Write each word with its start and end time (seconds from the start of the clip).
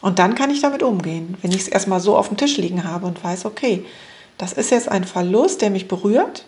Und 0.00 0.18
dann 0.18 0.34
kann 0.34 0.50
ich 0.50 0.60
damit 0.62 0.82
umgehen, 0.82 1.36
wenn 1.42 1.52
ich 1.52 1.62
es 1.62 1.68
erstmal 1.68 2.00
so 2.00 2.16
auf 2.16 2.28
dem 2.28 2.36
Tisch 2.36 2.56
liegen 2.56 2.84
habe 2.84 3.06
und 3.06 3.22
weiß, 3.22 3.44
okay, 3.44 3.84
das 4.38 4.54
ist 4.54 4.70
jetzt 4.70 4.88
ein 4.88 5.04
Verlust, 5.04 5.60
der 5.60 5.70
mich 5.70 5.88
berührt. 5.88 6.46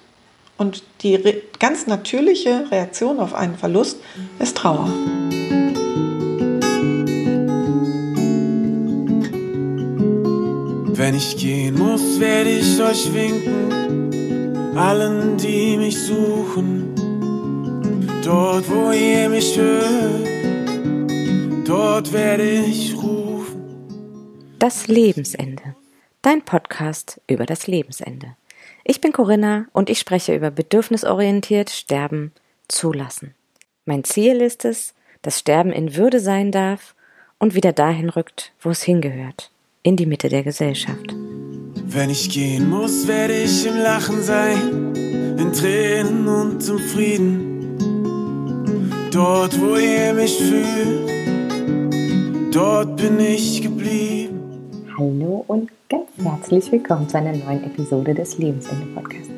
Und 0.56 0.82
die 1.02 1.18
ganz 1.58 1.86
natürliche 1.86 2.70
Reaktion 2.70 3.18
auf 3.18 3.34
einen 3.34 3.57
Verlust 3.57 3.99
ist 4.38 4.57
Trauer. 4.57 4.88
Wenn 10.95 11.16
ich 11.16 11.37
gehen 11.37 11.79
muss, 11.79 12.21
werde 12.21 12.50
ich 12.50 12.80
euch 12.80 13.12
winken, 13.12 14.77
allen, 14.77 15.37
die 15.37 15.77
mich 15.77 15.98
suchen. 15.98 16.95
Dort, 18.25 18.71
wo 18.71 18.93
ihr 18.93 19.29
mich 19.29 19.59
hört, 19.59 20.29
dort 21.66 22.12
werde 22.12 22.48
ich. 22.48 22.91
Das 24.63 24.87
Lebensende. 24.87 25.75
Dein 26.23 26.43
Podcast 26.43 27.20
über 27.27 27.47
das 27.47 27.66
Lebensende. 27.66 28.37
Ich 28.84 29.01
bin 29.01 29.11
Corinna 29.11 29.66
und 29.73 29.91
ich 29.91 29.98
spreche 29.98 30.37
über 30.37 30.53
bedürfnisorientiert 30.53 31.69
Sterben 31.69 32.30
zulassen. 32.69 33.34
Mein 33.87 34.05
Ziel 34.05 34.41
ist 34.41 34.65
es, 34.65 34.95
dass 35.23 35.41
Sterben 35.41 35.73
in 35.73 35.97
Würde 35.97 36.20
sein 36.20 36.53
darf 36.53 36.95
und 37.41 37.56
wieder 37.56 37.73
dahin 37.73 38.09
rückt, 38.09 38.53
wo 38.61 38.70
es 38.70 38.84
hingehört 38.84 39.51
in 39.83 39.97
die 39.97 40.06
Mitte 40.06 40.29
der 40.29 40.45
Gesellschaft. 40.45 41.12
Wenn 41.84 42.11
ich 42.11 42.31
gehen 42.31 42.70
muss, 42.70 43.09
werde 43.09 43.34
ich 43.34 43.67
im 43.67 43.79
Lachen 43.79 44.23
sein, 44.23 44.95
in 44.95 45.53
Tränen 45.53 46.29
und 46.29 46.69
im 46.69 46.79
Frieden. 46.79 47.79
Dort, 49.11 49.61
wo 49.61 49.75
ihr 49.75 50.15
mich 50.15 50.39
fühlt, 50.39 51.11
dort 52.55 52.97
bin 52.97 53.19
ich 53.19 53.61
geblieben. 53.61 54.31
Hallo 55.02 55.45
und 55.48 55.69
ganz 55.88 56.06
herzlich 56.23 56.70
willkommen 56.70 57.08
zu 57.08 57.19
einer 57.19 57.33
neuen 57.33 57.64
Episode 57.64 58.14
des 58.14 58.39
Lebensende 58.39 58.86
Podcasts. 58.95 59.33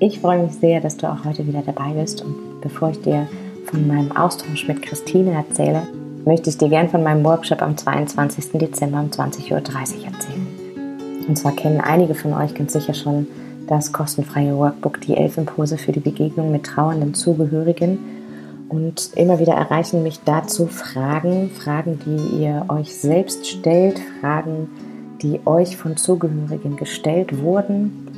Ich 0.00 0.18
freue 0.18 0.42
mich 0.42 0.54
sehr, 0.54 0.80
dass 0.80 0.96
du 0.96 1.08
auch 1.08 1.24
heute 1.24 1.46
wieder 1.46 1.62
dabei 1.64 1.92
bist 1.92 2.24
und 2.24 2.60
bevor 2.62 2.90
ich 2.90 3.00
dir 3.02 3.28
von 3.66 3.86
meinem 3.86 4.10
Austausch 4.10 4.66
mit 4.66 4.82
Christine 4.82 5.34
erzähle, 5.34 5.86
möchte 6.24 6.50
ich 6.50 6.58
dir 6.58 6.68
gern 6.68 6.88
von 6.88 7.04
meinem 7.04 7.24
Workshop 7.24 7.62
am 7.62 7.76
22. 7.76 8.58
Dezember 8.58 8.98
um 8.98 9.10
20.30 9.10 9.52
Uhr 9.52 9.58
erzählen. 9.58 11.24
Und 11.28 11.38
zwar 11.38 11.52
kennen 11.52 11.80
einige 11.80 12.16
von 12.16 12.34
euch 12.34 12.54
ganz 12.54 12.72
sicher 12.72 12.94
schon 12.94 13.28
das 13.68 13.92
kostenfreie 13.92 14.56
Workbook 14.56 15.00
Die 15.02 15.16
Elf 15.16 15.38
Impulse 15.38 15.78
für 15.78 15.92
die 15.92 16.00
Begegnung 16.00 16.50
mit 16.50 16.64
trauernden 16.64 17.14
Zugehörigen. 17.14 18.00
Und 18.68 19.12
immer 19.14 19.38
wieder 19.38 19.54
erreichen 19.54 20.02
mich 20.02 20.18
dazu 20.24 20.66
Fragen, 20.66 21.50
Fragen, 21.50 22.00
die 22.04 22.42
ihr 22.42 22.66
euch 22.68 22.96
selbst 22.96 23.46
stellt, 23.46 24.00
Fragen, 24.20 24.68
die 25.22 25.40
euch 25.46 25.76
von 25.76 25.96
Zugehörigen 25.96 26.76
gestellt 26.76 27.42
wurden. 27.42 28.08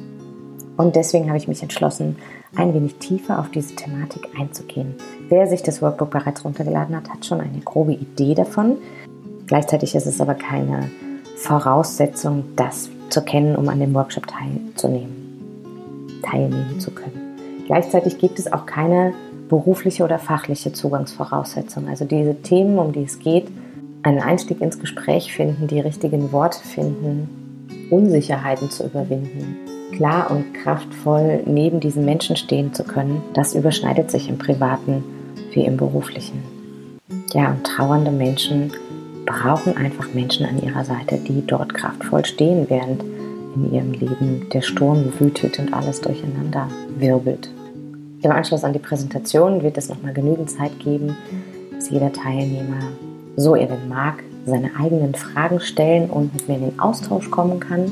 Und 0.77 0.97
deswegen 0.97 1.29
habe 1.29 1.39
ich 1.39 1.49
mich 1.49 1.63
entschlossen, 1.63 2.17
ein 2.57 2.75
wenig 2.75 2.97
tiefer 2.97 3.39
auf 3.39 3.51
diese 3.51 3.75
Thematik 3.75 4.29
einzugehen. 4.39 4.95
Wer 5.29 5.47
sich 5.47 5.63
das 5.63 5.83
Workbook 5.83 6.11
bereits 6.11 6.45
runtergeladen 6.45 6.97
hat, 6.97 7.09
hat 7.09 7.25
schon 7.25 7.41
eine 7.41 7.61
grobe 7.61 7.93
Idee 7.93 8.35
davon. 8.35 8.79
Gleichzeitig 9.47 9.95
ist 9.95 10.07
es 10.07 10.21
aber 10.21 10.35
keine 10.35 10.91
Voraussetzung, 11.37 12.45
das 12.57 12.91
zu 13.09 13.23
kennen, 13.23 13.57
um 13.57 13.69
an 13.69 13.81
dem 13.81 13.95
Workshop 13.95 14.27
teilzunehmen, 14.27 16.19
teilnehmen 16.23 16.81
zu 16.81 16.91
können. 16.91 17.37
Gleichzeitig 17.67 18.19
gibt 18.19 18.39
es 18.39 18.53
auch 18.53 18.67
keine 18.67 19.13
berufliche 19.49 20.05
oder 20.05 20.19
fachliche 20.19 20.73
Zugangsvoraussetzung. 20.73 21.89
Also 21.89 22.05
diese 22.05 22.41
Themen, 22.43 22.79
um 22.79 22.93
die 22.93 23.05
es 23.05 23.19
geht, 23.19 23.49
einen 24.03 24.21
Einstieg 24.21 24.61
ins 24.61 24.79
Gespräch 24.79 25.33
finden, 25.33 25.67
die 25.67 25.81
richtigen 25.81 26.33
Worte 26.33 26.61
finden, 26.61 27.29
Unsicherheiten 27.91 28.71
zu 28.71 28.85
überwinden, 28.85 29.57
klar 29.93 30.31
und 30.31 30.55
kraftvoll 30.55 31.43
neben 31.47 31.81
diesen 31.81 32.05
Menschen 32.05 32.37
stehen 32.37 32.73
zu 32.73 32.85
können, 32.85 33.23
das 33.35 33.55
überschneidet 33.55 34.11
sich 34.11 34.29
im 34.29 34.39
privaten 34.39 35.05
wie 35.53 35.65
im 35.65 35.77
beruflichen. 35.77 36.43
Ja, 37.33 37.51
und 37.51 37.65
trauernde 37.65 38.11
Menschen 38.11 38.73
brauchen 39.27 39.77
einfach 39.77 40.13
Menschen 40.15 40.47
an 40.47 40.63
ihrer 40.63 40.85
Seite, 40.85 41.19
die 41.19 41.47
dort 41.47 41.75
kraftvoll 41.75 42.25
stehen, 42.25 42.67
während 42.69 43.03
in 43.55 43.73
ihrem 43.73 43.93
Leben 43.93 44.49
der 44.53 44.63
Sturm 44.63 45.13
wütet 45.19 45.59
und 45.59 45.75
alles 45.75 46.01
durcheinander 46.01 46.69
wirbelt. 46.99 47.51
Im 48.23 48.31
Anschluss 48.31 48.65
an 48.65 48.73
die 48.73 48.79
Präsentation 48.79 49.63
wird 49.63 49.79
es 49.79 49.89
nochmal 49.89 50.13
genügend 50.13 50.51
Zeit 50.51 50.79
geben, 50.79 51.17
dass 51.73 51.91
jeder 51.91 52.13
Teilnehmer, 52.13 52.81
so 53.37 53.55
er 53.55 53.67
denn 53.67 53.89
mag, 53.89 54.23
seine 54.47 54.71
eigenen 54.79 55.15
Fragen 55.15 55.61
stellen 55.61 56.11
und 56.11 56.33
mit 56.33 56.49
mir 56.49 56.57
in 56.57 56.71
den 56.71 56.81
Austausch 56.81 57.31
kommen 57.31 57.61
kann. 57.61 57.85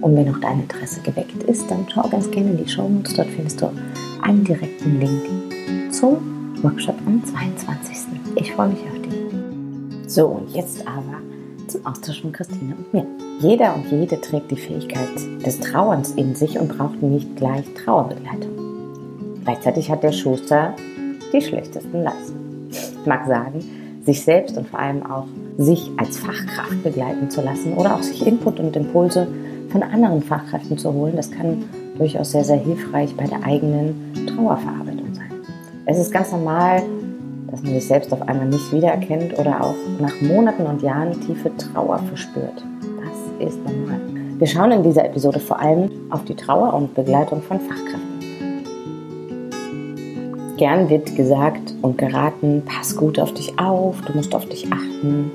Und 0.00 0.16
wenn 0.16 0.28
auch 0.34 0.40
dein 0.40 0.60
Interesse 0.62 1.00
geweckt 1.00 1.42
ist, 1.44 1.70
dann 1.70 1.86
schau 1.92 2.08
ganz 2.08 2.30
gerne 2.30 2.50
in 2.50 2.64
die 2.64 2.68
Show 2.68 2.88
Notes. 2.88 3.14
Dort 3.14 3.28
findest 3.28 3.60
du 3.60 3.70
einen 4.22 4.44
direkten 4.44 5.00
Link 5.00 5.92
zum 5.92 6.62
Workshop 6.62 6.96
am 7.06 7.24
22. 7.24 7.96
Ich 8.36 8.52
freue 8.52 8.68
mich 8.68 8.80
auf 8.80 9.02
dich. 9.02 10.12
So, 10.12 10.26
und 10.26 10.54
jetzt 10.54 10.86
aber 10.86 11.20
zum 11.68 11.86
Austausch 11.86 12.20
von 12.20 12.32
Christine 12.32 12.74
und 12.76 12.92
mir. 12.92 13.06
Jeder 13.40 13.74
und 13.74 13.90
jede 13.90 14.20
trägt 14.20 14.50
die 14.50 14.56
Fähigkeit 14.56 15.08
des 15.44 15.58
Trauerns 15.60 16.12
in 16.12 16.34
sich 16.34 16.58
und 16.58 16.76
braucht 16.76 17.02
nicht 17.02 17.36
gleich 17.36 17.64
Trauerbegleitung. 17.84 18.50
Gleichzeitig 19.44 19.90
hat 19.90 20.02
der 20.02 20.12
Schuster 20.12 20.74
die 21.32 21.40
schlechtesten 21.40 22.02
Leisten. 22.02 22.68
Ich 22.70 23.06
mag 23.06 23.26
sagen, 23.26 23.64
sich 24.04 24.22
selbst 24.22 24.56
und 24.56 24.68
vor 24.68 24.80
allem 24.80 25.04
auch 25.04 25.26
sich 25.58 25.90
als 25.96 26.18
Fachkraft 26.18 26.82
begleiten 26.82 27.30
zu 27.30 27.40
lassen 27.40 27.74
oder 27.74 27.94
auch 27.94 28.02
sich 28.02 28.26
Input 28.26 28.58
und 28.58 28.74
Impulse 28.76 29.28
von 29.70 29.82
anderen 29.82 30.22
Fachkräften 30.22 30.76
zu 30.76 30.92
holen, 30.92 31.16
das 31.16 31.30
kann 31.30 31.64
durchaus 31.96 32.32
sehr, 32.32 32.44
sehr 32.44 32.58
hilfreich 32.58 33.14
bei 33.16 33.26
der 33.26 33.42
eigenen 33.44 34.12
Trauerverarbeitung 34.26 35.14
sein. 35.14 35.30
Es 35.86 35.98
ist 35.98 36.12
ganz 36.12 36.32
normal, 36.32 36.82
dass 37.50 37.62
man 37.62 37.74
sich 37.74 37.86
selbst 37.86 38.12
auf 38.12 38.22
einmal 38.22 38.46
nicht 38.46 38.72
wiedererkennt 38.72 39.38
oder 39.38 39.62
auch 39.62 39.74
nach 40.00 40.20
Monaten 40.20 40.66
und 40.66 40.82
Jahren 40.82 41.12
tiefe 41.20 41.50
Trauer 41.56 41.98
verspürt. 41.98 42.64
Das 42.80 43.48
ist 43.48 43.58
normal. 43.64 44.00
Wir 44.38 44.46
schauen 44.46 44.72
in 44.72 44.82
dieser 44.82 45.04
Episode 45.04 45.38
vor 45.38 45.60
allem 45.60 45.90
auf 46.10 46.24
die 46.24 46.34
Trauer 46.34 46.74
und 46.74 46.94
Begleitung 46.94 47.42
von 47.42 47.60
Fachkräften. 47.60 48.11
Gern 50.62 50.88
wird 50.88 51.16
gesagt 51.16 51.74
und 51.82 51.98
geraten, 51.98 52.62
pass 52.64 52.94
gut 52.96 53.18
auf 53.18 53.34
dich 53.34 53.58
auf, 53.58 54.00
du 54.02 54.12
musst 54.12 54.32
auf 54.32 54.48
dich 54.48 54.64
achten. 54.72 55.32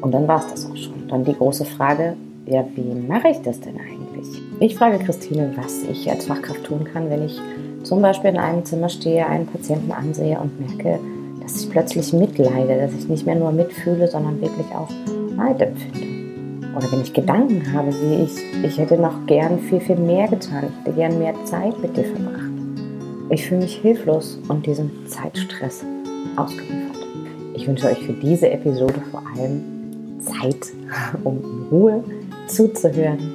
Und 0.00 0.10
dann 0.10 0.26
war 0.26 0.40
es 0.40 0.48
das 0.48 0.66
auch 0.68 0.76
schon. 0.76 1.06
Dann 1.06 1.24
die 1.24 1.34
große 1.34 1.64
Frage, 1.64 2.16
ja, 2.46 2.64
wie 2.74 3.00
mache 3.06 3.28
ich 3.28 3.40
das 3.42 3.60
denn 3.60 3.76
eigentlich? 3.76 4.42
Ich 4.58 4.74
frage 4.74 4.98
Christine, 4.98 5.52
was 5.54 5.84
ich 5.84 6.10
als 6.10 6.26
Fachkraft 6.26 6.64
tun 6.64 6.82
kann, 6.82 7.10
wenn 7.10 7.26
ich 7.26 7.40
zum 7.84 8.02
Beispiel 8.02 8.30
in 8.30 8.38
einem 8.38 8.64
Zimmer 8.64 8.88
stehe, 8.88 9.24
einen 9.24 9.46
Patienten 9.46 9.92
ansehe 9.92 10.36
und 10.40 10.58
merke, 10.58 10.98
dass 11.40 11.62
ich 11.62 11.70
plötzlich 11.70 12.12
mitleide, 12.12 12.76
dass 12.76 12.92
ich 12.92 13.08
nicht 13.08 13.26
mehr 13.26 13.36
nur 13.36 13.52
mitfühle, 13.52 14.08
sondern 14.08 14.40
wirklich 14.40 14.66
auch 14.74 14.90
Neid 15.36 15.62
empfinde. 15.62 16.08
Oder 16.76 16.90
wenn 16.90 17.02
ich 17.02 17.12
Gedanken 17.12 17.72
habe, 17.72 17.92
wie 18.02 18.24
ich, 18.24 18.64
ich 18.64 18.78
hätte 18.78 18.98
noch 18.98 19.26
gern 19.26 19.60
viel, 19.60 19.78
viel 19.78 19.94
mehr 19.94 20.26
getan, 20.26 20.64
ich 20.70 20.86
hätte 20.88 20.96
gern 20.96 21.20
mehr 21.20 21.34
Zeit 21.44 21.78
mit 21.80 21.96
dir 21.96 22.02
verbracht. 22.02 22.43
Ich 23.30 23.46
fühle 23.46 23.62
mich 23.62 23.76
hilflos 23.76 24.38
und 24.48 24.66
diesem 24.66 25.08
Zeitstress 25.08 25.82
ausgeliefert. 26.36 26.96
Ich 27.54 27.66
wünsche 27.66 27.86
euch 27.86 27.98
für 27.98 28.12
diese 28.12 28.50
Episode 28.50 29.02
vor 29.10 29.22
allem 29.34 30.20
Zeit, 30.20 30.72
um 31.24 31.38
in 31.38 31.68
Ruhe 31.70 32.04
zuzuhören 32.48 33.32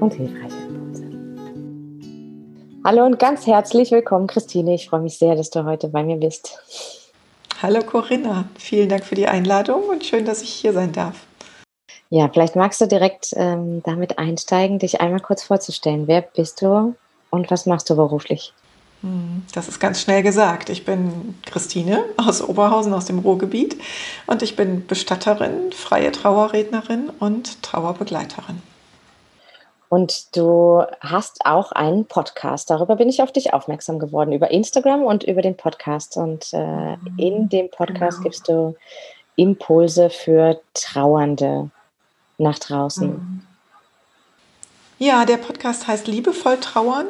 und 0.00 0.14
hilfreiche 0.14 0.56
Impulse. 0.66 1.04
Hallo 2.82 3.04
und 3.04 3.18
ganz 3.18 3.46
herzlich 3.46 3.90
willkommen, 3.90 4.26
Christine. 4.26 4.74
Ich 4.74 4.88
freue 4.88 5.00
mich 5.00 5.18
sehr, 5.18 5.34
dass 5.34 5.50
du 5.50 5.64
heute 5.66 5.88
bei 5.88 6.02
mir 6.02 6.16
bist. 6.16 6.58
Hallo 7.60 7.80
Corinna, 7.80 8.48
vielen 8.58 8.88
Dank 8.88 9.04
für 9.04 9.14
die 9.14 9.26
Einladung 9.26 9.82
und 9.90 10.06
schön, 10.06 10.24
dass 10.24 10.40
ich 10.40 10.50
hier 10.54 10.72
sein 10.72 10.92
darf. 10.92 11.26
Ja, 12.08 12.30
vielleicht 12.32 12.56
magst 12.56 12.80
du 12.80 12.88
direkt 12.88 13.34
ähm, 13.36 13.82
damit 13.84 14.18
einsteigen, 14.18 14.78
dich 14.78 15.02
einmal 15.02 15.20
kurz 15.20 15.42
vorzustellen. 15.42 16.08
Wer 16.08 16.22
bist 16.22 16.62
du 16.62 16.94
und 17.28 17.50
was 17.50 17.66
machst 17.66 17.90
du 17.90 17.94
beruflich? 17.94 18.54
Hm, 19.02 19.44
das 19.54 19.68
ist 19.68 19.80
ganz 19.80 20.00
schnell 20.00 20.22
gesagt. 20.22 20.68
Ich 20.68 20.84
bin 20.84 21.34
Christine 21.46 22.04
aus 22.16 22.42
Oberhausen, 22.42 22.92
aus 22.94 23.06
dem 23.06 23.18
Ruhrgebiet 23.18 23.80
und 24.26 24.42
ich 24.42 24.56
bin 24.56 24.86
Bestatterin, 24.86 25.72
freie 25.72 26.12
Trauerrednerin 26.12 27.10
und 27.18 27.62
Trauerbegleiterin. 27.62 28.62
Und 29.88 30.36
du 30.36 30.84
hast 31.00 31.44
auch 31.44 31.72
einen 31.72 32.04
Podcast. 32.04 32.70
Darüber 32.70 32.94
bin 32.94 33.08
ich 33.08 33.22
auf 33.22 33.32
dich 33.32 33.52
aufmerksam 33.52 33.98
geworden, 33.98 34.32
über 34.32 34.52
Instagram 34.52 35.02
und 35.02 35.24
über 35.24 35.42
den 35.42 35.56
Podcast. 35.56 36.16
Und 36.16 36.52
äh, 36.52 36.96
in 37.16 37.48
dem 37.48 37.68
Podcast 37.70 38.18
genau. 38.18 38.22
gibst 38.22 38.48
du 38.48 38.76
Impulse 39.34 40.08
für 40.08 40.60
Trauernde 40.74 41.70
nach 42.38 42.60
draußen. 42.60 43.44
Ja, 44.98 45.24
der 45.24 45.38
Podcast 45.38 45.88
heißt 45.88 46.06
Liebevoll 46.06 46.58
Trauern. 46.58 47.06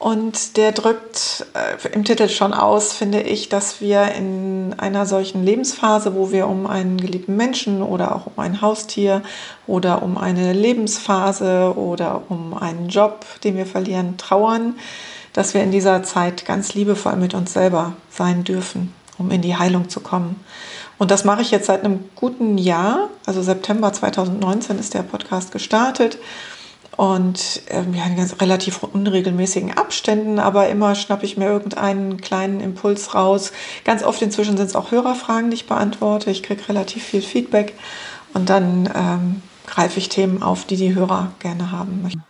Und 0.00 0.56
der 0.56 0.72
drückt 0.72 1.44
äh, 1.52 1.88
im 1.92 2.04
Titel 2.04 2.30
schon 2.30 2.54
aus, 2.54 2.94
finde 2.94 3.20
ich, 3.20 3.50
dass 3.50 3.82
wir 3.82 4.12
in 4.12 4.74
einer 4.78 5.04
solchen 5.04 5.44
Lebensphase, 5.44 6.14
wo 6.14 6.32
wir 6.32 6.46
um 6.46 6.66
einen 6.66 6.96
geliebten 6.96 7.36
Menschen 7.36 7.82
oder 7.82 8.16
auch 8.16 8.24
um 8.24 8.32
ein 8.38 8.62
Haustier 8.62 9.20
oder 9.66 10.02
um 10.02 10.16
eine 10.16 10.54
Lebensphase 10.54 11.74
oder 11.76 12.22
um 12.30 12.54
einen 12.54 12.88
Job, 12.88 13.26
den 13.44 13.58
wir 13.58 13.66
verlieren, 13.66 14.16
trauern, 14.16 14.78
dass 15.34 15.52
wir 15.52 15.62
in 15.62 15.70
dieser 15.70 16.02
Zeit 16.02 16.46
ganz 16.46 16.72
liebevoll 16.72 17.16
mit 17.16 17.34
uns 17.34 17.52
selber 17.52 17.92
sein 18.08 18.42
dürfen, 18.42 18.94
um 19.18 19.30
in 19.30 19.42
die 19.42 19.56
Heilung 19.56 19.90
zu 19.90 20.00
kommen. 20.00 20.42
Und 20.96 21.10
das 21.10 21.24
mache 21.24 21.42
ich 21.42 21.50
jetzt 21.50 21.66
seit 21.66 21.84
einem 21.84 22.08
guten 22.14 22.56
Jahr. 22.56 23.10
Also 23.26 23.42
September 23.42 23.92
2019 23.92 24.78
ist 24.78 24.94
der 24.94 25.02
Podcast 25.02 25.52
gestartet 25.52 26.16
und 26.96 27.62
ähm, 27.68 27.94
ja, 27.94 28.04
in 28.06 28.16
ganz 28.16 28.40
relativ 28.40 28.82
unregelmäßigen 28.82 29.76
Abständen, 29.76 30.38
aber 30.38 30.68
immer 30.68 30.94
schnappe 30.94 31.24
ich 31.24 31.36
mir 31.36 31.46
irgendeinen 31.46 32.20
kleinen 32.20 32.60
Impuls 32.60 33.14
raus. 33.14 33.52
Ganz 33.84 34.02
oft 34.02 34.20
inzwischen 34.22 34.56
sind 34.56 34.66
es 34.66 34.76
auch 34.76 34.90
Hörerfragen, 34.90 35.50
die 35.50 35.56
ich 35.56 35.66
beantworte. 35.66 36.30
Ich 36.30 36.42
kriege 36.42 36.68
relativ 36.68 37.04
viel 37.04 37.22
Feedback 37.22 37.74
und 38.34 38.50
dann 38.50 38.90
ähm, 38.94 39.42
greife 39.66 39.98
ich 39.98 40.08
Themen 40.08 40.42
auf, 40.42 40.64
die 40.64 40.76
die 40.76 40.94
Hörer 40.94 41.32
gerne 41.38 41.72
haben 41.72 42.02
möchten. 42.02 42.22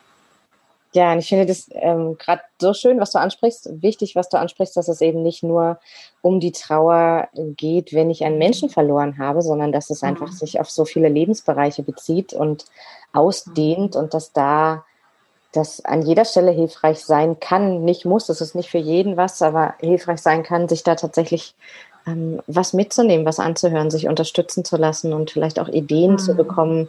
Ja, 0.92 1.12
und 1.12 1.20
ich 1.20 1.28
finde 1.28 1.46
das 1.46 1.70
ähm, 1.72 2.18
gerade 2.18 2.42
so 2.60 2.74
schön, 2.74 2.98
was 2.98 3.12
du 3.12 3.20
ansprichst. 3.20 3.80
Wichtig, 3.80 4.16
was 4.16 4.28
du 4.28 4.38
ansprichst, 4.38 4.76
dass 4.76 4.88
es 4.88 5.00
eben 5.00 5.22
nicht 5.22 5.44
nur 5.44 5.78
um 6.20 6.40
die 6.40 6.50
Trauer 6.50 7.28
geht, 7.34 7.92
wenn 7.92 8.10
ich 8.10 8.24
einen 8.24 8.38
Menschen 8.38 8.70
verloren 8.70 9.18
habe, 9.18 9.42
sondern 9.42 9.70
dass 9.70 9.90
es 9.90 10.02
einfach 10.02 10.28
mhm. 10.28 10.32
sich 10.32 10.58
auf 10.58 10.68
so 10.68 10.84
viele 10.84 11.08
Lebensbereiche 11.08 11.84
bezieht 11.84 12.32
und 12.32 12.64
ausdehnt 13.12 13.94
und 13.94 14.14
dass 14.14 14.32
da 14.32 14.84
das 15.52 15.84
an 15.84 16.02
jeder 16.02 16.24
Stelle 16.24 16.50
hilfreich 16.50 17.00
sein 17.04 17.38
kann, 17.40 17.84
nicht 17.84 18.04
muss, 18.04 18.26
das 18.26 18.40
ist 18.40 18.54
nicht 18.54 18.70
für 18.70 18.78
jeden 18.78 19.16
was, 19.16 19.42
aber 19.42 19.74
hilfreich 19.80 20.20
sein 20.20 20.42
kann, 20.42 20.68
sich 20.68 20.84
da 20.84 20.94
tatsächlich 20.94 21.54
ähm, 22.06 22.40
was 22.46 22.72
mitzunehmen, 22.72 23.26
was 23.26 23.40
anzuhören, 23.40 23.90
sich 23.90 24.08
unterstützen 24.08 24.64
zu 24.64 24.76
lassen 24.76 25.12
und 25.12 25.30
vielleicht 25.30 25.58
auch 25.58 25.68
Ideen 25.68 26.12
mhm. 26.12 26.18
zu 26.18 26.34
bekommen, 26.34 26.88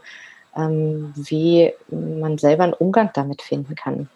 ähm, 0.56 1.13
wie 1.15 1.74
man 1.89 2.38
selber 2.38 2.63
einen 2.63 2.74
Umgang 2.74 3.12
damit 3.13 3.42
finden 3.42 3.75
kann. 3.75 4.09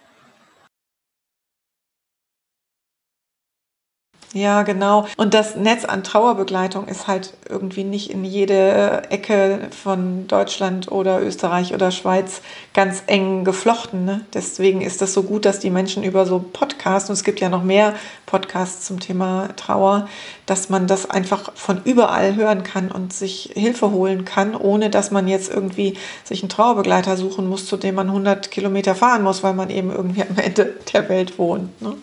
Ja, 4.36 4.64
genau. 4.64 5.06
Und 5.16 5.34
das 5.34 5.56
Netz 5.56 5.86
an 5.86 6.04
Trauerbegleitung 6.04 6.90
ist 6.90 7.08
halt 7.08 7.36
irgendwie 7.48 7.86
nicht 7.86 8.12
in 8.12 8.26
jede 8.26 9.10
Ecke 9.10 9.70
von 9.72 10.28
Deutschland 10.28 10.92
oder 10.92 11.22
Österreich 11.22 11.74
oder 11.74 11.90
Schweiz 11.90 12.42
ganz 12.74 13.04
eng 13.08 13.46
geflochten. 13.46 14.04
Ne? 14.04 14.26
Deswegen 14.34 14.82
ist 14.82 15.02
das 15.02 15.14
so 15.14 15.24
gut, 15.24 15.46
dass 15.46 15.60
die 15.60 15.70
Menschen 15.70 16.04
über 16.04 16.26
so 16.26 16.44
Podcasts, 16.52 17.10
und 17.10 17.14
es 17.14 17.24
gibt 17.24 17.40
ja 17.40 17.48
noch 17.48 17.64
mehr 17.64 17.94
Podcasts 18.26 18.86
zum 18.86 19.00
Thema 19.00 19.52
Trauer, 19.56 20.10
dass 20.48 20.68
man 20.68 20.86
das 20.86 21.10
einfach 21.10 21.54
von 21.56 21.80
überall 21.86 22.36
hören 22.36 22.64
kann 22.64 22.92
und 22.92 23.14
sich 23.14 23.52
Hilfe 23.54 23.92
holen 23.92 24.26
kann, 24.26 24.54
ohne 24.54 24.90
dass 24.90 25.12
man 25.12 25.30
jetzt 25.30 25.50
irgendwie 25.50 25.96
sich 26.26 26.44
einen 26.44 26.50
Trauerbegleiter 26.50 27.16
suchen 27.16 27.48
muss, 27.48 27.68
zu 27.68 27.78
dem 27.78 27.96
man 27.96 28.08
100 28.08 28.52
Kilometer 28.52 28.96
fahren 28.96 29.24
muss, 29.24 29.44
weil 29.44 29.54
man 29.54 29.70
eben 29.70 29.92
irgendwie 29.92 30.24
am 30.24 30.38
Ende 30.38 30.74
der 30.92 31.08
Welt 31.08 31.40
wohnt. 31.40 31.82
Ne? 31.82 31.96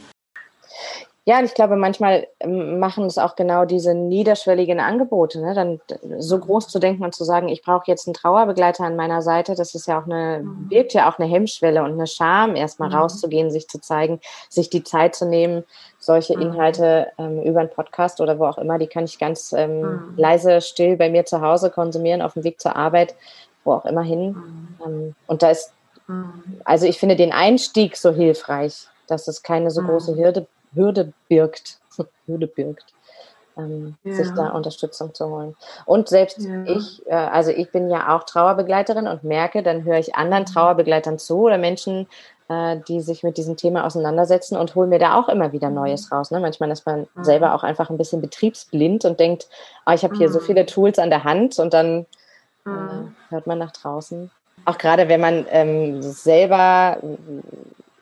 Ja, 1.24 1.38
und 1.38 1.44
ich 1.44 1.54
glaube, 1.54 1.76
manchmal 1.76 2.26
ähm, 2.40 2.80
machen 2.80 3.04
es 3.04 3.16
auch 3.16 3.36
genau 3.36 3.64
diese 3.64 3.94
niederschwelligen 3.94 4.80
Angebote, 4.80 5.40
ne? 5.40 5.54
dann 5.54 5.80
so 6.18 6.36
groß 6.36 6.66
zu 6.66 6.80
denken 6.80 7.04
und 7.04 7.14
zu 7.14 7.22
sagen, 7.22 7.48
ich 7.48 7.62
brauche 7.62 7.84
jetzt 7.86 8.08
einen 8.08 8.14
Trauerbegleiter 8.14 8.82
an 8.82 8.96
meiner 8.96 9.22
Seite, 9.22 9.54
das 9.54 9.76
ist 9.76 9.86
ja 9.86 10.00
auch 10.00 10.06
eine, 10.06 10.40
mhm. 10.42 10.68
birgt 10.68 10.94
ja 10.94 11.08
auch 11.08 11.20
eine 11.20 11.28
Hemmschwelle 11.30 11.84
und 11.84 11.92
eine 11.92 12.08
Scham, 12.08 12.56
erstmal 12.56 12.88
mhm. 12.88 12.96
rauszugehen, 12.96 13.52
sich 13.52 13.68
zu 13.68 13.80
zeigen, 13.80 14.18
sich 14.48 14.68
die 14.68 14.82
Zeit 14.82 15.14
zu 15.14 15.24
nehmen, 15.24 15.62
solche 16.00 16.34
mhm. 16.34 16.42
Inhalte 16.42 17.12
ähm, 17.18 17.40
über 17.42 17.60
einen 17.60 17.70
Podcast 17.70 18.20
oder 18.20 18.40
wo 18.40 18.46
auch 18.46 18.58
immer, 18.58 18.78
die 18.78 18.88
kann 18.88 19.04
ich 19.04 19.20
ganz 19.20 19.52
ähm, 19.52 19.80
mhm. 19.80 20.14
leise, 20.16 20.60
still 20.60 20.96
bei 20.96 21.08
mir 21.08 21.24
zu 21.24 21.40
Hause 21.40 21.70
konsumieren, 21.70 22.20
auf 22.20 22.34
dem 22.34 22.42
Weg 22.42 22.60
zur 22.60 22.74
Arbeit, 22.74 23.14
wo 23.62 23.74
auch 23.74 23.84
immer 23.84 24.02
hin. 24.02 24.30
Mhm. 24.30 24.78
Ähm, 24.84 25.14
und 25.28 25.44
da 25.44 25.50
ist, 25.50 25.72
mhm. 26.08 26.60
also 26.64 26.84
ich 26.84 26.98
finde 26.98 27.14
den 27.14 27.32
Einstieg 27.32 27.96
so 27.96 28.10
hilfreich, 28.10 28.88
dass 29.06 29.28
es 29.28 29.44
keine 29.44 29.70
so 29.70 29.82
große 29.82 30.16
Hürde 30.16 30.48
Hürde 30.74 31.12
birgt, 31.28 31.78
Hürde 32.26 32.46
birgt, 32.46 32.92
ähm, 33.56 33.96
ja. 34.04 34.14
sich 34.14 34.30
da 34.30 34.50
Unterstützung 34.50 35.14
zu 35.14 35.28
holen. 35.28 35.56
Und 35.84 36.08
selbst 36.08 36.40
ja. 36.40 36.64
ich, 36.64 37.06
äh, 37.06 37.14
also 37.14 37.50
ich 37.50 37.70
bin 37.70 37.90
ja 37.90 38.16
auch 38.16 38.24
Trauerbegleiterin 38.24 39.06
und 39.06 39.24
merke, 39.24 39.62
dann 39.62 39.84
höre 39.84 39.98
ich 39.98 40.14
anderen 40.14 40.44
mhm. 40.44 40.46
Trauerbegleitern 40.46 41.18
zu 41.18 41.42
oder 41.42 41.58
Menschen, 41.58 42.06
äh, 42.48 42.78
die 42.88 43.00
sich 43.00 43.22
mit 43.22 43.36
diesem 43.36 43.56
Thema 43.56 43.84
auseinandersetzen 43.86 44.56
und 44.56 44.74
hole 44.74 44.86
mir 44.86 44.98
da 44.98 45.18
auch 45.18 45.28
immer 45.28 45.52
wieder 45.52 45.68
mhm. 45.68 45.76
Neues 45.76 46.10
raus. 46.12 46.30
Ne? 46.30 46.40
Manchmal 46.40 46.70
ist 46.70 46.86
man 46.86 47.06
mhm. 47.14 47.24
selber 47.24 47.54
auch 47.54 47.62
einfach 47.62 47.90
ein 47.90 47.98
bisschen 47.98 48.20
betriebsblind 48.20 49.04
und 49.04 49.20
denkt, 49.20 49.48
oh, 49.86 49.92
ich 49.92 50.04
habe 50.04 50.16
hier 50.16 50.28
mhm. 50.28 50.32
so 50.32 50.40
viele 50.40 50.66
Tools 50.66 50.98
an 50.98 51.10
der 51.10 51.24
Hand 51.24 51.58
und 51.58 51.72
dann 51.72 52.06
äh, 52.66 52.70
mhm. 52.70 53.16
hört 53.28 53.46
man 53.46 53.58
nach 53.58 53.72
draußen. 53.72 54.30
Auch 54.64 54.78
gerade 54.78 55.08
wenn 55.08 55.20
man 55.20 55.46
ähm, 55.50 56.02
selber 56.02 56.98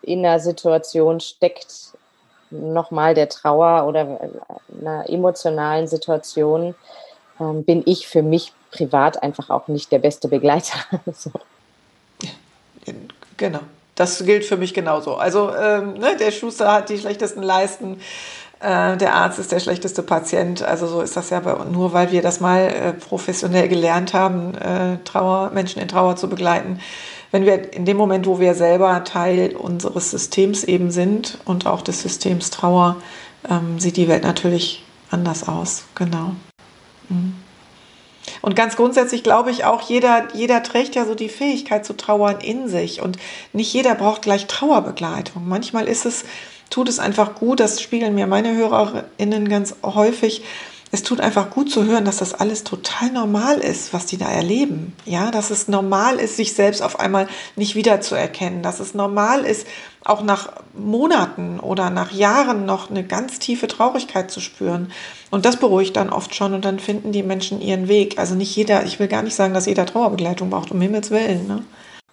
in 0.02 0.18
einer 0.18 0.40
Situation 0.40 1.20
steckt, 1.20 1.96
nochmal 2.50 3.14
der 3.14 3.28
Trauer 3.28 3.86
oder 3.86 4.18
einer 4.80 5.08
emotionalen 5.08 5.86
Situation 5.86 6.74
ähm, 7.40 7.64
bin 7.64 7.82
ich 7.86 8.06
für 8.06 8.22
mich 8.22 8.52
privat 8.70 9.22
einfach 9.22 9.50
auch 9.50 9.68
nicht 9.68 9.90
der 9.92 9.98
beste 9.98 10.28
Begleiter. 10.28 10.78
so. 11.12 11.30
Genau, 13.36 13.60
das 13.94 14.24
gilt 14.24 14.44
für 14.44 14.56
mich 14.56 14.74
genauso. 14.74 15.14
Also 15.14 15.54
ähm, 15.54 15.94
ne, 15.94 16.16
der 16.18 16.30
Schuster 16.30 16.72
hat 16.72 16.88
die 16.88 16.98
schlechtesten 16.98 17.42
Leisten, 17.42 18.00
äh, 18.60 18.96
der 18.96 19.14
Arzt 19.14 19.38
ist 19.38 19.52
der 19.52 19.60
schlechteste 19.60 20.02
Patient. 20.02 20.62
Also 20.62 20.86
so 20.86 21.00
ist 21.00 21.16
das 21.16 21.30
ja 21.30 21.40
bei, 21.40 21.54
nur, 21.64 21.92
weil 21.92 22.12
wir 22.12 22.22
das 22.22 22.40
mal 22.40 22.68
äh, 22.68 22.92
professionell 22.92 23.68
gelernt 23.68 24.12
haben, 24.12 24.54
äh, 24.54 24.98
Trauer, 25.04 25.50
Menschen 25.50 25.80
in 25.80 25.88
Trauer 25.88 26.16
zu 26.16 26.28
begleiten 26.28 26.80
wenn 27.30 27.46
wir 27.46 27.72
in 27.72 27.84
dem 27.84 27.96
Moment, 27.96 28.26
wo 28.26 28.40
wir 28.40 28.54
selber 28.54 29.04
Teil 29.04 29.54
unseres 29.56 30.10
Systems 30.10 30.64
eben 30.64 30.90
sind 30.90 31.38
und 31.44 31.66
auch 31.66 31.82
des 31.82 32.02
Systems 32.02 32.50
Trauer, 32.50 32.96
ähm, 33.48 33.78
sieht 33.78 33.96
die 33.96 34.08
Welt 34.08 34.24
natürlich 34.24 34.84
anders 35.10 35.46
aus. 35.46 35.84
Genau. 35.94 36.34
Mhm. 37.08 37.34
Und 38.42 38.56
ganz 38.56 38.76
grundsätzlich 38.76 39.22
glaube 39.22 39.50
ich 39.50 39.64
auch, 39.64 39.82
jeder, 39.82 40.28
jeder 40.34 40.62
trägt 40.62 40.94
ja 40.94 41.04
so 41.04 41.14
die 41.14 41.28
Fähigkeit 41.28 41.84
zu 41.84 41.96
trauern 41.96 42.40
in 42.40 42.68
sich. 42.68 43.02
Und 43.02 43.18
nicht 43.52 43.72
jeder 43.72 43.94
braucht 43.94 44.22
gleich 44.22 44.46
Trauerbegleitung. 44.46 45.46
Manchmal 45.46 45.88
ist 45.88 46.06
es, 46.06 46.24
tut 46.68 46.88
es 46.88 46.98
einfach 46.98 47.34
gut, 47.34 47.60
das 47.60 47.80
spiegeln 47.80 48.14
mir 48.14 48.26
meine 48.26 48.54
HörerInnen 48.54 49.48
ganz 49.48 49.74
häufig, 49.82 50.42
es 50.92 51.04
tut 51.04 51.20
einfach 51.20 51.50
gut 51.50 51.70
zu 51.70 51.84
hören, 51.84 52.04
dass 52.04 52.16
das 52.16 52.34
alles 52.34 52.64
total 52.64 53.10
normal 53.12 53.58
ist, 53.58 53.94
was 53.94 54.06
die 54.06 54.16
da 54.16 54.28
erleben. 54.28 54.92
Ja, 55.04 55.30
dass 55.30 55.50
es 55.50 55.68
normal 55.68 56.16
ist, 56.16 56.36
sich 56.36 56.54
selbst 56.54 56.82
auf 56.82 56.98
einmal 56.98 57.28
nicht 57.54 57.76
wiederzuerkennen, 57.76 58.62
dass 58.62 58.80
es 58.80 58.92
normal 58.92 59.44
ist, 59.44 59.68
auch 60.04 60.22
nach 60.22 60.52
Monaten 60.74 61.60
oder 61.60 61.90
nach 61.90 62.10
Jahren 62.10 62.66
noch 62.66 62.90
eine 62.90 63.04
ganz 63.04 63.38
tiefe 63.38 63.68
Traurigkeit 63.68 64.32
zu 64.32 64.40
spüren. 64.40 64.90
Und 65.30 65.44
das 65.44 65.58
beruhigt 65.58 65.96
dann 65.96 66.10
oft 66.10 66.34
schon 66.34 66.54
und 66.54 66.64
dann 66.64 66.80
finden 66.80 67.12
die 67.12 67.22
Menschen 67.22 67.60
ihren 67.60 67.86
Weg. 67.86 68.18
Also 68.18 68.34
nicht 68.34 68.56
jeder, 68.56 68.84
ich 68.84 68.98
will 68.98 69.08
gar 69.08 69.22
nicht 69.22 69.36
sagen, 69.36 69.54
dass 69.54 69.66
jeder 69.66 69.86
Trauerbegleitung 69.86 70.50
braucht, 70.50 70.72
um 70.72 70.80
Himmels 70.80 71.12
Willen. 71.12 71.46
Ne? 71.46 71.64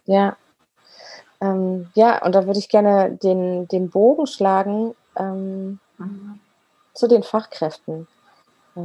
Ja. 0.06 0.38
Ähm, 1.42 1.88
ja, 1.96 2.24
und 2.24 2.36
da 2.36 2.46
würde 2.46 2.60
ich 2.60 2.70
gerne 2.70 3.18
den, 3.24 3.68
den 3.68 3.90
Bogen 3.90 4.28
schlagen 4.28 4.94
ähm, 5.18 5.80
mhm. 5.98 6.40
zu 6.94 7.08
den 7.08 7.24
Fachkräften. 7.24 8.08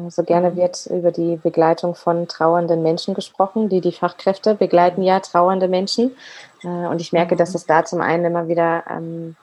So 0.08 0.22
gerne 0.22 0.56
wird 0.56 0.86
über 0.86 1.12
die 1.12 1.36
Begleitung 1.36 1.94
von 1.94 2.26
trauernden 2.26 2.82
Menschen 2.82 3.14
gesprochen. 3.14 3.68
Die, 3.68 3.80
die 3.80 3.92
Fachkräfte 3.92 4.54
begleiten 4.54 5.02
ja 5.02 5.20
trauernde 5.20 5.68
Menschen. 5.68 6.16
Äh, 6.62 6.66
und 6.66 7.00
ich 7.00 7.12
merke, 7.12 7.36
dass 7.36 7.54
es 7.54 7.66
da 7.66 7.84
zum 7.84 8.00
einen 8.00 8.24
immer 8.24 8.48
wieder 8.48 8.84
ähm, 8.88 9.36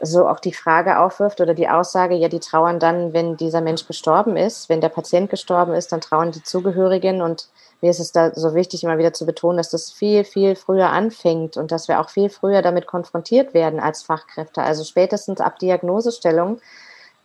so 0.00 0.28
auch 0.28 0.40
die 0.40 0.52
Frage 0.52 0.98
aufwirft 0.98 1.40
oder 1.40 1.54
die 1.54 1.68
Aussage, 1.68 2.14
ja, 2.14 2.28
die 2.28 2.38
trauern 2.38 2.78
dann, 2.78 3.12
wenn 3.14 3.36
dieser 3.36 3.62
Mensch 3.62 3.86
gestorben 3.86 4.36
ist. 4.36 4.68
Wenn 4.68 4.80
der 4.80 4.90
Patient 4.90 5.30
gestorben 5.30 5.72
ist, 5.72 5.90
dann 5.90 6.02
trauern 6.02 6.32
die 6.32 6.42
Zugehörigen. 6.42 7.22
Und 7.22 7.48
mir 7.80 7.90
ist 7.90 8.00
es 8.00 8.12
da 8.12 8.34
so 8.34 8.54
wichtig, 8.54 8.84
immer 8.84 8.98
wieder 8.98 9.14
zu 9.14 9.24
betonen, 9.24 9.56
dass 9.56 9.70
das 9.70 9.90
viel, 9.90 10.24
viel 10.24 10.54
früher 10.54 10.90
anfängt 10.90 11.56
und 11.56 11.72
dass 11.72 11.88
wir 11.88 12.00
auch 12.00 12.10
viel 12.10 12.28
früher 12.28 12.60
damit 12.60 12.86
konfrontiert 12.86 13.54
werden 13.54 13.80
als 13.80 14.02
Fachkräfte. 14.02 14.62
Also 14.62 14.84
spätestens 14.84 15.40
ab 15.40 15.58
Diagnosestellung 15.58 16.60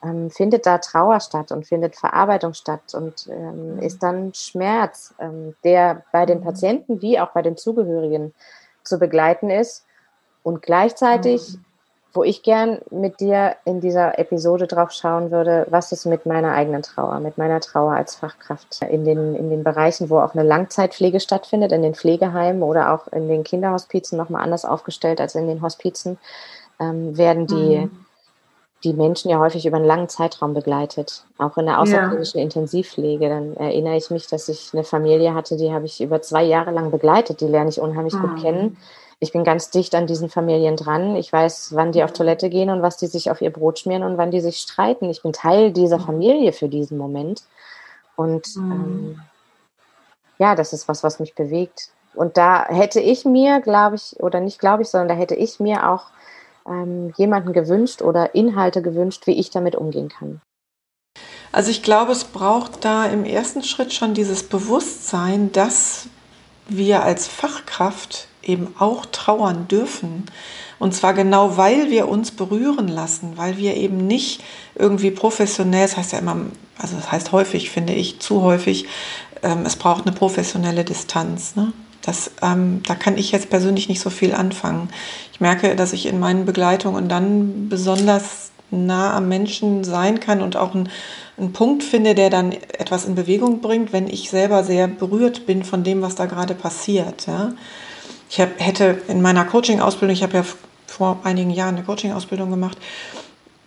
ähm, 0.04 0.30
findet 0.30 0.66
da 0.66 0.78
Trauer 0.78 1.20
statt 1.20 1.52
und 1.52 1.66
findet 1.66 1.96
Verarbeitung 1.96 2.54
statt 2.54 2.94
und 2.94 3.28
ähm, 3.30 3.76
mhm. 3.76 3.80
ist 3.80 4.04
dann 4.04 4.34
Schmerz, 4.34 5.14
ähm, 5.20 5.56
der 5.64 6.04
bei 6.12 6.26
den 6.26 6.40
mhm. 6.40 6.44
Patienten 6.44 7.02
wie 7.02 7.20
auch 7.20 7.32
bei 7.32 7.42
den 7.42 7.58
Zugehörigen 7.58 8.34
zu 8.84 9.00
begleiten 9.00 9.50
ist. 9.50 9.86
Und 10.44 10.62
gleichzeitig, 10.62 11.54
mhm. 11.54 11.66
wo 12.14 12.24
ich 12.24 12.44
gern 12.44 12.82
mit 12.92 13.22
dir 13.22 13.56
in 13.64 13.80
dieser 13.80 14.20
Episode 14.20 14.68
drauf 14.68 14.92
schauen 14.92 15.32
würde, 15.32 15.68
was 15.70 15.94
ist 15.94 16.06
mit 16.06 16.26
meiner 16.26 16.52
eigenen 16.52 16.82
Trauer, 16.82 17.22
mit 17.22 17.38
meiner 17.38 17.62
Trauer 17.62 17.94
als 17.94 18.16
Fachkraft 18.16 18.82
in 18.82 19.06
den, 19.06 19.36
in 19.36 19.50
den 19.50 19.64
Bereichen, 19.64 20.10
wo 20.10 20.20
auch 20.20 20.34
eine 20.34 20.44
Langzeitpflege 20.44 21.22
stattfindet, 21.22 21.72
in 21.72 21.82
den 21.82 21.96
Pflegeheimen 21.96 22.62
oder 22.62 22.94
auch 22.94 23.08
in 23.08 23.30
den 23.30 23.46
Kinderhospizen 23.46 24.18
nochmal 24.18 24.44
anders 24.44 24.66
aufgestellt 24.66 25.22
als 25.22 25.36
in 25.36 25.48
den 25.48 25.62
Hospizen, 25.62 26.18
ähm, 26.80 27.18
werden 27.18 27.48
die 27.48 27.78
mhm 27.80 28.03
die 28.84 28.94
Menschen 28.94 29.30
ja 29.30 29.40
häufig 29.40 29.66
über 29.66 29.78
einen 29.78 29.86
langen 29.86 30.10
Zeitraum 30.10 30.54
begleitet, 30.54 31.24
auch 31.38 31.58
in 31.58 31.66
der 31.66 31.80
außerklinischen 31.80 32.40
ja. 32.40 32.44
Intensivpflege. 32.44 33.30
Dann 33.30 33.56
erinnere 33.56 33.96
ich 33.96 34.10
mich, 34.10 34.28
dass 34.28 34.50
ich 34.50 34.72
eine 34.74 34.84
Familie 34.84 35.34
hatte, 35.34 35.56
die 35.56 35.72
habe 35.72 35.86
ich 35.86 36.02
über 36.02 36.22
zwei 36.22 36.44
Jahre 36.44 36.72
lang 36.72 36.92
begleitet. 36.92 37.40
Die 37.42 37.48
lerne 37.48 37.70
ich 37.70 37.80
unheimlich 37.80 38.14
mhm. 38.14 38.22
gut 38.22 38.42
kennen. 38.42 38.78
Ich 39.20 39.32
bin 39.32 39.46
ganz 39.46 39.70
dicht 39.70 39.96
an 39.96 40.06
diesen 40.06 40.30
Familien 40.30 40.76
dran. 40.76 41.16
Ich 41.16 41.32
weiß, 41.32 41.76
wann 41.76 41.94
die 41.94 42.04
auf 42.04 42.12
Toilette 42.12 42.50
gehen 42.50 42.70
und 42.70 42.82
was 42.82 42.98
die 42.98 43.08
sich 43.08 43.32
auf 43.32 43.42
ihr 43.42 43.52
Brot 43.52 43.80
schmieren 43.80 44.04
und 44.04 44.18
wann 44.18 44.32
die 44.32 44.42
sich 44.42 44.58
streiten. 44.58 45.10
Ich 45.10 45.24
bin 45.24 45.32
Teil 45.32 45.72
dieser 45.72 46.00
mhm. 46.00 46.04
Familie 46.04 46.52
für 46.52 46.68
diesen 46.68 46.98
Moment. 46.98 47.44
Und 48.18 48.56
mhm. 48.58 48.72
ähm, 48.72 49.22
ja, 50.40 50.56
das 50.56 50.74
ist 50.74 50.90
was, 50.90 51.04
was 51.04 51.22
mich 51.22 51.36
bewegt. 51.36 51.90
Und 52.16 52.36
da 52.36 52.66
hätte 52.66 53.00
ich 53.00 53.24
mir, 53.24 53.62
glaube 53.62 53.96
ich, 53.96 54.20
oder 54.20 54.42
nicht 54.42 54.60
glaube 54.60 54.84
ich, 54.84 54.90
sondern 54.90 55.08
da 55.08 55.16
hätte 55.16 55.36
ich 55.36 55.60
mir 55.60 55.90
auch 55.90 56.08
ähm, 56.68 57.14
jemanden 57.18 57.54
gewünscht 57.54 58.02
oder 58.02 58.36
Inhalte 58.36 58.82
gewünscht, 58.82 59.28
wie 59.28 59.40
ich 59.40 59.50
damit 59.50 59.76
umgehen 59.76 60.10
kann. 60.10 60.42
Also 61.52 61.70
ich 61.70 61.84
glaube, 61.84 62.12
es 62.12 62.24
braucht 62.24 62.84
da 62.84 63.06
im 63.06 63.26
ersten 63.26 63.64
Schritt 63.64 63.94
schon 63.94 64.14
dieses 64.14 64.44
Bewusstsein, 64.44 65.52
dass 65.52 66.08
wir 66.68 67.04
als 67.04 67.28
Fachkraft 67.28 68.28
eben 68.42 68.76
auch 68.80 69.06
trauern 69.06 69.68
dürfen. 69.68 70.26
Und 70.80 70.94
zwar 70.94 71.14
genau, 71.14 71.56
weil 71.56 71.92
wir 71.92 72.10
uns 72.10 72.32
berühren 72.32 72.88
lassen, 72.88 73.34
weil 73.38 73.58
wir 73.58 73.76
eben 73.76 74.08
nicht 74.08 74.44
irgendwie 74.76 75.12
professionell, 75.12 75.84
das 75.84 75.98
heißt 75.98 76.14
ja 76.14 76.20
immer, 76.20 76.38
also 76.78 76.96
das 76.96 77.12
heißt 77.12 77.32
häufig, 77.32 77.70
finde 77.70 77.94
ich, 77.94 78.20
zu 78.20 78.42
häufig, 78.42 78.88
ähm, 79.44 79.66
es 79.66 79.76
braucht 79.76 80.06
eine 80.06 80.16
professionelle 80.16 80.84
Distanz. 80.84 81.56
Ne? 81.56 81.72
Das, 82.04 82.32
ähm, 82.42 82.84
da 82.86 82.96
kann 82.96 83.18
ich 83.18 83.32
jetzt 83.32 83.50
persönlich 83.50 83.88
nicht 83.90 84.02
so 84.02 84.10
viel 84.10 84.34
anfangen. 84.34 84.90
Ich 85.32 85.40
merke, 85.40 85.76
dass 85.76 85.94
ich 85.94 86.06
in 86.06 86.20
meinen 86.20 86.46
Begleitungen 86.46 87.08
dann 87.08 87.70
besonders 87.70 88.52
nah 88.72 89.16
am 89.16 89.30
Menschen 89.30 89.84
sein 89.84 90.20
kann 90.20 90.42
und 90.42 90.58
auch 90.58 90.74
einen, 90.76 90.90
Punkt 91.54 91.82
finde, 91.82 92.14
der 92.14 92.30
dann 92.30 92.52
etwas 92.52 93.06
in 93.06 93.16
Bewegung 93.16 93.60
bringt, 93.62 93.92
wenn 93.92 94.08
ich 94.08 94.30
selber 94.30 94.64
sehr 94.64 94.88
berührt 94.88 95.48
bin 95.48 95.64
von 95.64 95.84
dem, 95.84 96.04
was 96.04 96.14
da 96.14 96.28
gerade 96.28 96.54
passiert. 96.54 97.26
Ja? 97.26 97.54
Ich 98.30 98.40
hab, 98.40 98.60
hätte 98.60 99.02
in 99.08 99.22
meiner 99.22 99.44
Coaching-Ausbildung, 99.44 100.14
ich 100.14 100.22
habe 100.22 100.38
ja 100.38 100.46
vor 100.86 101.22
einigen 101.24 101.50
Jahren 101.50 101.76
eine 101.76 101.84
Coaching-Ausbildung 101.86 102.52
gemacht, 102.52 102.78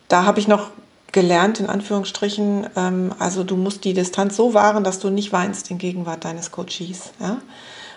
da 0.07 0.25
habe 0.25 0.38
ich 0.38 0.47
noch 0.47 0.71
gelernt, 1.11 1.59
in 1.59 1.66
Anführungsstrichen, 1.66 2.69
ähm, 2.76 3.12
also 3.19 3.43
du 3.43 3.57
musst 3.57 3.85
die 3.85 3.95
Distanz 3.95 4.37
so 4.37 4.55
wahren, 4.55 4.85
dass 4.85 5.00
du 5.00 5.11
nicht 5.11 5.33
weinst 5.33 5.71
in 5.71 5.78
Gegenwart 5.78 6.25
deines 6.25 6.52
Coaches. 6.52 7.12
Ja? 7.21 7.38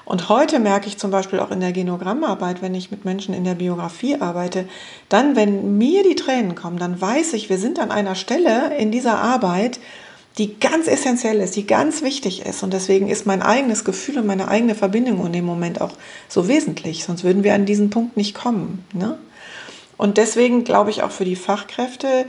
Und 0.09 0.27
heute 0.27 0.57
merke 0.57 0.87
ich 0.87 0.97
zum 0.97 1.11
Beispiel 1.11 1.39
auch 1.39 1.51
in 1.51 1.59
der 1.59 1.71
Genogrammarbeit, 1.71 2.63
wenn 2.63 2.73
ich 2.73 2.89
mit 2.89 3.05
Menschen 3.05 3.35
in 3.35 3.43
der 3.43 3.53
Biografie 3.53 4.15
arbeite, 4.19 4.67
dann, 5.07 5.35
wenn 5.35 5.77
mir 5.77 6.01
die 6.01 6.15
Tränen 6.15 6.55
kommen, 6.55 6.79
dann 6.79 6.99
weiß 6.99 7.33
ich, 7.33 7.51
wir 7.51 7.59
sind 7.59 7.77
an 7.77 7.91
einer 7.91 8.15
Stelle 8.15 8.75
in 8.75 8.89
dieser 8.89 9.19
Arbeit, 9.19 9.79
die 10.39 10.59
ganz 10.59 10.87
essentiell 10.87 11.39
ist, 11.39 11.55
die 11.55 11.67
ganz 11.67 12.01
wichtig 12.01 12.43
ist. 12.43 12.63
Und 12.63 12.73
deswegen 12.73 13.07
ist 13.07 13.27
mein 13.27 13.43
eigenes 13.43 13.85
Gefühl 13.85 14.17
und 14.17 14.25
meine 14.25 14.47
eigene 14.47 14.73
Verbindung 14.73 15.23
in 15.27 15.31
dem 15.31 15.45
Moment 15.45 15.79
auch 15.79 15.91
so 16.27 16.47
wesentlich. 16.47 17.03
Sonst 17.03 17.23
würden 17.23 17.43
wir 17.43 17.53
an 17.53 17.67
diesen 17.67 17.91
Punkt 17.91 18.17
nicht 18.17 18.33
kommen. 18.33 18.83
Ne? 18.93 19.15
Und 19.95 20.17
deswegen 20.17 20.63
glaube 20.63 20.89
ich 20.89 21.03
auch 21.03 21.11
für 21.11 21.25
die 21.25 21.35
Fachkräfte, 21.35 22.25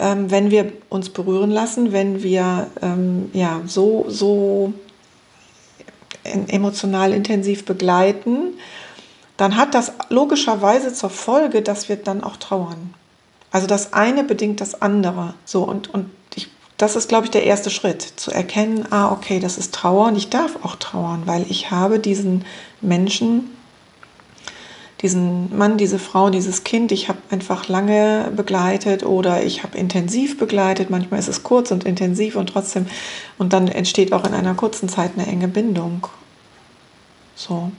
ähm, 0.00 0.32
wenn 0.32 0.50
wir 0.50 0.72
uns 0.88 1.10
berühren 1.10 1.52
lassen, 1.52 1.92
wenn 1.92 2.24
wir 2.24 2.66
ähm, 2.82 3.30
ja, 3.32 3.60
so, 3.64 4.06
so 4.08 4.72
emotional 6.24 7.12
intensiv 7.12 7.64
begleiten, 7.64 8.54
dann 9.36 9.56
hat 9.56 9.74
das 9.74 9.92
logischerweise 10.10 10.92
zur 10.92 11.10
Folge, 11.10 11.62
dass 11.62 11.88
wir 11.88 11.96
dann 11.96 12.22
auch 12.22 12.36
trauern. 12.36 12.94
Also 13.50 13.66
das 13.66 13.92
eine 13.92 14.22
bedingt 14.22 14.60
das 14.60 14.80
andere. 14.82 15.34
So 15.44 15.62
und, 15.62 15.92
und 15.92 16.10
ich, 16.34 16.48
das 16.76 16.94
ist, 16.94 17.08
glaube 17.08 17.24
ich, 17.24 17.30
der 17.30 17.44
erste 17.44 17.70
Schritt, 17.70 18.02
zu 18.02 18.30
erkennen, 18.30 18.86
ah, 18.90 19.10
okay, 19.10 19.40
das 19.40 19.58
ist 19.58 19.74
Trauer 19.74 20.08
und 20.08 20.16
ich 20.16 20.28
darf 20.30 20.56
auch 20.62 20.76
trauern, 20.76 21.22
weil 21.24 21.46
ich 21.48 21.70
habe 21.70 21.98
diesen 21.98 22.44
Menschen 22.80 23.50
diesen 25.02 25.56
Mann, 25.56 25.78
diese 25.78 25.98
Frau, 25.98 26.30
dieses 26.30 26.62
Kind, 26.64 26.92
ich 26.92 27.08
habe 27.08 27.18
einfach 27.30 27.68
lange 27.68 28.30
begleitet 28.36 29.04
oder 29.04 29.42
ich 29.42 29.62
habe 29.62 29.78
intensiv 29.78 30.38
begleitet. 30.38 30.90
Manchmal 30.90 31.20
ist 31.20 31.28
es 31.28 31.42
kurz 31.42 31.70
und 31.70 31.84
intensiv 31.84 32.36
und 32.36 32.48
trotzdem, 32.48 32.86
und 33.38 33.52
dann 33.52 33.68
entsteht 33.68 34.12
auch 34.12 34.26
in 34.26 34.34
einer 34.34 34.54
kurzen 34.54 34.88
Zeit 34.88 35.12
eine 35.16 35.26
enge 35.26 35.48
Bindung. 35.48 36.06
So. 37.34 37.72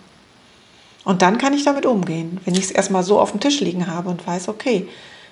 Und 1.04 1.22
dann 1.22 1.38
kann 1.38 1.54
ich 1.54 1.64
damit 1.64 1.86
umgehen, 1.86 2.40
wenn 2.46 2.56
ich 2.56 2.66
es 2.66 2.72
erstmal 2.72 3.04
so 3.04 3.20
auf 3.20 3.32
dem 3.32 3.40
Tisch 3.40 3.60
liegen 3.60 3.88
habe 3.88 4.10
und 4.10 4.26
weiß, 4.26 4.48
okay, 4.50 4.88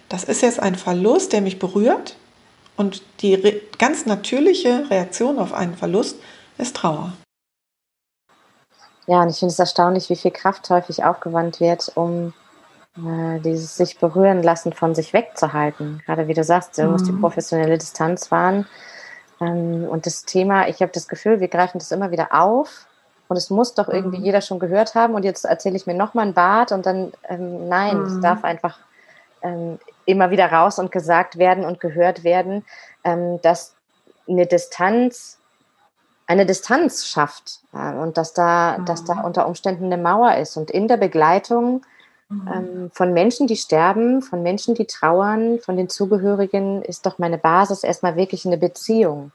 das 0.09 0.23
ist 0.23 0.41
jetzt 0.41 0.59
ein 0.59 0.75
Verlust, 0.75 1.33
der 1.33 1.41
mich 1.41 1.59
berührt 1.59 2.15
und 2.75 3.01
die 3.21 3.61
ganz 3.77 4.05
natürliche 4.05 4.89
Reaktion 4.89 5.39
auf 5.39 5.53
einen 5.53 5.75
Verlust 5.75 6.17
ist 6.57 6.75
Trauer. 6.75 7.13
Ja, 9.09 9.23
und 9.23 9.29
ich 9.29 9.39
finde 9.39 9.51
es 9.51 9.57
erstaunlich, 9.57 10.11
wie 10.11 10.15
viel 10.15 10.29
Kraft 10.29 10.69
häufig 10.69 11.03
aufgewandt 11.03 11.59
wird, 11.59 11.91
um 11.95 12.31
äh, 12.95 13.39
dieses 13.39 13.75
sich 13.75 13.97
berühren 13.97 14.43
lassen 14.43 14.71
von 14.71 14.93
sich 14.93 15.13
wegzuhalten. 15.13 16.03
Gerade 16.05 16.27
wie 16.27 16.35
du 16.35 16.43
sagst, 16.43 16.77
du 16.77 16.83
mhm. 16.83 16.91
musst 16.91 17.07
die 17.07 17.11
mhm. 17.11 17.21
professionelle 17.21 17.79
Distanz 17.79 18.29
wahren. 18.29 18.67
Ähm, 19.41 19.87
und 19.89 20.05
das 20.05 20.25
Thema, 20.25 20.67
ich 20.67 20.83
habe 20.83 20.91
das 20.91 21.07
Gefühl, 21.07 21.39
wir 21.39 21.47
greifen 21.47 21.79
das 21.79 21.91
immer 21.91 22.11
wieder 22.11 22.35
auf. 22.39 22.85
Und 23.27 23.35
es 23.35 23.49
muss 23.49 23.73
doch 23.73 23.89
irgendwie 23.89 24.19
mhm. 24.19 24.25
jeder 24.25 24.41
schon 24.41 24.59
gehört 24.59 24.93
haben. 24.93 25.15
Und 25.15 25.25
jetzt 25.25 25.43
erzähle 25.43 25.77
ich 25.77 25.87
mir 25.87 25.95
nochmal 25.95 26.27
ein 26.27 26.35
Bad 26.35 26.71
und 26.71 26.85
dann, 26.85 27.11
ähm, 27.27 27.67
nein, 27.67 27.97
es 28.01 28.13
mhm. 28.13 28.21
darf 28.21 28.43
einfach 28.43 28.77
ähm, 29.41 29.79
immer 30.05 30.29
wieder 30.29 30.51
raus 30.51 30.77
und 30.77 30.91
gesagt 30.91 31.39
werden 31.39 31.65
und 31.65 31.79
gehört 31.79 32.23
werden, 32.23 32.63
ähm, 33.03 33.41
dass 33.41 33.73
eine 34.27 34.45
Distanz 34.45 35.38
eine 36.29 36.45
Distanz 36.45 37.07
schafft 37.07 37.61
äh, 37.73 37.95
und 37.95 38.17
dass 38.17 38.33
da, 38.33 38.77
mhm. 38.77 38.85
dass 38.85 39.03
da 39.03 39.15
mhm. 39.15 39.25
unter 39.25 39.47
Umständen 39.47 39.85
eine 39.85 39.97
Mauer 39.97 40.35
ist. 40.35 40.57
Und 40.57 40.69
in 40.69 40.87
der 40.87 40.97
Begleitung 40.97 41.81
mhm. 42.29 42.47
ähm, 42.53 42.91
von 42.93 43.13
Menschen, 43.13 43.47
die 43.47 43.55
sterben, 43.55 44.21
von 44.21 44.43
Menschen, 44.43 44.75
die 44.75 44.85
trauern, 44.85 45.57
von 45.59 45.75
den 45.75 45.89
Zugehörigen, 45.89 46.83
ist 46.83 47.07
doch 47.07 47.17
meine 47.17 47.39
Basis 47.39 47.83
erstmal 47.83 48.15
wirklich 48.15 48.45
eine 48.45 48.59
Beziehung. 48.59 49.31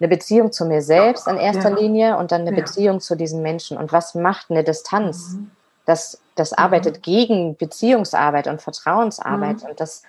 Eine 0.00 0.08
Beziehung 0.08 0.52
zu 0.52 0.64
mir 0.64 0.80
selbst 0.80 1.28
in 1.28 1.36
erster 1.36 1.70
ja. 1.70 1.76
Linie 1.76 2.16
und 2.16 2.32
dann 2.32 2.40
eine 2.40 2.56
ja. 2.56 2.62
Beziehung 2.64 3.00
zu 3.00 3.14
diesen 3.14 3.42
Menschen. 3.42 3.76
Und 3.76 3.92
was 3.92 4.14
macht 4.14 4.50
eine 4.50 4.64
Distanz? 4.64 5.34
Mhm. 5.34 5.50
Das, 5.84 6.21
das 6.34 6.52
arbeitet 6.52 6.98
mhm. 6.98 7.02
gegen 7.02 7.56
Beziehungsarbeit 7.56 8.46
und 8.46 8.62
Vertrauensarbeit. 8.62 9.62
Mhm. 9.62 9.70
Und 9.70 9.80
das 9.80 10.02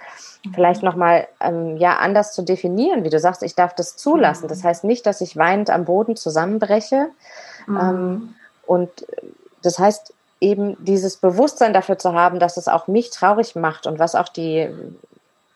vielleicht 0.53 0.83
nochmal 0.83 1.27
ähm, 1.39 1.77
ja, 1.77 1.97
anders 1.97 2.33
zu 2.33 2.41
definieren, 2.41 3.03
wie 3.03 3.09
du 3.09 3.19
sagst, 3.19 3.43
ich 3.43 3.55
darf 3.55 3.73
das 3.75 3.95
zulassen. 3.95 4.47
Das 4.47 4.63
heißt 4.63 4.83
nicht, 4.83 5.05
dass 5.05 5.21
ich 5.21 5.37
weinend 5.37 5.69
am 5.69 5.85
Boden 5.85 6.15
zusammenbreche. 6.15 7.09
Ähm, 7.67 8.35
und 8.65 8.89
das 9.61 9.79
heißt 9.79 10.13
eben 10.41 10.75
dieses 10.83 11.17
Bewusstsein 11.17 11.73
dafür 11.73 11.97
zu 11.97 12.13
haben, 12.13 12.39
dass 12.39 12.57
es 12.57 12.67
auch 12.67 12.87
mich 12.87 13.09
traurig 13.11 13.55
macht 13.55 13.87
und 13.87 13.99
was 13.99 14.15
auch 14.15 14.27
die, 14.27 14.69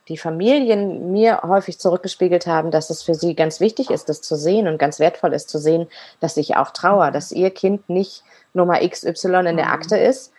die 0.08 0.18
Familien 0.18 1.12
mir 1.12 1.42
häufig 1.44 1.80
zurückgespiegelt 1.80 2.48
haben, 2.48 2.72
dass 2.72 2.90
es 2.90 3.04
für 3.04 3.14
sie 3.14 3.36
ganz 3.36 3.60
wichtig 3.60 3.90
ist, 3.90 4.08
das 4.08 4.22
zu 4.22 4.38
sehen 4.38 4.68
und 4.68 4.78
ganz 4.78 5.00
wertvoll 5.00 5.34
ist 5.34 5.50
zu 5.50 5.60
sehen, 5.60 5.88
dass 6.22 6.38
ich 6.38 6.56
auch 6.56 6.72
trauere, 6.72 7.12
dass 7.12 7.34
ihr 7.34 7.50
Kind 7.50 7.90
nicht 7.90 8.24
Nummer 8.54 8.80
XY 8.80 9.48
in 9.48 9.58
der 9.58 9.72
Akte 9.72 9.98
ist, 9.98 10.32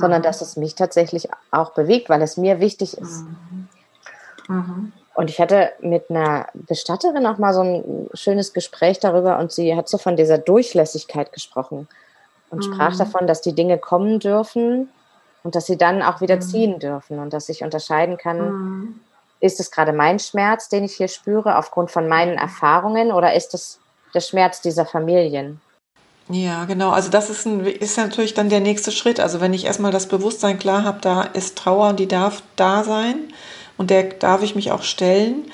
sondern 0.00 0.22
dass 0.22 0.40
es 0.40 0.56
mich 0.56 0.74
tatsächlich 0.74 1.28
auch 1.50 1.72
bewegt, 1.72 2.08
weil 2.08 2.22
es 2.22 2.36
mir 2.36 2.60
wichtig 2.60 2.96
ist. 2.96 3.24
Mhm. 4.48 4.92
Und 5.14 5.28
ich 5.28 5.40
hatte 5.40 5.70
mit 5.80 6.10
einer 6.10 6.46
Bestatterin 6.54 7.26
auch 7.26 7.38
mal 7.38 7.52
so 7.52 7.62
ein 7.62 8.08
schönes 8.14 8.52
Gespräch 8.52 9.00
darüber 9.00 9.38
und 9.38 9.52
sie 9.52 9.76
hat 9.76 9.88
so 9.88 9.98
von 9.98 10.16
dieser 10.16 10.38
Durchlässigkeit 10.38 11.32
gesprochen 11.32 11.88
und 12.50 12.58
mhm. 12.58 12.72
sprach 12.72 12.96
davon, 12.96 13.26
dass 13.26 13.42
die 13.42 13.54
Dinge 13.54 13.78
kommen 13.78 14.18
dürfen 14.18 14.88
und 15.42 15.54
dass 15.54 15.66
sie 15.66 15.76
dann 15.76 16.02
auch 16.02 16.20
wieder 16.20 16.36
mhm. 16.36 16.42
ziehen 16.42 16.78
dürfen 16.78 17.18
und 17.18 17.32
dass 17.32 17.48
ich 17.48 17.62
unterscheiden 17.62 18.16
kann, 18.16 18.38
mhm. 18.38 19.00
ist 19.40 19.60
es 19.60 19.70
gerade 19.70 19.92
mein 19.92 20.18
Schmerz, 20.18 20.68
den 20.68 20.84
ich 20.84 20.94
hier 20.94 21.08
spüre, 21.08 21.58
aufgrund 21.58 21.90
von 21.90 22.08
meinen 22.08 22.38
Erfahrungen 22.38 23.12
oder 23.12 23.34
ist 23.34 23.54
es 23.54 23.80
der 24.14 24.20
Schmerz 24.20 24.60
dieser 24.60 24.86
Familien? 24.86 25.60
Ja, 26.32 26.64
genau. 26.64 26.90
Also 26.90 27.10
das 27.10 27.28
ist, 27.28 27.46
ein, 27.46 27.66
ist 27.66 27.96
natürlich 27.96 28.34
dann 28.34 28.48
der 28.50 28.60
nächste 28.60 28.92
Schritt. 28.92 29.18
Also 29.18 29.40
wenn 29.40 29.52
ich 29.52 29.64
erstmal 29.64 29.90
das 29.90 30.06
Bewusstsein 30.06 30.58
klar 30.60 30.84
habe, 30.84 31.00
da 31.00 31.22
ist 31.22 31.58
Trauer 31.58 31.88
und 31.88 31.98
die 31.98 32.06
darf 32.06 32.42
da 32.54 32.84
sein 32.84 33.16
und 33.76 33.90
der 33.90 34.04
darf 34.04 34.42
ich 34.42 34.54
mich 34.54 34.70
auch 34.70 34.82
stellen. 34.82 35.50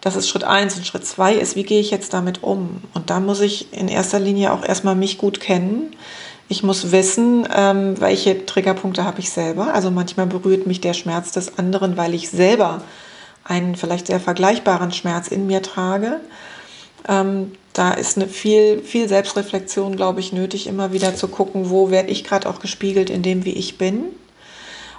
Das 0.00 0.14
ist 0.14 0.28
Schritt 0.28 0.44
eins 0.44 0.76
und 0.76 0.86
Schritt 0.86 1.04
zwei 1.04 1.34
ist, 1.34 1.56
wie 1.56 1.64
gehe 1.64 1.80
ich 1.80 1.90
jetzt 1.90 2.14
damit 2.14 2.42
um? 2.44 2.80
Und 2.94 3.10
da 3.10 3.18
muss 3.18 3.40
ich 3.40 3.72
in 3.72 3.88
erster 3.88 4.20
Linie 4.20 4.52
auch 4.52 4.64
erstmal 4.64 4.94
mich 4.94 5.18
gut 5.18 5.40
kennen. 5.40 5.96
Ich 6.48 6.62
muss 6.62 6.92
wissen, 6.92 7.46
ähm, 7.54 8.00
welche 8.00 8.46
Triggerpunkte 8.46 9.04
habe 9.04 9.20
ich 9.20 9.30
selber. 9.30 9.74
Also 9.74 9.90
manchmal 9.90 10.26
berührt 10.26 10.66
mich 10.66 10.80
der 10.80 10.94
Schmerz 10.94 11.32
des 11.32 11.58
anderen, 11.58 11.96
weil 11.96 12.14
ich 12.14 12.30
selber 12.30 12.82
einen 13.44 13.74
vielleicht 13.74 14.06
sehr 14.06 14.20
vergleichbaren 14.20 14.92
Schmerz 14.92 15.28
in 15.28 15.46
mir 15.46 15.60
trage. 15.62 16.20
Ähm, 17.08 17.52
da 17.72 17.92
ist 17.92 18.16
eine 18.16 18.26
viel, 18.26 18.82
viel 18.82 19.08
Selbstreflexion, 19.08 19.96
glaube 19.96 20.20
ich, 20.20 20.32
nötig, 20.32 20.66
immer 20.66 20.92
wieder 20.92 21.14
zu 21.14 21.28
gucken, 21.28 21.70
wo 21.70 21.90
werde 21.90 22.10
ich 22.10 22.24
gerade 22.24 22.48
auch 22.48 22.60
gespiegelt 22.60 23.10
in 23.10 23.22
dem, 23.22 23.44
wie 23.44 23.52
ich 23.52 23.78
bin. 23.78 24.06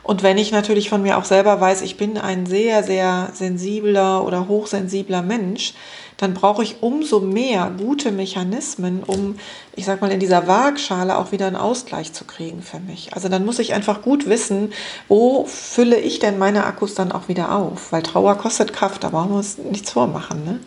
Und 0.03 0.23
wenn 0.23 0.37
ich 0.37 0.51
natürlich 0.51 0.89
von 0.89 1.03
mir 1.03 1.17
auch 1.17 1.25
selber 1.25 1.61
weiß, 1.61 1.83
ich 1.83 1.95
bin 1.95 2.17
ein 2.17 2.45
sehr, 2.45 2.83
sehr 2.83 3.29
sensibler 3.33 4.25
oder 4.25 4.47
hochsensibler 4.47 5.21
Mensch, 5.21 5.73
dann 6.17 6.33
brauche 6.33 6.63
ich 6.63 6.81
umso 6.81 7.19
mehr 7.19 7.71
gute 7.77 8.11
Mechanismen, 8.11 9.03
um, 9.03 9.37
ich 9.75 9.85
sag 9.85 10.01
mal, 10.01 10.11
in 10.11 10.19
dieser 10.19 10.47
Waagschale 10.47 11.17
auch 11.17 11.31
wieder 11.31 11.47
einen 11.47 11.55
Ausgleich 11.55 12.13
zu 12.13 12.25
kriegen 12.25 12.61
für 12.61 12.79
mich. 12.79 13.13
Also 13.13 13.27
dann 13.27 13.45
muss 13.45 13.59
ich 13.59 13.73
einfach 13.73 14.01
gut 14.01 14.27
wissen, 14.27 14.71
wo 15.07 15.45
fülle 15.45 15.99
ich 15.99 16.19
denn 16.19 16.37
meine 16.37 16.65
Akkus 16.65 16.93
dann 16.93 17.11
auch 17.11 17.27
wieder 17.27 17.55
auf? 17.55 17.91
Weil 17.91 18.03
Trauer 18.03 18.35
kostet 18.35 18.73
Kraft, 18.73 19.03
da 19.03 19.09
brauchen 19.09 19.31
wir 19.31 19.37
uns 19.37 19.57
nichts 19.57 19.91
vormachen. 19.91 20.43
Ne? 20.45 20.59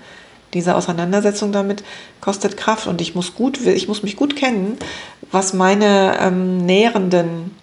Diese 0.54 0.76
Auseinandersetzung 0.76 1.52
damit 1.52 1.84
kostet 2.20 2.56
Kraft 2.56 2.86
und 2.86 3.00
ich 3.00 3.14
muss 3.14 3.34
gut, 3.34 3.60
ich 3.66 3.88
muss 3.88 4.02
mich 4.02 4.16
gut 4.16 4.36
kennen, 4.36 4.78
was 5.30 5.52
meine 5.52 6.16
ähm, 6.20 6.64
nährenden 6.64 7.54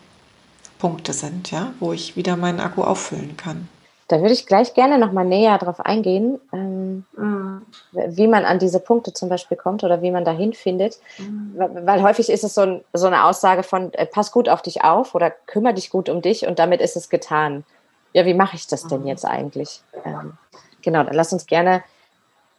Punkte 0.78 1.14
sind, 1.14 1.52
ja, 1.52 1.74
wo 1.80 1.94
ich 1.94 2.16
wieder 2.16 2.36
meinen 2.36 2.60
Akku 2.60 2.84
auffüllen 2.84 3.38
kann. 3.38 3.70
Da 4.12 4.20
würde 4.20 4.34
ich 4.34 4.46
gleich 4.46 4.74
gerne 4.74 4.98
noch 4.98 5.14
mal 5.14 5.24
näher 5.24 5.58
darauf 5.58 5.80
eingehen, 5.80 6.38
ähm, 6.52 7.06
mhm. 7.16 7.62
wie 7.94 8.28
man 8.28 8.44
an 8.44 8.60
diese 8.60 8.82
Punkte 8.82 9.14
zum 9.14 9.30
Beispiel 9.30 9.56
kommt 9.56 9.86
oder 9.86 10.02
wie 10.02 10.12
man 10.12 10.26
dahin 10.26 10.52
findet. 10.52 11.00
Mhm. 11.18 11.54
Weil 11.56 12.02
häufig 12.02 12.30
ist 12.30 12.44
es 12.44 12.54
so, 12.54 12.62
ein, 12.62 12.84
so 12.92 13.08
eine 13.08 13.24
Aussage 13.24 13.64
von, 13.64 13.94
äh, 13.94 14.06
pass 14.06 14.34
gut 14.34 14.50
auf 14.50 14.62
dich 14.62 14.84
auf 14.84 15.16
oder 15.16 15.30
kümmere 15.30 15.76
dich 15.76 15.92
gut 15.92 16.10
um 16.10 16.22
dich 16.22 16.46
und 16.46 16.60
damit 16.60 16.82
ist 16.82 16.98
es 16.98 17.10
getan. 17.10 17.64
Ja, 18.12 18.26
wie 18.26 18.34
mache 18.34 18.58
ich 18.58 18.68
das 18.68 18.86
denn 18.86 19.04
mhm. 19.04 19.08
jetzt 19.08 19.24
eigentlich? 19.24 19.82
Ähm, 20.04 20.34
genau, 20.82 21.04
dann 21.04 21.14
lass 21.14 21.32
uns 21.32 21.46
gerne 21.46 21.82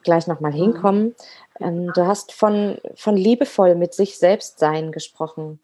gleich 0.03 0.27
noch 0.27 0.41
mal 0.41 0.53
hinkommen. 0.53 1.15
Ähm, 1.61 1.93
du 1.95 2.07
hast 2.07 2.33
von, 2.33 2.79
von 2.95 3.17
liebevoll 3.17 3.75
mit 3.75 3.95
sich 3.95 4.19
selbst 4.19 4.59
sein 4.59 4.93
gesprochen. 4.93 5.61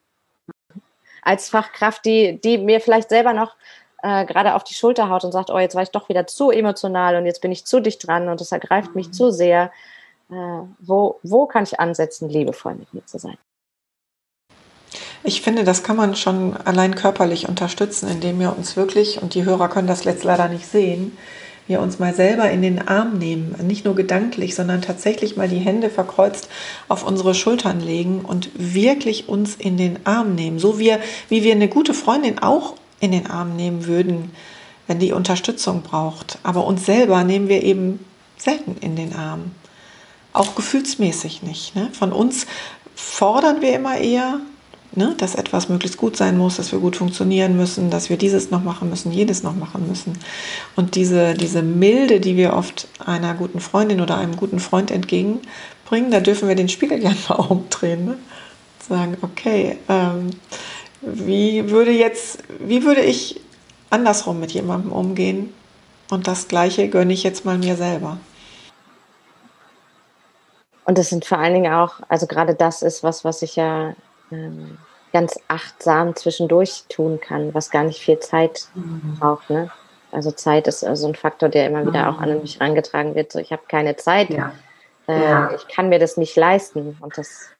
Als 1.23 1.49
Fachkraft, 1.49 2.05
die, 2.05 2.41
die 2.41 2.59
mir 2.59 2.81
vielleicht 2.81 3.09
selber 3.09 3.33
noch 3.33 3.57
äh, 4.03 4.25
gerade 4.25 4.55
auf 4.55 4.65
die 4.65 4.75
Schulter 4.75 5.09
haut 5.09 5.25
und 5.25 5.33
sagt, 5.33 5.51
oh, 5.51 5.59
jetzt 5.59 5.75
war 5.75 5.83
ich 5.83 5.91
doch 5.91 6.09
wieder 6.09 6.27
zu 6.27 6.51
emotional 6.51 7.17
und 7.17 7.27
jetzt 7.27 7.41
bin 7.41 7.53
ich 7.53 7.65
zu 7.65 7.81
dicht 7.81 8.07
dran 8.07 8.29
und 8.29 8.41
das 8.41 8.53
ergreift 8.53 8.95
mich 8.95 9.13
zu 9.13 9.31
sehr. 9.31 9.73
Äh, 10.31 10.35
wo, 10.79 11.19
wo 11.23 11.47
kann 11.47 11.65
ich 11.65 11.81
ansetzen, 11.81 12.29
liebevoll 12.29 12.75
mit 12.75 12.93
mir 12.95 13.05
zu 13.07 13.19
sein? 13.19 13.39
Ich 15.25 15.43
finde, 15.43 15.65
das 15.65 15.83
kann 15.83 15.97
man 15.97 16.15
schon 16.15 16.57
allein 16.57 16.95
körperlich 16.95 17.49
unterstützen, 17.49 18.09
indem 18.09 18.39
wir 18.39 18.57
uns 18.57 18.77
wirklich, 18.77 19.21
und 19.21 19.35
die 19.35 19.45
Hörer 19.45 19.69
können 19.69 19.89
das 19.89 20.05
jetzt 20.05 20.25
leider 20.25 20.49
nicht 20.49 20.67
sehen, 20.67 21.19
wir 21.69 21.81
uns 21.81 21.99
mal 21.99 22.15
selber 22.15 22.51
in 22.51 22.63
den 22.63 22.89
Arm 22.89 23.19
nehmen, 23.19 23.55
nicht 23.63 23.85
nur 23.85 23.95
gedanklich, 23.95 24.55
sondern 24.55 24.83
tatsächlich 24.83 25.37
mal 25.37 25.49
die 25.49 25.59
Hände 25.59 25.91
verkreuzt 25.91 26.49
auf 26.89 27.07
unsere 27.07 27.35
Schultern 27.35 27.81
legen 27.81 28.23
und 28.23 28.51
wirklich 28.55 29.29
uns 29.29 29.55
in 29.55 29.77
den 29.77 30.05
Arm 30.05 30.35
nehmen, 30.35 30.59
so 30.59 30.79
wie, 30.79 30.97
wie 31.29 31.45
wir 31.45 31.53
eine 31.53 31.69
gute 31.69 31.95
Freundin 31.95 32.39
auch 32.39 32.75
in 33.01 33.13
den 33.13 33.29
Arm 33.29 33.55
nehmen 33.55 33.87
würden, 33.87 34.33
wenn 34.87 34.99
die 34.99 35.13
Unterstützung 35.13 35.83
braucht. 35.83 36.39
Aber 36.43 36.67
uns 36.67 36.87
selber 36.87 37.23
nehmen 37.23 37.49
wir 37.49 37.63
eben 37.63 38.05
selten 38.39 38.77
in 38.81 38.97
den 38.97 39.15
Arm. 39.15 39.53
Auch 40.33 40.55
gefühlsmäßig 40.55 41.43
nicht. 41.43 41.77
Ne? 41.77 41.91
Von 41.93 42.13
uns 42.13 42.47
fordern 42.95 43.61
wir 43.61 43.75
immer 43.75 43.99
eher, 43.99 44.41
ne, 44.93 45.15
dass 45.19 45.35
etwas 45.35 45.69
möglichst 45.69 45.99
gut 45.99 46.17
sein 46.17 46.39
muss, 46.39 46.57
dass 46.57 46.73
wir 46.73 46.79
gut 46.79 46.97
funktionieren 46.97 47.57
müssen, 47.57 47.91
dass 47.91 48.11
wir 48.11 48.17
dieses 48.17 48.51
noch 48.51 48.63
machen 48.63 48.91
müssen, 48.91 49.13
jedes 49.13 49.43
noch 49.43 49.55
machen 49.55 49.87
müssen. 49.89 50.19
Und 50.77 50.95
diese, 50.95 51.35
diese 51.35 51.63
Milde, 51.63 52.21
die 52.21 52.37
wir 52.37 52.55
oft 52.55 52.89
einer 53.05 53.35
guten 53.35 53.61
Freundin 53.61 54.01
oder 54.01 54.17
einem 54.17 54.37
guten 54.37 54.61
Freund 54.61 54.91
entgegenbringen, 54.91 56.11
da 56.11 56.21
dürfen 56.21 56.49
wir 56.49 56.55
den 56.55 56.69
Spiegel 56.69 56.99
gerne 57.01 57.17
mal 57.29 57.37
umdrehen. 57.37 58.05
Ne? 58.07 58.19
Sagen, 58.89 59.17
okay, 59.23 59.79
ähm, 59.89 60.31
wie 61.03 61.71
würde 61.71 61.93
jetzt, 61.93 62.39
wie 62.59 62.85
würde 62.85 63.03
ich 63.03 63.41
andersrum 63.91 64.41
mit 64.41 64.53
jemandem 64.53 64.93
umgehen? 64.93 65.53
Und 66.11 66.27
das 66.27 66.49
Gleiche 66.49 66.89
gönne 66.89 67.13
ich 67.13 67.23
jetzt 67.23 67.45
mal 67.45 67.59
mir 67.59 67.77
selber. 67.77 68.19
Und 70.87 70.97
das 70.97 71.11
sind 71.11 71.27
vor 71.27 71.39
allen 71.39 71.53
Dingen 71.53 71.73
auch, 71.73 72.01
also 72.09 72.27
gerade 72.27 72.55
das 72.55 72.81
ist 72.81 73.03
was, 73.03 73.23
was 73.23 73.43
ich 73.43 73.57
ja 73.57 73.95
ähm, 74.33 74.79
ganz 75.13 75.39
achtsam 75.49 76.15
zwischendurch 76.17 76.85
tun 76.89 77.21
kann, 77.21 77.55
was 77.55 77.71
gar 77.71 77.85
nicht 77.85 78.01
viel 78.01 78.21
Zeit 78.21 78.69
mhm. 78.75 79.17
braucht. 79.19 79.51
Ne? 79.51 79.71
Also 80.13 80.31
Zeit 80.31 80.67
ist 80.67 80.81
so 80.81 80.87
also 80.87 81.09
ein 81.09 81.15
Faktor, 81.15 81.49
der 81.49 81.67
immer 81.67 81.87
wieder 81.87 82.11
mhm. 82.11 82.17
auch 82.17 82.21
an 82.21 82.41
mich 82.41 82.61
herangetragen 82.61 83.15
wird. 83.15 83.33
So, 83.33 83.39
ich 83.39 83.53
habe 83.53 83.63
keine 83.69 83.97
Zeit. 83.97 84.31
Ja. 84.31 84.53
Äh, 85.07 85.23
ja. 85.23 85.51
Ich 85.55 85.69
kann 85.69 85.89
mir 85.89 85.99
das 85.99 86.17
nicht 86.17 86.37
leisten. 86.37 86.97
Und 87.01 87.17
das 87.19 87.51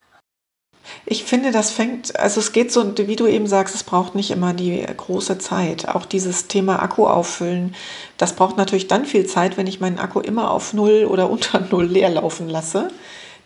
ich 1.07 1.25
finde, 1.25 1.53
das 1.53 1.71
fängt, 1.71 2.19
also 2.19 2.41
es 2.41 2.53
geht 2.53 2.73
so, 2.73 2.97
wie 2.97 3.17
du 3.17 3.27
eben 3.27 3.47
sagst, 3.47 3.75
es 3.75 3.85
braucht 3.85 4.15
nicht 4.15 4.31
immer 4.31 4.53
die 4.53 4.85
große 4.85 5.39
Zeit. 5.39 5.89
Auch 5.89 6.07
dieses 6.07 6.49
Thema 6.49 6.83
Akku 6.83 7.07
auffüllen, 7.07 7.75
das 8.17 8.35
braucht 8.35 8.57
natürlich 8.57 8.89
dann 8.89 9.05
viel 9.05 9.27
Zeit, 9.27 9.57
wenn 9.57 9.67
ich 9.67 9.81
meinen 9.81 9.99
Akku 9.99 10.21
immer 10.21 10.51
auf 10.51 10.75
Null 10.75 11.05
oder 11.05 11.31
unter 11.31 11.61
Null 11.61 11.87
leer 11.87 12.11
laufen 12.11 12.49
lasse. 12.49 12.91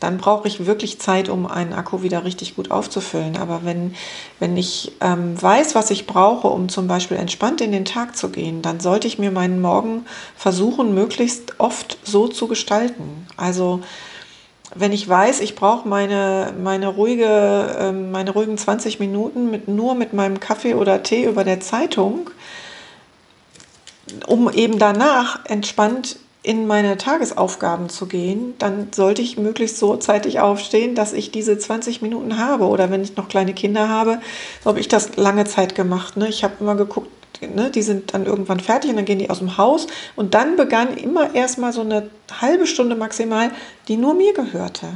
Dann 0.02 0.18
brauche 0.18 0.48
ich 0.48 0.66
wirklich 0.66 0.98
Zeit, 0.98 1.28
um 1.28 1.46
einen 1.46 1.72
Akku 1.72 2.02
wieder 2.02 2.24
richtig 2.24 2.56
gut 2.56 2.72
aufzufüllen. 2.72 3.36
Aber 3.36 3.60
wenn, 3.64 3.94
wenn 4.40 4.56
ich 4.56 4.92
ähm, 5.00 5.40
weiß, 5.40 5.76
was 5.76 5.90
ich 5.92 6.08
brauche, 6.08 6.48
um 6.48 6.68
zum 6.68 6.88
Beispiel 6.88 7.16
entspannt 7.16 7.60
in 7.60 7.70
den 7.70 7.84
Tag 7.84 8.16
zu 8.16 8.30
gehen, 8.30 8.62
dann 8.62 8.80
sollte 8.80 9.06
ich 9.06 9.20
mir 9.20 9.30
meinen 9.30 9.60
Morgen 9.60 10.04
versuchen, 10.36 10.92
möglichst 10.92 11.60
oft 11.60 11.98
so 12.02 12.26
zu 12.26 12.48
gestalten. 12.48 13.28
Also 13.36 13.80
wenn 14.74 14.90
ich 14.90 15.08
weiß, 15.08 15.40
ich 15.40 15.54
brauche 15.54 15.86
meine, 15.86 16.52
meine, 16.60 16.88
ruhige, 16.88 17.76
ähm, 17.78 18.10
meine 18.10 18.32
ruhigen 18.32 18.58
20 18.58 18.98
Minuten 18.98 19.50
mit, 19.50 19.68
nur 19.68 19.94
mit 19.94 20.14
meinem 20.14 20.40
Kaffee 20.40 20.74
oder 20.74 21.02
Tee 21.02 21.24
über 21.24 21.44
der 21.44 21.60
Zeitung, 21.60 22.30
um 24.26 24.50
eben 24.50 24.78
danach 24.78 25.44
entspannt 25.44 26.16
in 26.42 26.66
meine 26.66 26.96
Tagesaufgaben 26.96 27.88
zu 27.88 28.06
gehen, 28.06 28.54
dann 28.58 28.88
sollte 28.92 29.22
ich 29.22 29.38
möglichst 29.38 29.78
so 29.78 29.96
zeitig 29.96 30.40
aufstehen, 30.40 30.94
dass 30.94 31.12
ich 31.12 31.30
diese 31.30 31.56
20 31.56 32.02
Minuten 32.02 32.38
habe. 32.38 32.66
Oder 32.66 32.90
wenn 32.90 33.02
ich 33.02 33.16
noch 33.16 33.28
kleine 33.28 33.54
Kinder 33.54 33.88
habe, 33.88 34.20
so 34.62 34.70
habe 34.70 34.80
ich 34.80 34.88
das 34.88 35.16
lange 35.16 35.44
Zeit 35.44 35.74
gemacht. 35.74 36.16
Ne? 36.16 36.28
Ich 36.28 36.42
habe 36.42 36.54
immer 36.58 36.74
geguckt, 36.74 37.10
ne, 37.40 37.70
die 37.70 37.82
sind 37.82 38.12
dann 38.12 38.26
irgendwann 38.26 38.58
fertig 38.58 38.90
und 38.90 38.96
dann 38.96 39.04
gehen 39.04 39.20
die 39.20 39.30
aus 39.30 39.38
dem 39.38 39.56
Haus. 39.56 39.86
Und 40.16 40.34
dann 40.34 40.56
begann 40.56 40.96
immer 40.96 41.34
erstmal 41.34 41.72
so 41.72 41.80
eine 41.80 42.10
halbe 42.40 42.66
Stunde 42.66 42.96
maximal, 42.96 43.52
die 43.86 43.96
nur 43.96 44.14
mir 44.14 44.32
gehörte. 44.32 44.88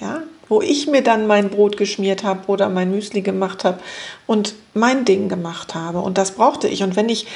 Ja, 0.00 0.22
wo 0.48 0.62
ich 0.62 0.86
mir 0.86 1.02
dann 1.02 1.26
mein 1.26 1.50
Brot 1.50 1.76
geschmiert 1.76 2.22
habe 2.22 2.46
oder 2.46 2.68
mein 2.68 2.90
Müsli 2.90 3.20
gemacht 3.20 3.64
habe 3.64 3.80
und 4.26 4.54
mein 4.74 5.04
Ding 5.04 5.28
gemacht 5.28 5.74
habe. 5.74 5.98
Und 6.00 6.18
das 6.18 6.32
brauchte 6.32 6.68
ich. 6.68 6.82
Und 6.82 6.96
wenn 6.96 7.08
ich 7.08 7.26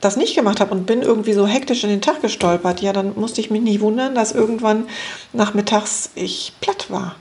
das 0.00 0.16
nicht 0.16 0.36
gemacht 0.36 0.60
habe 0.60 0.72
und 0.72 0.86
bin 0.86 1.02
irgendwie 1.02 1.32
so 1.32 1.46
hektisch 1.46 1.84
in 1.84 1.90
den 1.90 2.00
Tag 2.00 2.22
gestolpert, 2.22 2.80
ja, 2.80 2.92
dann 2.92 3.14
musste 3.18 3.40
ich 3.40 3.50
mich 3.50 3.62
nicht 3.62 3.80
wundern, 3.80 4.14
dass 4.14 4.32
irgendwann 4.32 4.88
nachmittags 5.32 6.10
ich 6.14 6.52
platt 6.60 6.90
war. 6.90 7.16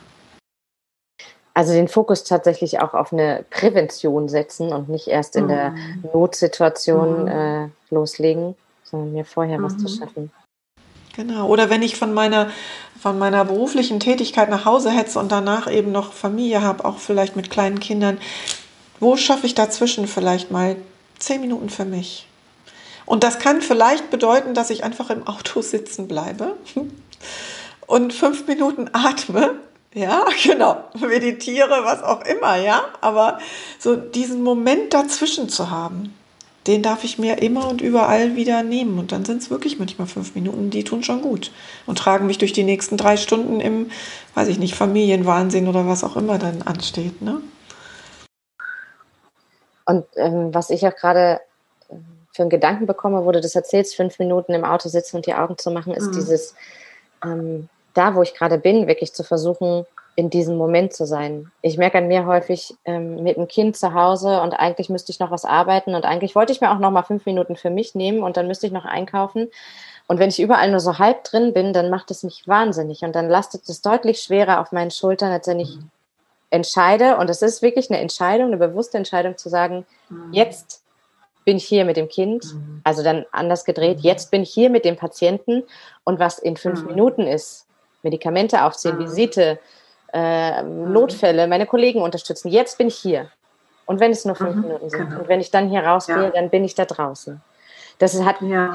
Also 1.54 1.74
den 1.74 1.88
Fokus 1.88 2.24
tatsächlich 2.24 2.80
auch 2.82 2.94
auf 2.94 3.12
eine 3.12 3.44
Prävention 3.50 4.30
setzen 4.30 4.72
und 4.74 4.90
nicht 4.90 5.08
erst 5.08 5.36
in 5.36 5.46
mhm. 5.46 5.50
der 5.50 5.76
Notsituation 6.14 7.24
mhm. 7.24 7.28
äh, 7.28 7.70
loslegen, 7.90 8.56
sondern 8.84 9.14
mir 9.14 9.26
vorher 9.26 9.58
mhm. 9.58 9.64
was 9.64 9.78
zu 9.78 9.86
mhm. 9.86 10.00
schaffen. 10.00 10.32
Genau. 11.16 11.48
Oder 11.48 11.72
wenn 11.72 11.82
ich 11.82 11.96
von 11.96 12.14
meiner, 12.14 12.52
von 13.00 13.18
meiner 13.18 13.44
beruflichen 13.44 14.00
Tätigkeit 14.00 14.52
nach 14.52 14.66
Hause 14.66 14.92
hetze 14.92 15.18
und 15.18 15.32
danach 15.32 15.68
eben 15.72 15.92
noch 15.92 16.14
Familie 16.14 16.62
habe, 16.62 16.86
auch 16.86 17.00
vielleicht 17.00 17.36
mit 17.36 17.50
kleinen 17.50 17.80
Kindern, 17.80 18.20
wo 19.00 19.18
schaffe 19.18 19.48
ich 19.48 19.56
dazwischen 19.56 20.06
vielleicht 20.08 20.52
mal 20.52 20.76
zehn 21.18 21.42
Minuten 21.42 21.70
für 21.70 21.86
mich? 21.86 22.28
Und 23.08 23.24
das 23.24 23.40
kann 23.40 23.62
vielleicht 23.62 24.12
bedeuten, 24.12 24.54
dass 24.54 24.70
ich 24.70 24.84
einfach 24.84 25.10
im 25.10 25.26
Auto 25.26 25.64
sitzen 25.64 26.08
bleibe 26.08 26.56
und 27.88 28.14
fünf 28.14 28.46
Minuten 28.46 28.90
atme 28.94 29.56
ja, 29.98 30.26
genau. 30.44 30.84
Meditiere, 31.00 31.84
was 31.84 32.04
auch 32.04 32.24
immer, 32.26 32.56
ja. 32.58 32.84
Aber 33.02 33.40
so 33.80 33.96
diesen 33.96 34.44
Moment 34.44 34.94
dazwischen 34.94 35.50
zu 35.50 35.72
haben, 35.72 36.14
den 36.68 36.84
darf 36.84 37.04
ich 37.04 37.18
mir 37.18 37.42
immer 37.42 37.68
und 37.68 37.82
überall 37.82 38.36
wieder 38.36 38.62
nehmen. 38.62 39.00
Und 39.00 39.12
dann 39.12 39.26
sind 39.26 39.42
es 39.42 39.50
wirklich 39.50 39.80
manchmal 39.80 40.08
fünf 40.08 40.36
Minuten, 40.36 40.70
die 40.70 40.84
tun 40.84 41.04
schon 41.04 41.22
gut 41.22 41.52
und 41.88 41.98
tragen 41.98 42.28
mich 42.28 42.38
durch 42.38 42.54
die 42.54 42.64
nächsten 42.64 42.98
drei 42.98 43.18
Stunden 43.18 43.60
im, 43.60 43.90
weiß 44.36 44.50
ich 44.50 44.60
nicht, 44.60 44.76
Familienwahnsinn 44.76 45.68
oder 45.68 45.88
was 45.88 46.04
auch 46.04 46.16
immer 46.16 46.38
dann 46.38 46.62
ansteht. 46.62 47.22
Ne? 47.22 47.42
Und 49.86 50.06
ähm, 50.16 50.54
was 50.54 50.70
ich 50.70 50.86
auch 50.86 50.96
gerade 50.96 51.40
ähm, 51.90 52.06
für 52.38 52.44
einen 52.44 52.50
Gedanken 52.50 52.86
bekomme, 52.86 53.26
wo 53.26 53.32
du 53.34 53.42
das 53.42 53.56
erzählst, 53.56 53.96
fünf 53.96 54.20
Minuten 54.20 54.54
im 54.54 54.64
Auto 54.64 54.88
sitzen 54.88 55.18
und 55.18 55.26
die 55.26 55.34
Augen 55.34 55.58
zu 55.58 55.72
machen, 55.72 55.94
ist 55.94 56.08
mhm. 56.08 56.12
dieses 56.14 56.56
ähm, 57.26 57.68
da, 57.94 58.16
wo 58.16 58.22
ich 58.22 58.36
gerade 58.36 58.58
bin, 58.60 58.88
wirklich 58.88 59.14
zu 59.14 59.24
versuchen, 59.24 59.86
in 60.16 60.30
diesem 60.30 60.56
Moment 60.56 60.94
zu 60.94 61.06
sein. 61.06 61.52
Ich 61.62 61.78
merke 61.78 61.98
an 61.98 62.08
mir 62.08 62.26
häufig 62.26 62.76
ähm, 62.86 63.24
mit 63.24 63.38
dem 63.38 63.48
Kind 63.48 63.76
zu 63.76 63.94
Hause 63.94 64.42
und 64.42 64.54
eigentlich 64.54 64.90
müsste 64.90 65.12
ich 65.12 65.20
noch 65.20 65.32
was 65.32 65.46
arbeiten 65.46 65.94
und 65.94 66.06
eigentlich 66.06 66.36
wollte 66.36 66.52
ich 66.52 66.62
mir 66.62 66.72
auch 66.72 66.80
noch 66.80 66.92
mal 66.92 67.04
fünf 67.04 67.26
Minuten 67.26 67.56
für 67.56 67.70
mich 67.70 67.96
nehmen 67.96 68.24
und 68.24 68.38
dann 68.38 68.48
müsste 68.48 68.66
ich 68.68 68.74
noch 68.74 68.86
einkaufen. 68.86 69.50
Und 70.08 70.20
wenn 70.20 70.30
ich 70.30 70.40
überall 70.40 70.72
nur 70.72 70.80
so 70.80 71.00
halb 71.00 71.24
drin 71.24 71.54
bin, 71.54 71.74
dann 71.74 71.90
macht 71.90 72.10
es 72.12 72.24
mich 72.24 72.48
wahnsinnig 72.48 73.02
und 73.02 73.16
dann 73.16 73.30
lastet 73.30 73.68
es 73.68 73.82
deutlich 73.82 74.22
schwerer 74.22 74.62
auf 74.62 74.72
meinen 74.72 74.92
Schultern, 74.92 75.32
als 75.32 75.48
wenn 75.48 75.60
ich 75.60 75.76
mhm. 75.76 75.90
entscheide. 76.50 77.18
Und 77.18 77.30
es 77.30 77.42
ist 77.42 77.62
wirklich 77.62 77.92
eine 77.92 78.00
Entscheidung, 78.00 78.48
eine 78.48 78.58
bewusste 78.58 78.98
Entscheidung 78.98 79.38
zu 79.38 79.50
sagen, 79.50 79.86
mhm. 80.10 80.34
jetzt 80.34 80.82
bin 81.48 81.56
ich 81.56 81.66
hier 81.66 81.86
mit 81.86 81.96
dem 81.96 82.10
Kind, 82.10 82.44
mhm. 82.44 82.82
also 82.84 83.04
dann 83.04 83.26
anders 83.32 83.64
gedreht, 83.64 84.00
mhm. 84.00 84.04
jetzt 84.04 84.32
bin 84.32 84.44
ich 84.44 84.54
hier 84.54 84.70
mit 84.70 84.84
dem 84.84 84.98
Patienten 84.98 85.64
und 86.04 86.20
was 86.20 86.40
in 86.40 86.58
fünf 86.58 86.82
mhm. 86.82 86.88
Minuten 86.88 87.22
ist, 87.22 87.66
Medikamente 88.04 88.66
aufziehen, 88.66 88.98
mhm. 88.98 89.06
Visite, 89.06 89.58
äh. 90.12 90.62
Notfälle, 90.62 91.48
meine 91.48 91.66
Kollegen 91.66 92.02
unterstützen, 92.02 92.50
jetzt 92.50 92.78
bin 92.78 92.90
ich 92.90 92.98
hier. 92.98 93.32
Und 93.86 94.02
wenn 94.02 94.12
es 94.12 94.26
nur 94.26 94.36
fünf 94.36 94.58
Minuten 94.58 94.90
sind 94.90 95.08
genau. 95.08 95.22
und 95.22 95.30
wenn 95.30 95.40
ich 95.40 95.50
dann 95.50 95.70
hier 95.70 95.86
rausgehe, 95.86 96.22
ja. 96.22 96.30
dann 96.32 96.50
bin 96.50 96.66
ich 96.66 96.76
da 96.76 96.84
draußen. 96.84 97.42
Das 97.98 98.22
hat, 98.22 98.42
ja. 98.42 98.74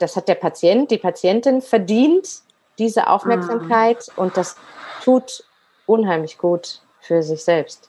das 0.00 0.16
hat 0.16 0.26
der 0.26 0.34
Patient, 0.34 0.90
die 0.90 0.98
Patientin 0.98 1.62
verdient, 1.62 2.40
diese 2.80 3.08
Aufmerksamkeit 3.08 4.08
und 4.16 4.36
das 4.36 4.56
tut 5.04 5.44
unheimlich 5.86 6.36
gut 6.36 6.80
für 7.00 7.22
sich 7.22 7.44
selbst. 7.44 7.88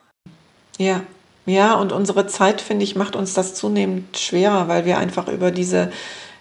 Ja, 0.78 1.02
ja, 1.50 1.74
und 1.76 1.92
unsere 1.92 2.28
Zeit, 2.28 2.62
finde 2.62 2.84
ich, 2.84 2.96
macht 2.96 3.16
uns 3.16 3.34
das 3.34 3.56
zunehmend 3.56 4.18
schwerer, 4.18 4.68
weil 4.68 4.86
wir 4.86 4.98
einfach 4.98 5.28
über 5.28 5.52
diese 5.52 5.92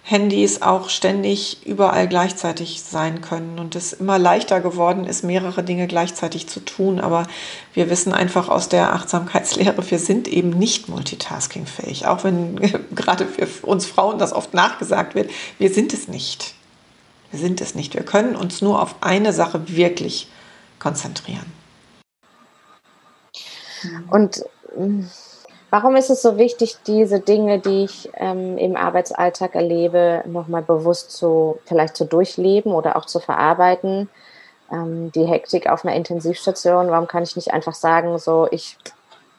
Handys 0.03 0.61
auch 0.61 0.89
ständig 0.89 1.65
überall 1.65 2.07
gleichzeitig 2.07 2.81
sein 2.81 3.21
können 3.21 3.59
und 3.59 3.75
es 3.75 3.93
immer 3.93 4.17
leichter 4.17 4.59
geworden 4.59 5.05
ist, 5.05 5.23
mehrere 5.23 5.63
Dinge 5.63 5.87
gleichzeitig 5.87 6.47
zu 6.47 6.61
tun. 6.61 6.99
Aber 6.99 7.27
wir 7.73 7.89
wissen 7.89 8.13
einfach 8.13 8.49
aus 8.49 8.69
der 8.69 8.93
Achtsamkeitslehre, 8.93 9.89
wir 9.89 9.99
sind 9.99 10.27
eben 10.27 10.49
nicht 10.49 10.89
multitaskingfähig. 10.89 12.07
Auch 12.07 12.23
wenn 12.23 12.55
gerade 12.95 13.27
für 13.27 13.47
uns 13.65 13.85
Frauen 13.85 14.17
das 14.17 14.33
oft 14.33 14.53
nachgesagt 14.53 15.15
wird, 15.15 15.29
wir 15.59 15.71
sind 15.71 15.93
es 15.93 16.07
nicht. 16.07 16.55
Wir 17.31 17.39
sind 17.39 17.61
es 17.61 17.75
nicht. 17.75 17.93
Wir 17.93 18.03
können 18.03 18.35
uns 18.35 18.61
nur 18.61 18.81
auf 18.81 18.95
eine 19.01 19.33
Sache 19.33 19.75
wirklich 19.75 20.27
konzentrieren. 20.79 21.51
Und 24.09 24.43
warum 25.69 25.95
ist 25.95 26.09
es 26.09 26.21
so 26.21 26.37
wichtig, 26.37 26.77
diese 26.85 27.19
Dinge, 27.19 27.59
die 27.59 27.85
ich 27.85 28.09
ähm, 28.15 28.57
im 28.57 28.75
Arbeitsalltag 28.75 29.55
erlebe, 29.55 30.23
nochmal 30.25 30.61
bewusst 30.61 31.11
zu, 31.11 31.59
vielleicht 31.65 31.95
zu 31.95 32.05
durchleben 32.05 32.71
oder 32.71 32.95
auch 32.95 33.05
zu 33.05 33.19
verarbeiten? 33.19 34.09
Ähm, 34.71 35.11
die 35.11 35.25
Hektik 35.25 35.69
auf 35.69 35.83
einer 35.83 35.95
Intensivstation, 35.95 36.89
warum 36.89 37.07
kann 37.07 37.23
ich 37.23 37.35
nicht 37.35 37.53
einfach 37.53 37.73
sagen, 37.73 38.17
so, 38.19 38.47
ich 38.51 38.77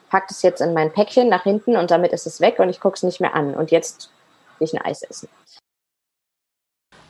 packe 0.09 0.27
das 0.29 0.41
jetzt 0.41 0.61
in 0.61 0.73
mein 0.73 0.91
Päckchen 0.91 1.29
nach 1.29 1.43
hinten 1.43 1.77
und 1.77 1.89
damit 1.89 2.11
ist 2.11 2.27
es 2.27 2.41
weg 2.41 2.59
und 2.59 2.69
ich 2.69 2.81
gucke 2.81 2.95
es 2.95 3.03
nicht 3.03 3.21
mehr 3.21 3.33
an 3.33 3.53
und 3.53 3.71
jetzt 3.71 4.11
will 4.59 4.67
ich 4.67 4.73
ein 4.73 4.85
Eis 4.85 5.03
essen? 5.03 5.29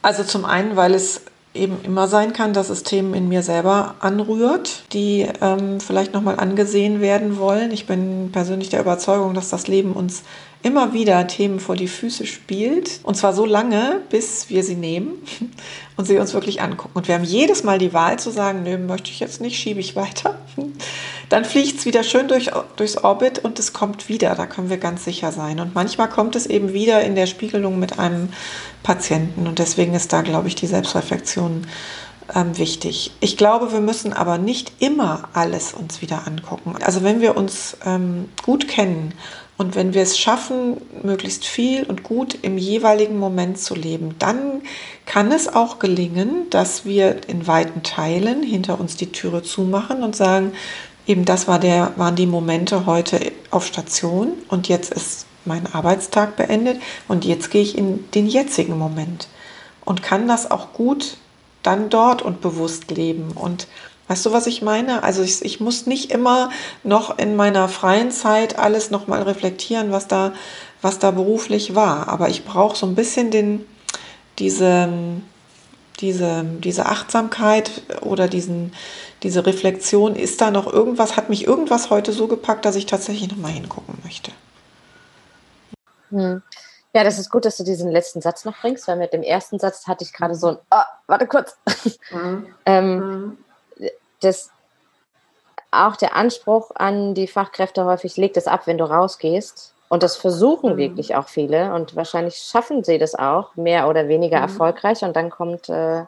Also 0.03 0.23
zum 0.23 0.45
einen, 0.45 0.75
weil 0.75 0.93
es 0.93 1.21
eben 1.53 1.79
immer 1.83 2.07
sein 2.07 2.33
kann, 2.33 2.53
dass 2.53 2.69
es 2.69 2.83
Themen 2.83 3.13
in 3.13 3.27
mir 3.27 3.43
selber 3.43 3.95
anrührt, 3.99 4.83
die 4.93 5.27
ähm, 5.41 5.79
vielleicht 5.79 6.13
nochmal 6.13 6.39
angesehen 6.39 7.01
werden 7.01 7.37
wollen. 7.37 7.71
Ich 7.71 7.87
bin 7.87 8.31
persönlich 8.31 8.69
der 8.69 8.81
Überzeugung, 8.81 9.33
dass 9.33 9.49
das 9.49 9.67
Leben 9.67 9.93
uns 9.93 10.23
immer 10.63 10.93
wieder 10.93 11.25
Themen 11.27 11.59
vor 11.59 11.75
die 11.75 11.87
Füße 11.87 12.25
spielt. 12.25 12.99
Und 13.03 13.15
zwar 13.15 13.33
so 13.33 13.45
lange, 13.45 14.01
bis 14.09 14.49
wir 14.49 14.63
sie 14.63 14.75
nehmen 14.75 15.13
und 15.97 16.05
sie 16.05 16.17
uns 16.17 16.33
wirklich 16.33 16.61
angucken. 16.61 16.91
Und 16.93 17.07
wir 17.07 17.15
haben 17.15 17.23
jedes 17.23 17.63
Mal 17.63 17.79
die 17.79 17.93
Wahl 17.93 18.19
zu 18.19 18.31
sagen, 18.31 18.63
nö, 18.63 18.77
möchte 18.77 19.09
ich 19.09 19.19
jetzt 19.19 19.41
nicht, 19.41 19.57
schiebe 19.57 19.79
ich 19.79 19.95
weiter. 19.95 20.37
Dann 21.29 21.45
fliegt 21.45 21.79
es 21.79 21.85
wieder 21.85 22.03
schön 22.03 22.27
durch, 22.27 22.51
durchs 22.75 22.97
Orbit 22.97 23.39
und 23.39 23.57
es 23.57 23.73
kommt 23.73 24.09
wieder. 24.09 24.35
Da 24.35 24.45
können 24.45 24.69
wir 24.69 24.77
ganz 24.77 25.05
sicher 25.05 25.31
sein. 25.31 25.59
Und 25.59 25.73
manchmal 25.73 26.09
kommt 26.09 26.35
es 26.35 26.45
eben 26.45 26.73
wieder 26.73 27.01
in 27.01 27.15
der 27.15 27.27
Spiegelung 27.27 27.79
mit 27.79 27.99
einem 27.99 28.29
Patienten. 28.83 29.47
Und 29.47 29.59
deswegen 29.59 29.93
ist 29.93 30.11
da, 30.11 30.21
glaube 30.21 30.47
ich, 30.47 30.55
die 30.55 30.67
Selbstreflexion 30.67 31.65
ähm, 32.35 32.57
wichtig. 32.57 33.11
Ich 33.19 33.37
glaube, 33.37 33.71
wir 33.71 33.79
müssen 33.79 34.13
aber 34.13 34.37
nicht 34.37 34.73
immer 34.79 35.29
alles 35.33 35.73
uns 35.73 36.01
wieder 36.01 36.27
angucken. 36.27 36.75
Also 36.81 37.03
wenn 37.03 37.21
wir 37.21 37.35
uns 37.37 37.77
ähm, 37.85 38.29
gut 38.43 38.67
kennen 38.67 39.13
und 39.61 39.75
wenn 39.75 39.93
wir 39.93 40.01
es 40.01 40.17
schaffen, 40.17 40.77
möglichst 41.03 41.45
viel 41.45 41.83
und 41.83 42.01
gut 42.01 42.35
im 42.41 42.57
jeweiligen 42.57 43.19
Moment 43.19 43.59
zu 43.59 43.75
leben, 43.75 44.15
dann 44.17 44.63
kann 45.05 45.31
es 45.31 45.47
auch 45.47 45.77
gelingen, 45.77 46.49
dass 46.49 46.83
wir 46.83 47.29
in 47.29 47.45
weiten 47.45 47.83
Teilen 47.83 48.41
hinter 48.41 48.79
uns 48.79 48.97
die 48.97 49.11
Türe 49.11 49.43
zumachen 49.43 50.01
und 50.01 50.15
sagen, 50.15 50.53
eben 51.05 51.25
das 51.25 51.47
war 51.47 51.59
der, 51.59 51.93
waren 51.95 52.15
die 52.15 52.25
Momente 52.25 52.87
heute 52.87 53.19
auf 53.51 53.67
Station 53.67 54.33
und 54.49 54.67
jetzt 54.67 54.91
ist 54.91 55.27
mein 55.45 55.71
Arbeitstag 55.71 56.37
beendet 56.37 56.81
und 57.07 57.23
jetzt 57.23 57.51
gehe 57.51 57.61
ich 57.61 57.77
in 57.77 58.09
den 58.15 58.25
jetzigen 58.25 58.79
Moment. 58.79 59.27
Und 59.85 60.01
kann 60.01 60.27
das 60.27 60.49
auch 60.49 60.73
gut 60.73 61.17
dann 61.61 61.89
dort 61.89 62.23
und 62.23 62.41
bewusst 62.41 62.89
leben. 62.89 63.31
Und 63.35 63.67
Weißt 64.11 64.25
du, 64.25 64.33
was 64.33 64.45
ich 64.45 64.61
meine? 64.61 65.03
Also 65.03 65.23
ich, 65.23 65.41
ich 65.45 65.61
muss 65.61 65.85
nicht 65.85 66.11
immer 66.11 66.49
noch 66.83 67.17
in 67.17 67.37
meiner 67.37 67.69
freien 67.69 68.11
Zeit 68.11 68.59
alles 68.59 68.91
nochmal 68.91 69.21
reflektieren, 69.21 69.93
was 69.93 70.09
da, 70.09 70.33
was 70.81 70.99
da 70.99 71.11
beruflich 71.11 71.75
war. 71.75 72.09
Aber 72.09 72.27
ich 72.27 72.43
brauche 72.43 72.75
so 72.75 72.85
ein 72.85 72.95
bisschen 72.95 73.31
den, 73.31 73.65
diese, 74.37 74.89
diese, 76.01 76.43
diese 76.43 76.87
Achtsamkeit 76.87 77.71
oder 78.01 78.27
diesen, 78.27 78.73
diese 79.23 79.45
Reflexion. 79.45 80.17
Ist 80.17 80.41
da 80.41 80.51
noch 80.51 80.67
irgendwas, 80.67 81.15
hat 81.15 81.29
mich 81.29 81.47
irgendwas 81.47 81.89
heute 81.89 82.11
so 82.11 82.27
gepackt, 82.27 82.65
dass 82.65 82.75
ich 82.75 82.87
tatsächlich 82.87 83.31
nochmal 83.31 83.53
hingucken 83.53 83.97
möchte? 84.03 84.33
Hm. 86.09 86.41
Ja, 86.93 87.05
das 87.05 87.17
ist 87.17 87.29
gut, 87.29 87.45
dass 87.45 87.55
du 87.55 87.63
diesen 87.63 87.89
letzten 87.89 88.21
Satz 88.21 88.43
noch 88.43 88.59
bringst, 88.59 88.89
weil 88.89 88.97
mit 88.97 89.13
dem 89.13 89.23
ersten 89.23 89.57
Satz 89.57 89.87
hatte 89.87 90.03
ich 90.03 90.11
gerade 90.11 90.35
so 90.35 90.47
ein, 90.47 90.57
oh, 90.69 90.81
warte 91.07 91.27
kurz. 91.27 91.55
Mhm. 92.11 92.47
ähm, 92.65 92.97
mhm 92.97 93.37
das 94.21 94.51
auch 95.71 95.95
der 95.95 96.15
Anspruch 96.15 96.71
an 96.75 97.13
die 97.13 97.27
Fachkräfte 97.27 97.85
häufig 97.85 98.17
legt 98.17 98.37
es 98.37 98.47
ab, 98.47 98.67
wenn 98.67 98.77
du 98.77 98.83
rausgehst. 98.83 99.73
Und 99.87 100.03
das 100.03 100.15
versuchen 100.15 100.73
mhm. 100.73 100.77
wirklich 100.77 101.15
auch 101.15 101.27
viele 101.27 101.73
und 101.73 101.95
wahrscheinlich 101.95 102.37
schaffen 102.37 102.83
sie 102.83 102.97
das 102.97 103.15
auch, 103.15 103.55
mehr 103.55 103.89
oder 103.89 104.07
weniger 104.07 104.37
mhm. 104.37 104.43
erfolgreich. 104.43 105.03
Und 105.03 105.15
dann 105.15 105.29
kommt, 105.29 105.69
äh, 105.69 106.05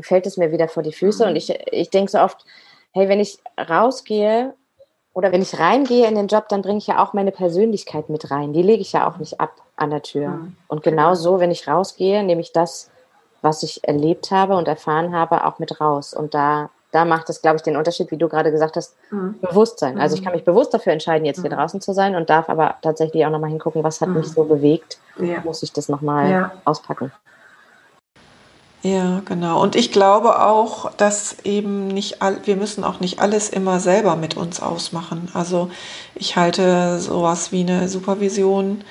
fällt 0.00 0.26
es 0.26 0.36
mir 0.36 0.52
wieder 0.52 0.68
vor 0.68 0.82
die 0.82 0.92
Füße. 0.92 1.24
Mhm. 1.24 1.30
Und 1.30 1.36
ich, 1.36 1.50
ich 1.72 1.90
denke 1.90 2.10
so 2.10 2.18
oft, 2.20 2.44
hey, 2.92 3.08
wenn 3.08 3.20
ich 3.20 3.38
rausgehe 3.58 4.54
oder 5.14 5.30
wenn 5.30 5.42
ich 5.42 5.58
reingehe 5.58 6.06
in 6.06 6.14
den 6.14 6.28
Job, 6.28 6.48
dann 6.48 6.62
bringe 6.62 6.78
ich 6.78 6.86
ja 6.86 7.02
auch 7.02 7.12
meine 7.12 7.32
Persönlichkeit 7.32 8.08
mit 8.08 8.30
rein. 8.30 8.52
Die 8.54 8.62
lege 8.62 8.80
ich 8.80 8.92
ja 8.92 9.06
auch 9.06 9.18
nicht 9.18 9.40
ab 9.40 9.56
an 9.76 9.90
der 9.90 10.02
Tür. 10.02 10.28
Mhm. 10.28 10.56
Und 10.68 10.82
genau, 10.82 11.10
genau 11.10 11.14
so, 11.14 11.40
wenn 11.40 11.50
ich 11.50 11.68
rausgehe, 11.68 12.22
nehme 12.22 12.40
ich 12.40 12.52
das, 12.52 12.90
was 13.42 13.62
ich 13.62 13.86
erlebt 13.86 14.30
habe 14.30 14.56
und 14.56 14.68
erfahren 14.68 15.14
habe, 15.14 15.44
auch 15.44 15.58
mit 15.58 15.80
raus. 15.80 16.14
Und 16.14 16.32
da 16.32 16.70
da 16.92 17.06
macht 17.06 17.28
es, 17.30 17.42
glaube 17.42 17.56
ich, 17.56 17.62
den 17.62 17.76
Unterschied, 17.76 18.10
wie 18.10 18.18
du 18.18 18.28
gerade 18.28 18.52
gesagt 18.52 18.76
hast, 18.76 18.94
mhm. 19.10 19.34
Bewusstsein. 19.40 19.98
Also 19.98 20.14
ich 20.14 20.20
mhm. 20.20 20.24
kann 20.26 20.34
mich 20.34 20.44
bewusst 20.44 20.72
dafür 20.72 20.92
entscheiden, 20.92 21.24
jetzt 21.24 21.40
hier 21.40 21.50
mhm. 21.50 21.56
draußen 21.56 21.80
zu 21.80 21.92
sein 21.94 22.14
und 22.14 22.30
darf 22.30 22.48
aber 22.48 22.76
tatsächlich 22.82 23.26
auch 23.26 23.30
nochmal 23.30 23.50
hingucken, 23.50 23.82
was 23.82 24.00
hat 24.00 24.10
mhm. 24.10 24.18
mich 24.18 24.28
so 24.28 24.44
bewegt, 24.44 24.98
ja. 25.18 25.40
muss 25.42 25.62
ich 25.62 25.72
das 25.72 25.88
nochmal 25.88 26.30
ja. 26.30 26.52
auspacken. 26.64 27.10
Ja, 28.82 29.22
genau. 29.24 29.62
Und 29.62 29.76
ich 29.76 29.92
glaube 29.92 30.42
auch, 30.44 30.90
dass 30.92 31.36
eben 31.44 31.86
nicht 31.86 32.20
all, 32.20 32.38
wir 32.44 32.56
müssen 32.56 32.82
auch 32.82 32.98
nicht 32.98 33.20
alles 33.20 33.48
immer 33.48 33.78
selber 33.78 34.16
mit 34.16 34.36
uns 34.36 34.60
ausmachen. 34.60 35.30
Also 35.34 35.70
ich 36.16 36.36
halte 36.36 36.98
sowas 36.98 37.52
wie 37.52 37.60
eine 37.60 37.88
Supervision 37.88 38.82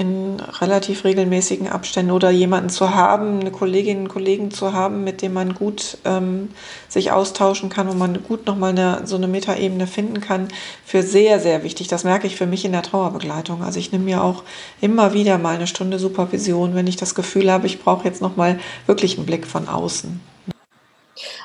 in 0.00 0.40
relativ 0.40 1.04
regelmäßigen 1.04 1.68
Abständen 1.68 2.10
oder 2.10 2.30
jemanden 2.30 2.70
zu 2.70 2.94
haben, 2.94 3.40
eine 3.40 3.50
Kollegin, 3.50 3.98
einen 3.98 4.08
Kollegen 4.08 4.50
zu 4.50 4.72
haben, 4.72 5.04
mit 5.04 5.20
dem 5.20 5.34
man 5.34 5.54
gut 5.54 5.98
ähm, 6.06 6.48
sich 6.88 7.12
austauschen 7.12 7.68
kann, 7.68 7.86
wo 7.86 7.92
man 7.92 8.22
gut 8.22 8.46
nochmal 8.46 8.70
eine, 8.70 9.02
so 9.06 9.16
eine 9.16 9.28
Metaebene 9.28 9.86
finden 9.86 10.22
kann, 10.22 10.48
für 10.86 11.02
sehr, 11.02 11.38
sehr 11.38 11.62
wichtig. 11.64 11.88
Das 11.88 12.04
merke 12.04 12.26
ich 12.26 12.36
für 12.36 12.46
mich 12.46 12.64
in 12.64 12.72
der 12.72 12.80
Trauerbegleitung. 12.80 13.62
Also 13.62 13.78
ich 13.78 13.92
nehme 13.92 14.04
mir 14.04 14.24
auch 14.24 14.42
immer 14.80 15.12
wieder 15.12 15.36
mal 15.36 15.56
eine 15.56 15.66
Stunde 15.66 15.98
Supervision, 15.98 16.74
wenn 16.74 16.86
ich 16.86 16.96
das 16.96 17.14
Gefühl 17.14 17.52
habe, 17.52 17.66
ich 17.66 17.84
brauche 17.84 18.04
jetzt 18.06 18.22
nochmal 18.22 18.58
wirklich 18.86 19.18
einen 19.18 19.26
Blick 19.26 19.46
von 19.46 19.68
außen. 19.68 20.18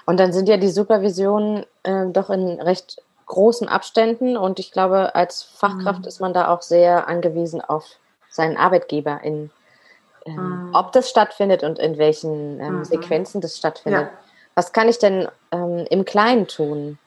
Und 0.06 0.18
dann 0.18 0.32
sind 0.32 0.48
ja 0.48 0.56
die 0.56 0.70
Supervisionen 0.70 1.66
äh, 1.84 2.06
doch 2.08 2.30
in 2.30 2.62
recht 2.62 3.02
großen 3.26 3.68
Abständen 3.68 4.38
und 4.38 4.60
ich 4.60 4.72
glaube, 4.72 5.14
als 5.14 5.44
Fachkraft 5.44 6.04
mhm. 6.04 6.08
ist 6.08 6.22
man 6.22 6.34
da 6.34 6.48
auch 6.48 6.62
sehr 6.62 7.10
angewiesen 7.10 7.60
auf 7.60 7.84
seinen 8.36 8.58
Arbeitgeber 8.58 9.22
in, 9.24 9.50
ähm, 10.26 10.36
mhm. 10.36 10.76
ob 10.76 10.92
das 10.92 11.10
stattfindet 11.10 11.64
und 11.64 11.80
in 11.80 11.98
welchen 11.98 12.60
ähm, 12.60 12.78
mhm. 12.78 12.86
Sequenzen 12.86 13.42
das 13.42 13.58
stattfindet. 13.58 14.04
Ja. 14.04 14.10
Was 14.56 14.72
kann 14.72 14.88
ich 14.88 15.00
denn 15.00 15.28
ähm, 15.52 15.86
im 15.90 16.06
Kleinen 16.06 16.48
tun? 16.48 16.98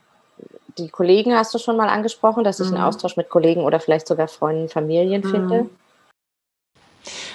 Die 0.77 0.89
Kollegen 0.89 1.35
hast 1.35 1.53
du 1.55 1.59
schon 1.59 1.77
mal 1.77 1.89
angesprochen, 1.89 2.45
dass 2.45 2.61
ich 2.61 2.69
einen 2.69 2.77
mhm. 2.77 2.85
Austausch 2.85 3.17
mit 3.17 3.31
Kollegen 3.31 3.65
oder 3.65 3.81
vielleicht 3.81 4.07
sogar 4.07 4.29
Freunden, 4.29 4.69
Familien 4.69 5.23
mhm. 5.23 5.31
finde. 5.31 5.71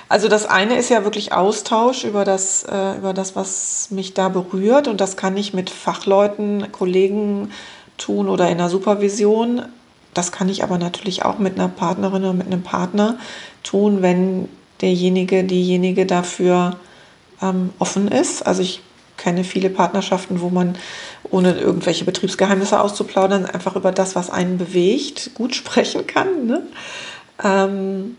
Also 0.09 0.27
das 0.27 0.45
eine 0.45 0.77
ist 0.77 0.89
ja 0.89 1.03
wirklich 1.03 1.33
Austausch 1.33 2.03
über 2.03 2.25
das, 2.25 2.63
äh, 2.63 2.97
über 2.97 3.13
das, 3.13 3.35
was 3.35 3.89
mich 3.89 4.13
da 4.13 4.29
berührt. 4.29 4.87
Und 4.87 5.01
das 5.01 5.17
kann 5.17 5.35
ich 5.37 5.53
mit 5.53 5.69
Fachleuten, 5.69 6.71
Kollegen 6.71 7.51
tun 7.97 8.29
oder 8.29 8.49
in 8.49 8.57
der 8.57 8.69
Supervision. 8.69 9.63
Das 10.13 10.31
kann 10.31 10.49
ich 10.49 10.63
aber 10.63 10.77
natürlich 10.77 11.25
auch 11.25 11.39
mit 11.39 11.55
einer 11.55 11.69
Partnerin 11.69 12.23
oder 12.23 12.33
mit 12.33 12.47
einem 12.47 12.63
Partner 12.63 13.17
tun, 13.63 14.01
wenn 14.01 14.49
derjenige, 14.81 15.43
diejenige 15.43 16.05
dafür 16.05 16.77
ähm, 17.41 17.71
offen 17.79 18.07
ist. 18.07 18.45
Also 18.45 18.61
ich 18.61 18.81
kenne 19.17 19.43
viele 19.43 19.69
Partnerschaften, 19.69 20.41
wo 20.41 20.49
man, 20.49 20.75
ohne 21.29 21.53
irgendwelche 21.53 22.05
Betriebsgeheimnisse 22.05 22.79
auszuplaudern, 22.79 23.45
einfach 23.45 23.75
über 23.75 23.91
das, 23.91 24.15
was 24.15 24.29
einen 24.29 24.57
bewegt, 24.57 25.31
gut 25.35 25.55
sprechen 25.55 26.07
kann. 26.07 26.47
Ne? 26.47 26.63
Ähm, 27.43 28.17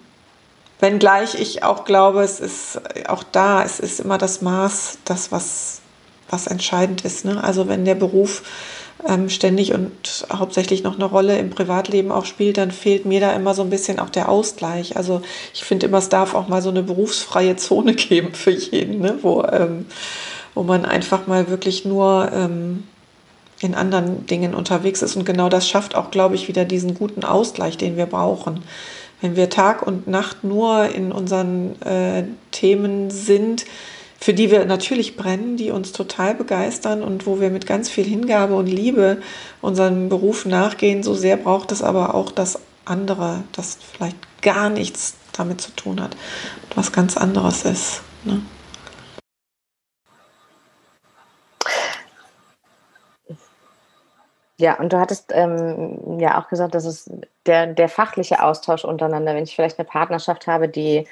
Wenngleich 0.80 1.36
ich 1.36 1.62
auch 1.62 1.84
glaube, 1.84 2.22
es 2.22 2.40
ist 2.40 2.80
auch 3.08 3.22
da, 3.22 3.62
es 3.62 3.80
ist 3.80 4.00
immer 4.00 4.18
das 4.18 4.42
Maß, 4.42 4.98
das, 5.04 5.32
was, 5.32 5.80
was 6.28 6.46
entscheidend 6.46 7.06
ist. 7.06 7.24
Ne? 7.24 7.42
Also 7.42 7.68
wenn 7.68 7.84
der 7.84 7.94
Beruf 7.94 8.42
ähm, 9.06 9.28
ständig 9.28 9.74
und 9.74 9.92
hauptsächlich 10.32 10.82
noch 10.82 10.94
eine 10.94 11.04
Rolle 11.04 11.38
im 11.38 11.50
Privatleben 11.50 12.10
auch 12.10 12.24
spielt, 12.24 12.56
dann 12.56 12.70
fehlt 12.70 13.04
mir 13.04 13.20
da 13.20 13.32
immer 13.32 13.54
so 13.54 13.62
ein 13.62 13.70
bisschen 13.70 13.98
auch 13.98 14.10
der 14.10 14.28
Ausgleich. 14.28 14.96
Also 14.96 15.22
ich 15.52 15.64
finde 15.64 15.86
immer, 15.86 15.98
es 15.98 16.08
darf 16.08 16.34
auch 16.34 16.48
mal 16.48 16.62
so 16.62 16.70
eine 16.70 16.82
berufsfreie 16.82 17.56
Zone 17.56 17.94
geben 17.94 18.34
für 18.34 18.50
jeden, 18.50 19.00
ne? 19.00 19.18
wo, 19.22 19.42
ähm, 19.42 19.86
wo 20.54 20.62
man 20.62 20.84
einfach 20.84 21.26
mal 21.26 21.48
wirklich 21.48 21.84
nur 21.84 22.30
ähm, 22.32 22.84
in 23.60 23.74
anderen 23.74 24.26
Dingen 24.26 24.54
unterwegs 24.54 25.02
ist. 25.02 25.16
Und 25.16 25.24
genau 25.24 25.48
das 25.48 25.68
schafft 25.68 25.94
auch, 25.94 26.10
glaube 26.10 26.34
ich, 26.34 26.48
wieder 26.48 26.64
diesen 26.64 26.94
guten 26.94 27.24
Ausgleich, 27.24 27.76
den 27.76 27.96
wir 27.96 28.06
brauchen. 28.06 28.62
Wenn 29.20 29.36
wir 29.36 29.48
Tag 29.48 29.86
und 29.86 30.06
Nacht 30.06 30.44
nur 30.44 30.88
in 30.94 31.12
unseren 31.12 31.80
äh, 31.82 32.24
Themen 32.50 33.10
sind, 33.10 33.64
für 34.20 34.34
die 34.34 34.50
wir 34.50 34.64
natürlich 34.64 35.16
brennen, 35.16 35.56
die 35.56 35.70
uns 35.70 35.92
total 35.92 36.34
begeistern 36.34 37.02
und 37.02 37.26
wo 37.26 37.40
wir 37.40 37.50
mit 37.50 37.66
ganz 37.66 37.90
viel 37.90 38.04
Hingabe 38.04 38.54
und 38.54 38.66
Liebe 38.66 39.18
unserem 39.60 40.08
Beruf 40.08 40.46
nachgehen. 40.46 41.02
So 41.02 41.14
sehr 41.14 41.36
braucht 41.36 41.72
es 41.72 41.82
aber 41.82 42.14
auch 42.14 42.32
das 42.32 42.58
andere, 42.84 43.44
das 43.52 43.78
vielleicht 43.92 44.16
gar 44.42 44.70
nichts 44.70 45.14
damit 45.32 45.60
zu 45.60 45.72
tun 45.72 46.00
hat, 46.00 46.16
was 46.74 46.92
ganz 46.92 47.16
anderes 47.16 47.64
ist. 47.64 48.02
Ne? 48.24 48.40
Ja, 54.56 54.78
und 54.78 54.92
du 54.92 55.00
hattest 55.00 55.32
ähm, 55.34 56.20
ja 56.20 56.40
auch 56.40 56.48
gesagt, 56.48 56.74
dass 56.74 56.84
es 56.84 57.10
der, 57.44 57.66
der 57.66 57.88
fachliche 57.88 58.42
Austausch 58.42 58.84
untereinander, 58.84 59.34
wenn 59.34 59.42
ich 59.42 59.56
vielleicht 59.56 59.78
eine 59.78 59.86
Partnerschaft 59.86 60.46
habe, 60.46 60.68
die 60.68 61.08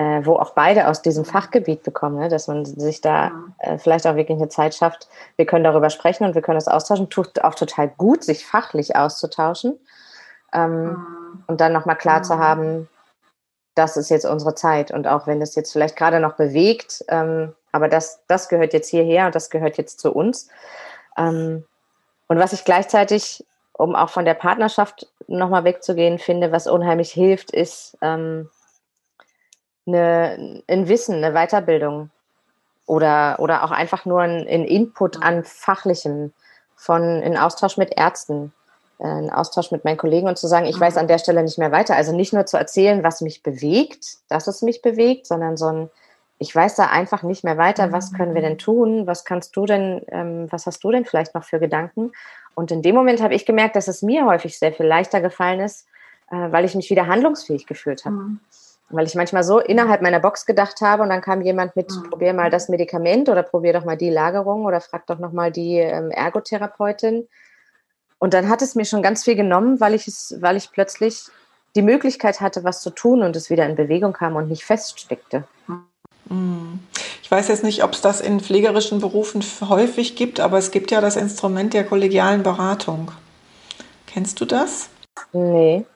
äh, 0.00 0.24
wo 0.24 0.36
auch 0.36 0.54
beide 0.54 0.88
aus 0.88 1.02
diesem 1.02 1.26
Fachgebiet 1.26 1.82
bekommen, 1.82 2.18
ne? 2.18 2.30
dass 2.30 2.48
man 2.48 2.64
sich 2.64 3.02
da 3.02 3.32
äh, 3.58 3.76
vielleicht 3.76 4.06
auch 4.06 4.16
wirklich 4.16 4.38
eine 4.38 4.48
Zeit 4.48 4.74
schafft. 4.74 5.08
Wir 5.36 5.44
können 5.44 5.62
darüber 5.62 5.90
sprechen 5.90 6.24
und 6.24 6.34
wir 6.34 6.40
können 6.40 6.56
das 6.56 6.68
austauschen. 6.68 7.10
Tut 7.10 7.44
auch 7.44 7.54
total 7.54 7.88
gut, 7.88 8.24
sich 8.24 8.46
fachlich 8.46 8.96
auszutauschen 8.96 9.78
ähm, 10.54 10.84
mhm. 10.84 11.44
und 11.48 11.60
dann 11.60 11.74
nochmal 11.74 11.98
klar 11.98 12.20
mhm. 12.20 12.24
zu 12.24 12.38
haben, 12.38 12.88
das 13.74 13.98
ist 13.98 14.08
jetzt 14.08 14.24
unsere 14.24 14.54
Zeit 14.54 14.90
und 14.90 15.06
auch 15.06 15.26
wenn 15.26 15.38
das 15.38 15.54
jetzt 15.54 15.70
vielleicht 15.70 15.96
gerade 15.96 16.18
noch 16.18 16.32
bewegt, 16.32 17.04
ähm, 17.08 17.52
aber 17.70 17.88
das, 17.88 18.22
das 18.26 18.48
gehört 18.48 18.72
jetzt 18.72 18.88
hierher 18.88 19.26
und 19.26 19.34
das 19.34 19.50
gehört 19.50 19.76
jetzt 19.76 20.00
zu 20.00 20.12
uns. 20.12 20.48
Ähm, 21.18 21.66
und 22.26 22.38
was 22.38 22.54
ich 22.54 22.64
gleichzeitig, 22.64 23.44
um 23.74 23.94
auch 23.94 24.08
von 24.08 24.24
der 24.24 24.34
Partnerschaft 24.34 25.08
nochmal 25.26 25.64
wegzugehen, 25.64 26.18
finde, 26.18 26.52
was 26.52 26.66
unheimlich 26.66 27.12
hilft, 27.12 27.50
ist, 27.50 27.98
ähm, 28.00 28.48
eine, 29.94 30.62
ein 30.68 30.88
Wissen, 30.88 31.22
eine 31.22 31.32
Weiterbildung 31.32 32.10
oder, 32.86 33.36
oder 33.38 33.64
auch 33.64 33.70
einfach 33.70 34.04
nur 34.04 34.20
ein, 34.20 34.46
ein 34.48 34.64
Input 34.64 35.22
an 35.22 35.44
Fachlichem, 35.44 36.32
von 36.80 37.20
in 37.20 37.36
Austausch 37.36 37.76
mit 37.76 37.92
Ärzten, 37.98 38.54
äh, 38.98 39.18
in 39.18 39.30
Austausch 39.30 39.70
mit 39.70 39.84
meinen 39.84 39.98
Kollegen 39.98 40.28
und 40.28 40.38
zu 40.38 40.46
sagen, 40.46 40.64
ich 40.64 40.80
weiß 40.80 40.96
an 40.96 41.08
der 41.08 41.18
Stelle 41.18 41.42
nicht 41.42 41.58
mehr 41.58 41.72
weiter. 41.72 41.94
Also 41.94 42.16
nicht 42.16 42.32
nur 42.32 42.46
zu 42.46 42.56
erzählen, 42.56 43.04
was 43.04 43.20
mich 43.20 43.42
bewegt, 43.42 44.16
dass 44.28 44.46
es 44.46 44.62
mich 44.62 44.80
bewegt, 44.80 45.26
sondern 45.26 45.58
so 45.58 45.66
ein, 45.66 45.90
ich 46.38 46.56
weiß 46.56 46.76
da 46.76 46.86
einfach 46.86 47.22
nicht 47.22 47.44
mehr 47.44 47.58
weiter, 47.58 47.92
was 47.92 48.14
können 48.14 48.34
wir 48.34 48.40
denn 48.40 48.56
tun, 48.56 49.06
was 49.06 49.26
kannst 49.26 49.54
du 49.56 49.66
denn, 49.66 50.00
ähm, 50.08 50.46
was 50.50 50.64
hast 50.64 50.82
du 50.82 50.90
denn 50.90 51.04
vielleicht 51.04 51.34
noch 51.34 51.44
für 51.44 51.60
Gedanken? 51.60 52.12
Und 52.54 52.70
in 52.70 52.80
dem 52.80 52.94
Moment 52.94 53.20
habe 53.20 53.34
ich 53.34 53.44
gemerkt, 53.44 53.76
dass 53.76 53.86
es 53.86 54.00
mir 54.00 54.24
häufig 54.24 54.58
sehr 54.58 54.72
viel 54.72 54.86
leichter 54.86 55.20
gefallen 55.20 55.60
ist, 55.60 55.86
äh, 56.30 56.50
weil 56.50 56.64
ich 56.64 56.74
mich 56.74 56.88
wieder 56.88 57.06
handlungsfähig 57.06 57.66
gefühlt 57.66 58.06
habe. 58.06 58.16
Mhm 58.16 58.40
weil 58.90 59.06
ich 59.06 59.14
manchmal 59.14 59.44
so 59.44 59.58
innerhalb 59.60 60.02
meiner 60.02 60.20
Box 60.20 60.46
gedacht 60.46 60.80
habe 60.80 61.02
und 61.02 61.10
dann 61.10 61.20
kam 61.20 61.42
jemand 61.42 61.76
mit, 61.76 61.90
mhm. 61.90 62.10
probier 62.10 62.32
mal 62.32 62.50
das 62.50 62.68
Medikament 62.68 63.28
oder 63.28 63.42
probier 63.42 63.72
doch 63.72 63.84
mal 63.84 63.96
die 63.96 64.10
Lagerung 64.10 64.64
oder 64.64 64.80
frag 64.80 65.06
doch 65.06 65.18
noch 65.18 65.32
mal 65.32 65.50
die 65.50 65.76
ähm, 65.76 66.10
Ergotherapeutin. 66.10 67.28
Und 68.18 68.34
dann 68.34 68.48
hat 68.48 68.62
es 68.62 68.74
mir 68.74 68.84
schon 68.84 69.02
ganz 69.02 69.24
viel 69.24 69.36
genommen, 69.36 69.80
weil 69.80 69.94
ich 69.94 70.06
es, 70.06 70.36
weil 70.40 70.56
ich 70.56 70.70
plötzlich 70.72 71.24
die 71.76 71.82
Möglichkeit 71.82 72.40
hatte, 72.40 72.64
was 72.64 72.82
zu 72.82 72.90
tun 72.90 73.22
und 73.22 73.36
es 73.36 73.48
wieder 73.48 73.64
in 73.66 73.76
Bewegung 73.76 74.12
kam 74.12 74.36
und 74.36 74.48
nicht 74.48 74.64
feststeckte. 74.64 75.44
Mhm. 76.28 76.80
Ich 77.22 77.30
weiß 77.30 77.48
jetzt 77.48 77.62
nicht, 77.62 77.84
ob 77.84 77.92
es 77.92 78.00
das 78.00 78.20
in 78.20 78.40
pflegerischen 78.40 79.00
Berufen 79.00 79.42
häufig 79.68 80.16
gibt, 80.16 80.40
aber 80.40 80.58
es 80.58 80.72
gibt 80.72 80.90
ja 80.90 81.00
das 81.00 81.16
Instrument 81.16 81.74
der 81.74 81.84
kollegialen 81.84 82.42
Beratung. 82.42 83.12
Kennst 84.06 84.40
du 84.40 84.44
das? 84.44 84.88
Nee. 85.32 85.86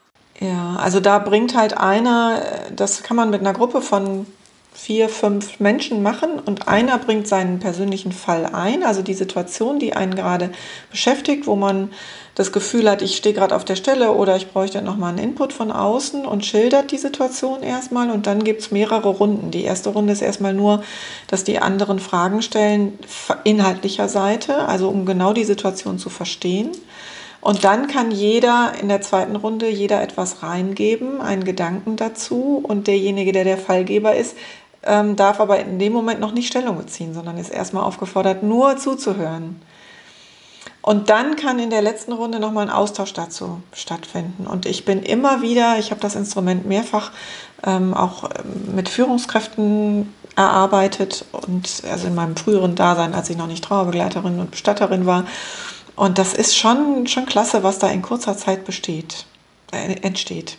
Ja, 0.40 0.76
also 0.76 1.00
da 1.00 1.18
bringt 1.18 1.56
halt 1.56 1.78
einer, 1.78 2.42
das 2.74 3.02
kann 3.02 3.16
man 3.16 3.30
mit 3.30 3.40
einer 3.40 3.52
Gruppe 3.52 3.80
von 3.80 4.26
vier, 4.74 5.08
fünf 5.08 5.60
Menschen 5.60 6.02
machen 6.02 6.40
und 6.44 6.66
einer 6.66 6.98
bringt 6.98 7.28
seinen 7.28 7.60
persönlichen 7.60 8.10
Fall 8.10 8.46
ein, 8.46 8.82
also 8.82 9.02
die 9.02 9.14
Situation, 9.14 9.78
die 9.78 9.94
einen 9.94 10.16
gerade 10.16 10.50
beschäftigt, 10.90 11.46
wo 11.46 11.54
man 11.54 11.90
das 12.34 12.50
Gefühl 12.50 12.90
hat, 12.90 13.00
ich 13.00 13.16
stehe 13.16 13.34
gerade 13.34 13.54
auf 13.54 13.64
der 13.64 13.76
Stelle 13.76 14.10
oder 14.10 14.34
ich 14.36 14.50
bräuchte 14.50 14.82
nochmal 14.82 15.10
einen 15.10 15.30
Input 15.30 15.52
von 15.52 15.70
außen 15.70 16.26
und 16.26 16.44
schildert 16.44 16.90
die 16.90 16.98
Situation 16.98 17.62
erstmal 17.62 18.10
und 18.10 18.26
dann 18.26 18.42
gibt 18.42 18.62
es 18.62 18.72
mehrere 18.72 19.08
Runden. 19.08 19.52
Die 19.52 19.62
erste 19.62 19.90
Runde 19.90 20.12
ist 20.12 20.22
erstmal 20.22 20.52
nur, 20.52 20.82
dass 21.28 21.44
die 21.44 21.60
anderen 21.60 22.00
Fragen 22.00 22.42
stellen, 22.42 22.98
inhaltlicher 23.44 24.08
Seite, 24.08 24.66
also 24.66 24.88
um 24.88 25.06
genau 25.06 25.32
die 25.32 25.44
Situation 25.44 26.00
zu 26.00 26.10
verstehen. 26.10 26.72
Und 27.44 27.62
dann 27.62 27.88
kann 27.88 28.10
jeder 28.10 28.72
in 28.80 28.88
der 28.88 29.02
zweiten 29.02 29.36
Runde 29.36 29.68
jeder 29.68 30.00
etwas 30.00 30.42
reingeben, 30.42 31.20
einen 31.20 31.44
Gedanken 31.44 31.96
dazu. 31.96 32.58
Und 32.66 32.86
derjenige, 32.86 33.32
der 33.32 33.44
der 33.44 33.58
Fallgeber 33.58 34.16
ist, 34.16 34.34
ähm, 34.82 35.14
darf 35.14 35.40
aber 35.40 35.60
in 35.60 35.78
dem 35.78 35.92
Moment 35.92 36.20
noch 36.20 36.32
nicht 36.32 36.46
Stellung 36.46 36.78
beziehen, 36.78 37.12
sondern 37.12 37.36
ist 37.36 37.50
erstmal 37.50 37.84
aufgefordert, 37.84 38.42
nur 38.42 38.78
zuzuhören. 38.78 39.60
Und 40.80 41.10
dann 41.10 41.36
kann 41.36 41.58
in 41.58 41.68
der 41.68 41.82
letzten 41.82 42.14
Runde 42.14 42.40
nochmal 42.40 42.66
ein 42.66 42.74
Austausch 42.74 43.12
dazu 43.12 43.60
stattfinden. 43.74 44.46
Und 44.46 44.64
ich 44.64 44.86
bin 44.86 45.02
immer 45.02 45.42
wieder, 45.42 45.78
ich 45.78 45.90
habe 45.90 46.00
das 46.00 46.14
Instrument 46.14 46.64
mehrfach 46.64 47.12
ähm, 47.62 47.92
auch 47.92 48.24
ähm, 48.24 48.74
mit 48.74 48.88
Führungskräften 48.88 50.14
erarbeitet 50.34 51.26
und 51.32 51.82
also 51.90 52.06
in 52.06 52.14
meinem 52.14 52.36
früheren 52.36 52.74
Dasein, 52.74 53.12
als 53.12 53.28
ich 53.28 53.36
noch 53.36 53.48
nicht 53.48 53.64
Trauerbegleiterin 53.64 54.40
und 54.40 54.50
Bestatterin 54.50 55.04
war. 55.04 55.26
Und 55.96 56.18
das 56.18 56.34
ist 56.34 56.56
schon, 56.56 57.06
schon 57.06 57.26
klasse, 57.26 57.62
was 57.62 57.78
da 57.78 57.88
in 57.88 58.02
kurzer 58.02 58.36
Zeit 58.36 58.64
besteht, 58.64 59.26
äh, 59.72 59.94
entsteht. 60.02 60.58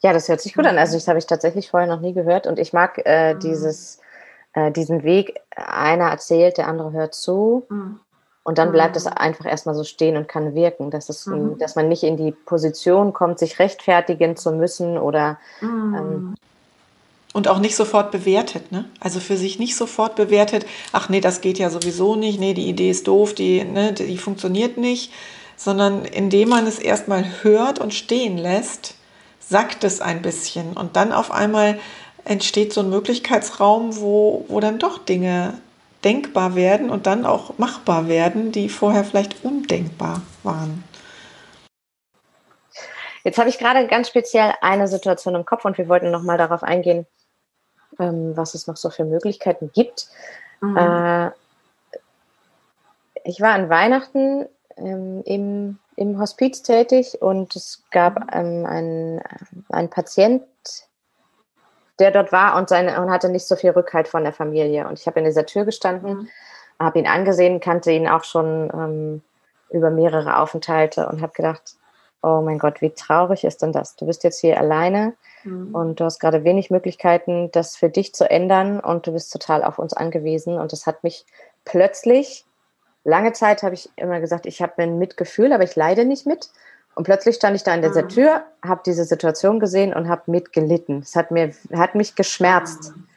Ja, 0.00 0.12
das 0.12 0.28
hört 0.28 0.40
sich 0.40 0.54
gut 0.54 0.66
an. 0.66 0.78
Also 0.78 0.94
das 0.94 1.08
habe 1.08 1.18
ich 1.18 1.26
tatsächlich 1.26 1.70
vorher 1.70 1.88
noch 1.88 2.00
nie 2.00 2.12
gehört. 2.12 2.46
Und 2.46 2.58
ich 2.58 2.72
mag 2.72 3.00
äh, 3.04 3.34
mhm. 3.34 3.40
dieses, 3.40 4.00
äh, 4.52 4.70
diesen 4.70 5.02
Weg, 5.02 5.40
einer 5.56 6.10
erzählt, 6.10 6.58
der 6.58 6.68
andere 6.68 6.92
hört 6.92 7.14
zu. 7.14 7.66
Mhm. 7.68 8.00
Und 8.42 8.58
dann 8.58 8.72
bleibt 8.72 8.96
es 8.96 9.06
mhm. 9.06 9.12
einfach 9.16 9.46
erstmal 9.46 9.74
so 9.74 9.84
stehen 9.84 10.18
und 10.18 10.28
kann 10.28 10.54
wirken, 10.54 10.90
dass, 10.90 11.08
es, 11.08 11.26
mhm. 11.26 11.58
dass 11.58 11.76
man 11.76 11.88
nicht 11.88 12.02
in 12.02 12.18
die 12.18 12.32
Position 12.32 13.14
kommt, 13.14 13.38
sich 13.38 13.58
rechtfertigen 13.58 14.36
zu 14.36 14.52
müssen 14.52 14.98
oder 14.98 15.38
mhm. 15.62 15.94
ähm, 15.94 16.34
und 17.34 17.48
auch 17.48 17.58
nicht 17.58 17.74
sofort 17.74 18.12
bewertet, 18.12 18.72
ne? 18.72 18.86
Also 19.00 19.20
für 19.20 19.36
sich 19.36 19.58
nicht 19.58 19.76
sofort 19.76 20.14
bewertet, 20.14 20.64
ach 20.92 21.08
nee, 21.08 21.20
das 21.20 21.42
geht 21.42 21.58
ja 21.58 21.68
sowieso 21.68 22.14
nicht, 22.14 22.38
nee, 22.38 22.54
die 22.54 22.68
Idee 22.68 22.90
ist 22.90 23.08
doof, 23.08 23.34
die, 23.34 23.64
ne, 23.64 23.92
die 23.92 24.16
funktioniert 24.16 24.78
nicht, 24.78 25.12
sondern 25.56 26.04
indem 26.04 26.48
man 26.48 26.66
es 26.66 26.78
erstmal 26.78 27.24
hört 27.42 27.80
und 27.80 27.92
stehen 27.92 28.38
lässt, 28.38 28.94
sackt 29.40 29.82
es 29.82 30.00
ein 30.00 30.22
bisschen 30.22 30.74
und 30.74 30.94
dann 30.96 31.12
auf 31.12 31.32
einmal 31.32 31.78
entsteht 32.24 32.72
so 32.72 32.80
ein 32.82 32.88
Möglichkeitsraum, 32.88 34.00
wo, 34.00 34.44
wo 34.48 34.60
dann 34.60 34.78
doch 34.78 34.98
Dinge 34.98 35.58
denkbar 36.04 36.54
werden 36.54 36.88
und 36.88 37.06
dann 37.06 37.26
auch 37.26 37.58
machbar 37.58 38.06
werden, 38.06 38.52
die 38.52 38.68
vorher 38.68 39.04
vielleicht 39.04 39.44
undenkbar 39.44 40.22
waren. 40.44 40.84
Jetzt 43.24 43.38
habe 43.38 43.48
ich 43.48 43.58
gerade 43.58 43.88
ganz 43.88 44.08
speziell 44.08 44.52
eine 44.60 44.86
Situation 44.86 45.34
im 45.34 45.44
Kopf 45.44 45.64
und 45.64 45.78
wir 45.78 45.88
wollten 45.88 46.12
noch 46.12 46.22
mal 46.22 46.38
darauf 46.38 46.62
eingehen, 46.62 47.06
ähm, 47.98 48.36
was 48.36 48.54
es 48.54 48.66
noch 48.66 48.76
so 48.76 48.90
für 48.90 49.04
Möglichkeiten 49.04 49.70
gibt. 49.72 50.08
Mhm. 50.60 50.76
Äh, 50.76 51.30
ich 53.24 53.40
war 53.40 53.54
an 53.54 53.70
Weihnachten 53.70 54.46
ähm, 54.76 55.22
im, 55.24 55.78
im 55.96 56.20
Hospiz 56.20 56.62
tätig 56.62 57.20
und 57.22 57.54
es 57.56 57.82
gab 57.90 58.34
ähm, 58.34 58.66
einen, 58.66 59.22
einen 59.70 59.90
Patient, 59.90 60.44
der 61.98 62.10
dort 62.10 62.32
war 62.32 62.56
und, 62.56 62.68
seine, 62.68 63.00
und 63.00 63.10
hatte 63.10 63.28
nicht 63.28 63.46
so 63.46 63.56
viel 63.56 63.70
Rückhalt 63.70 64.08
von 64.08 64.24
der 64.24 64.32
Familie. 64.32 64.86
Und 64.88 64.98
ich 64.98 65.06
habe 65.06 65.20
in 65.20 65.24
dieser 65.24 65.46
Tür 65.46 65.64
gestanden, 65.64 66.14
mhm. 66.14 66.28
habe 66.78 66.98
ihn 66.98 67.06
angesehen, 67.06 67.60
kannte 67.60 67.92
ihn 67.92 68.08
auch 68.08 68.24
schon 68.24 68.70
ähm, 68.72 69.22
über 69.70 69.90
mehrere 69.90 70.38
Aufenthalte 70.38 71.08
und 71.08 71.22
habe 71.22 71.32
gedacht, 71.32 71.76
oh 72.22 72.40
mein 72.40 72.58
Gott, 72.58 72.80
wie 72.80 72.90
traurig 72.90 73.44
ist 73.44 73.62
denn 73.62 73.72
das? 73.72 73.96
Du 73.96 74.06
bist 74.06 74.24
jetzt 74.24 74.40
hier 74.40 74.58
alleine 74.58 75.14
mhm. 75.44 75.74
und 75.74 76.00
du 76.00 76.04
hast 76.04 76.18
gerade 76.18 76.44
wenig 76.44 76.70
Möglichkeiten, 76.70 77.50
das 77.52 77.76
für 77.76 77.88
dich 77.88 78.14
zu 78.14 78.28
ändern 78.28 78.80
und 78.80 79.06
du 79.06 79.12
bist 79.12 79.32
total 79.32 79.62
auf 79.62 79.78
uns 79.78 79.92
angewiesen. 79.92 80.58
Und 80.58 80.72
das 80.72 80.86
hat 80.86 81.04
mich 81.04 81.24
plötzlich, 81.64 82.44
lange 83.04 83.32
Zeit 83.32 83.62
habe 83.62 83.74
ich 83.74 83.90
immer 83.96 84.20
gesagt, 84.20 84.46
ich 84.46 84.62
habe 84.62 84.82
ein 84.82 84.98
Mitgefühl, 84.98 85.52
aber 85.52 85.64
ich 85.64 85.76
leide 85.76 86.04
nicht 86.04 86.26
mit. 86.26 86.50
Und 86.94 87.04
plötzlich 87.04 87.36
stand 87.36 87.56
ich 87.56 87.64
da 87.64 87.72
an 87.72 87.82
dieser 87.82 88.04
mhm. 88.04 88.08
Tür, 88.08 88.44
habe 88.64 88.82
diese 88.86 89.04
Situation 89.04 89.58
gesehen 89.58 89.92
und 89.94 90.08
habe 90.08 90.22
mitgelitten. 90.30 91.00
Es 91.00 91.16
hat 91.16 91.30
mir, 91.30 91.52
hat 91.72 91.94
mich 91.94 92.14
geschmerzt. 92.14 92.92
Mhm. 92.94 93.08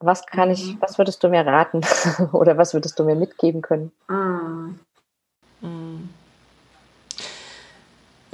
Was 0.00 0.26
kann 0.26 0.50
ich, 0.50 0.74
mhm. 0.74 0.76
was 0.80 0.98
würdest 0.98 1.22
du 1.22 1.28
mir 1.28 1.46
raten 1.46 1.80
oder 2.32 2.58
was 2.58 2.74
würdest 2.74 2.98
du 2.98 3.04
mir 3.04 3.14
mitgeben 3.14 3.62
können? 3.62 3.92
Mhm. 4.08 4.80
Mhm. 5.60 6.10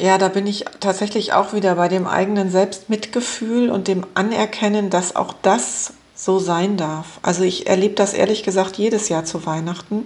Ja, 0.00 0.16
da 0.16 0.28
bin 0.28 0.46
ich 0.46 0.64
tatsächlich 0.78 1.32
auch 1.32 1.52
wieder 1.52 1.74
bei 1.74 1.88
dem 1.88 2.06
eigenen 2.06 2.50
Selbstmitgefühl 2.52 3.68
und 3.68 3.88
dem 3.88 4.06
Anerkennen, 4.14 4.90
dass 4.90 5.16
auch 5.16 5.34
das 5.42 5.92
so 6.14 6.38
sein 6.38 6.76
darf. 6.76 7.18
Also 7.22 7.42
ich 7.42 7.66
erlebe 7.66 7.94
das 7.94 8.12
ehrlich 8.12 8.44
gesagt 8.44 8.76
jedes 8.76 9.08
Jahr 9.08 9.24
zu 9.24 9.44
Weihnachten 9.44 10.04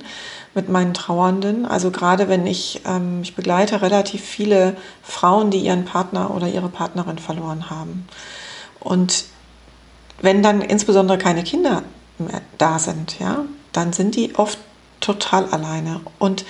mit 0.54 0.70
meinen 0.70 0.94
Trauernden. 0.94 1.66
Also 1.66 1.90
gerade 1.90 2.28
wenn 2.28 2.46
ich, 2.46 2.80
ähm, 2.86 3.20
ich 3.22 3.34
begleite 3.34 3.82
relativ 3.82 4.22
viele 4.22 4.76
Frauen, 5.02 5.50
die 5.50 5.58
ihren 5.58 5.84
Partner 5.84 6.34
oder 6.34 6.48
ihre 6.48 6.70
Partnerin 6.70 7.18
verloren 7.18 7.68
haben. 7.68 8.06
Und 8.80 9.26
wenn 10.22 10.42
dann 10.42 10.62
insbesondere 10.62 11.18
keine 11.18 11.44
Kinder 11.44 11.82
mehr 12.16 12.40
da 12.56 12.78
sind, 12.78 13.18
ja, 13.18 13.44
dann 13.72 13.92
sind 13.92 14.16
die 14.16 14.36
oft 14.36 14.58
total 15.00 15.46
alleine. 15.46 16.00
Und 16.18 16.46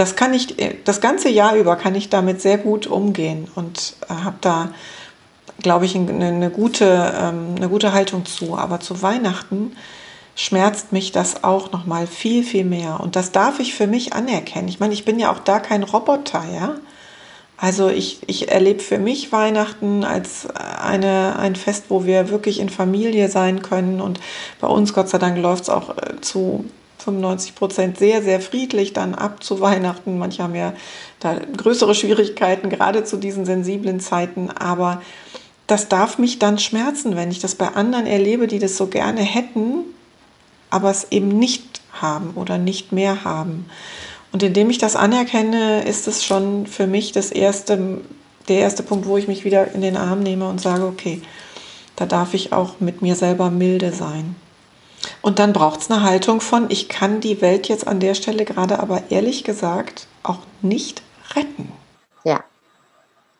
das 0.00 0.16
kann 0.16 0.32
ich, 0.32 0.56
das 0.84 1.02
ganze 1.02 1.28
Jahr 1.28 1.54
über 1.56 1.76
kann 1.76 1.94
ich 1.94 2.08
damit 2.08 2.40
sehr 2.40 2.56
gut 2.56 2.86
umgehen 2.86 3.48
und 3.54 3.96
äh, 4.08 4.14
habe 4.14 4.38
da, 4.40 4.70
glaube 5.62 5.84
ich, 5.84 5.94
eine, 5.94 6.24
eine, 6.24 6.48
gute, 6.48 7.12
ähm, 7.20 7.54
eine 7.56 7.68
gute 7.68 7.92
Haltung 7.92 8.24
zu. 8.24 8.56
Aber 8.56 8.80
zu 8.80 9.02
Weihnachten 9.02 9.76
schmerzt 10.34 10.92
mich 10.92 11.12
das 11.12 11.44
auch 11.44 11.70
noch 11.72 11.84
mal 11.84 12.06
viel, 12.06 12.44
viel 12.44 12.64
mehr. 12.64 13.00
Und 13.00 13.14
das 13.14 13.30
darf 13.30 13.60
ich 13.60 13.74
für 13.74 13.86
mich 13.86 14.14
anerkennen. 14.14 14.68
Ich 14.68 14.80
meine, 14.80 14.94
ich 14.94 15.04
bin 15.04 15.18
ja 15.18 15.30
auch 15.30 15.40
da 15.40 15.60
kein 15.60 15.82
Roboter, 15.82 16.44
ja. 16.50 16.76
Also 17.58 17.90
ich, 17.90 18.20
ich 18.26 18.50
erlebe 18.50 18.80
für 18.80 18.96
mich 18.96 19.32
Weihnachten 19.32 20.02
als 20.02 20.48
eine, 20.54 21.38
ein 21.38 21.56
Fest, 21.56 21.84
wo 21.90 22.06
wir 22.06 22.30
wirklich 22.30 22.58
in 22.58 22.70
Familie 22.70 23.28
sein 23.28 23.60
können. 23.60 24.00
Und 24.00 24.18
bei 24.62 24.66
uns, 24.66 24.94
Gott 24.94 25.10
sei 25.10 25.18
Dank, 25.18 25.36
läuft 25.36 25.64
es 25.64 25.68
auch 25.68 25.90
äh, 25.90 26.22
zu 26.22 26.64
95 27.02 27.54
Prozent 27.54 27.98
sehr, 27.98 28.22
sehr 28.22 28.40
friedlich 28.40 28.92
dann 28.92 29.14
ab 29.14 29.42
zu 29.42 29.60
Weihnachten. 29.60 30.18
Manche 30.18 30.42
haben 30.42 30.54
ja 30.54 30.74
da 31.20 31.34
größere 31.34 31.94
Schwierigkeiten, 31.94 32.70
gerade 32.70 33.04
zu 33.04 33.16
diesen 33.16 33.44
sensiblen 33.44 34.00
Zeiten. 34.00 34.50
Aber 34.50 35.02
das 35.66 35.88
darf 35.88 36.18
mich 36.18 36.38
dann 36.38 36.58
schmerzen, 36.58 37.16
wenn 37.16 37.30
ich 37.30 37.38
das 37.38 37.54
bei 37.54 37.68
anderen 37.68 38.06
erlebe, 38.06 38.46
die 38.46 38.58
das 38.58 38.76
so 38.76 38.88
gerne 38.88 39.22
hätten, 39.22 39.84
aber 40.68 40.90
es 40.90 41.08
eben 41.10 41.28
nicht 41.28 41.80
haben 41.92 42.32
oder 42.34 42.58
nicht 42.58 42.92
mehr 42.92 43.24
haben. 43.24 43.66
Und 44.32 44.42
indem 44.42 44.70
ich 44.70 44.78
das 44.78 44.96
anerkenne, 44.96 45.82
ist 45.82 46.06
es 46.06 46.24
schon 46.24 46.66
für 46.66 46.86
mich 46.86 47.12
das 47.12 47.30
erste, 47.30 48.00
der 48.48 48.60
erste 48.60 48.82
Punkt, 48.82 49.06
wo 49.06 49.16
ich 49.16 49.28
mich 49.28 49.44
wieder 49.44 49.72
in 49.72 49.80
den 49.80 49.96
Arm 49.96 50.20
nehme 50.22 50.48
und 50.48 50.60
sage, 50.60 50.84
okay, 50.84 51.22
da 51.96 52.06
darf 52.06 52.34
ich 52.34 52.52
auch 52.52 52.80
mit 52.80 53.02
mir 53.02 53.14
selber 53.14 53.50
milde 53.50 53.92
sein. 53.92 54.36
Und 55.22 55.38
dann 55.38 55.52
braucht 55.52 55.80
es 55.80 55.90
eine 55.90 56.02
Haltung 56.02 56.40
von, 56.40 56.70
ich 56.70 56.88
kann 56.88 57.20
die 57.20 57.40
Welt 57.40 57.68
jetzt 57.68 57.86
an 57.86 58.00
der 58.00 58.14
Stelle 58.14 58.44
gerade 58.44 58.80
aber 58.80 59.02
ehrlich 59.10 59.44
gesagt 59.44 60.06
auch 60.22 60.40
nicht 60.62 61.02
retten. 61.34 61.72
Ja, 62.24 62.44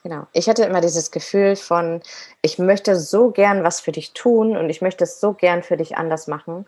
genau. 0.02 0.26
Ich 0.32 0.48
hatte 0.48 0.64
immer 0.64 0.80
dieses 0.80 1.10
Gefühl 1.10 1.56
von, 1.56 2.00
ich 2.42 2.58
möchte 2.58 2.98
so 2.98 3.30
gern 3.30 3.62
was 3.62 3.80
für 3.80 3.92
dich 3.92 4.12
tun 4.12 4.56
und 4.56 4.70
ich 4.70 4.80
möchte 4.80 5.04
es 5.04 5.20
so 5.20 5.32
gern 5.32 5.62
für 5.62 5.76
dich 5.76 5.96
anders 5.96 6.26
machen 6.26 6.66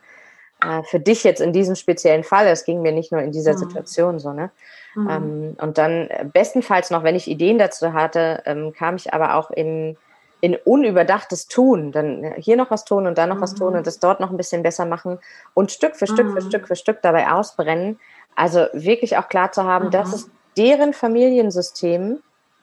äh, 0.62 0.82
für 0.84 1.00
dich 1.00 1.24
jetzt 1.24 1.40
in 1.40 1.52
diesem 1.52 1.74
speziellen 1.74 2.24
Fall, 2.24 2.46
es 2.46 2.64
ging 2.64 2.82
mir 2.82 2.92
nicht 2.92 3.12
nur 3.12 3.20
in 3.20 3.32
dieser 3.32 3.54
mhm. 3.54 3.58
Situation 3.58 4.18
so, 4.18 4.32
ne? 4.32 4.50
Mhm. 4.94 5.10
Ähm, 5.10 5.56
und 5.60 5.78
dann 5.78 6.08
äh, 6.08 6.24
bestenfalls 6.30 6.90
noch, 6.90 7.02
wenn 7.02 7.16
ich 7.16 7.28
Ideen 7.28 7.58
dazu 7.58 7.92
hatte, 7.92 8.42
ähm, 8.46 8.72
kam 8.72 8.96
ich 8.96 9.12
aber 9.12 9.34
auch 9.34 9.50
in, 9.50 9.96
in 10.42 10.56
unüberdachtes 10.56 11.46
Tun. 11.46 11.92
Dann 11.92 12.34
hier 12.36 12.56
noch 12.56 12.70
was 12.70 12.84
tun 12.84 13.06
und 13.06 13.16
da 13.16 13.26
noch 13.26 13.36
mhm. 13.36 13.40
was 13.40 13.54
tun 13.54 13.76
und 13.76 13.86
das 13.86 14.00
dort 14.00 14.20
noch 14.20 14.30
ein 14.30 14.36
bisschen 14.36 14.62
besser 14.62 14.84
machen 14.84 15.18
und 15.54 15.70
Stück 15.70 15.96
für 15.96 16.06
Stück 16.06 16.30
für 16.30 16.42
mhm. 16.42 16.48
Stück 16.48 16.66
für 16.66 16.76
Stück 16.76 17.00
dabei 17.00 17.30
ausbrennen. 17.30 17.98
Also 18.34 18.66
wirklich 18.72 19.16
auch 19.16 19.28
klar 19.28 19.52
zu 19.52 19.64
haben, 19.64 19.90
das 19.90 20.08
mhm. 20.08 20.14
ist 20.14 20.30
deren 20.56 20.92
Familiensystem. 20.92 22.18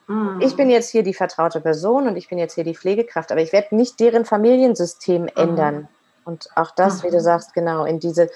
Mhm. 0.07 0.41
Ich 0.41 0.57
bin 0.57 0.69
jetzt 0.69 0.89
hier 0.89 1.03
die 1.03 1.13
vertraute 1.13 1.61
Person 1.61 2.07
und 2.07 2.17
ich 2.17 2.27
bin 2.27 2.37
jetzt 2.37 2.55
hier 2.55 2.65
die 2.65 2.75
Pflegekraft, 2.75 3.31
aber 3.31 3.41
ich 3.41 3.53
werde 3.53 3.75
nicht 3.75 3.99
deren 3.99 4.25
Familiensystem 4.25 5.29
ändern. 5.35 5.87
Und 6.25 6.49
auch 6.55 6.71
das, 6.71 7.01
mhm. 7.01 7.07
wie 7.07 7.11
du 7.11 7.17
mhm. 7.17 7.23
sagst, 7.23 7.53
genau, 7.53 7.85
in 7.85 8.01
diese, 8.01 8.29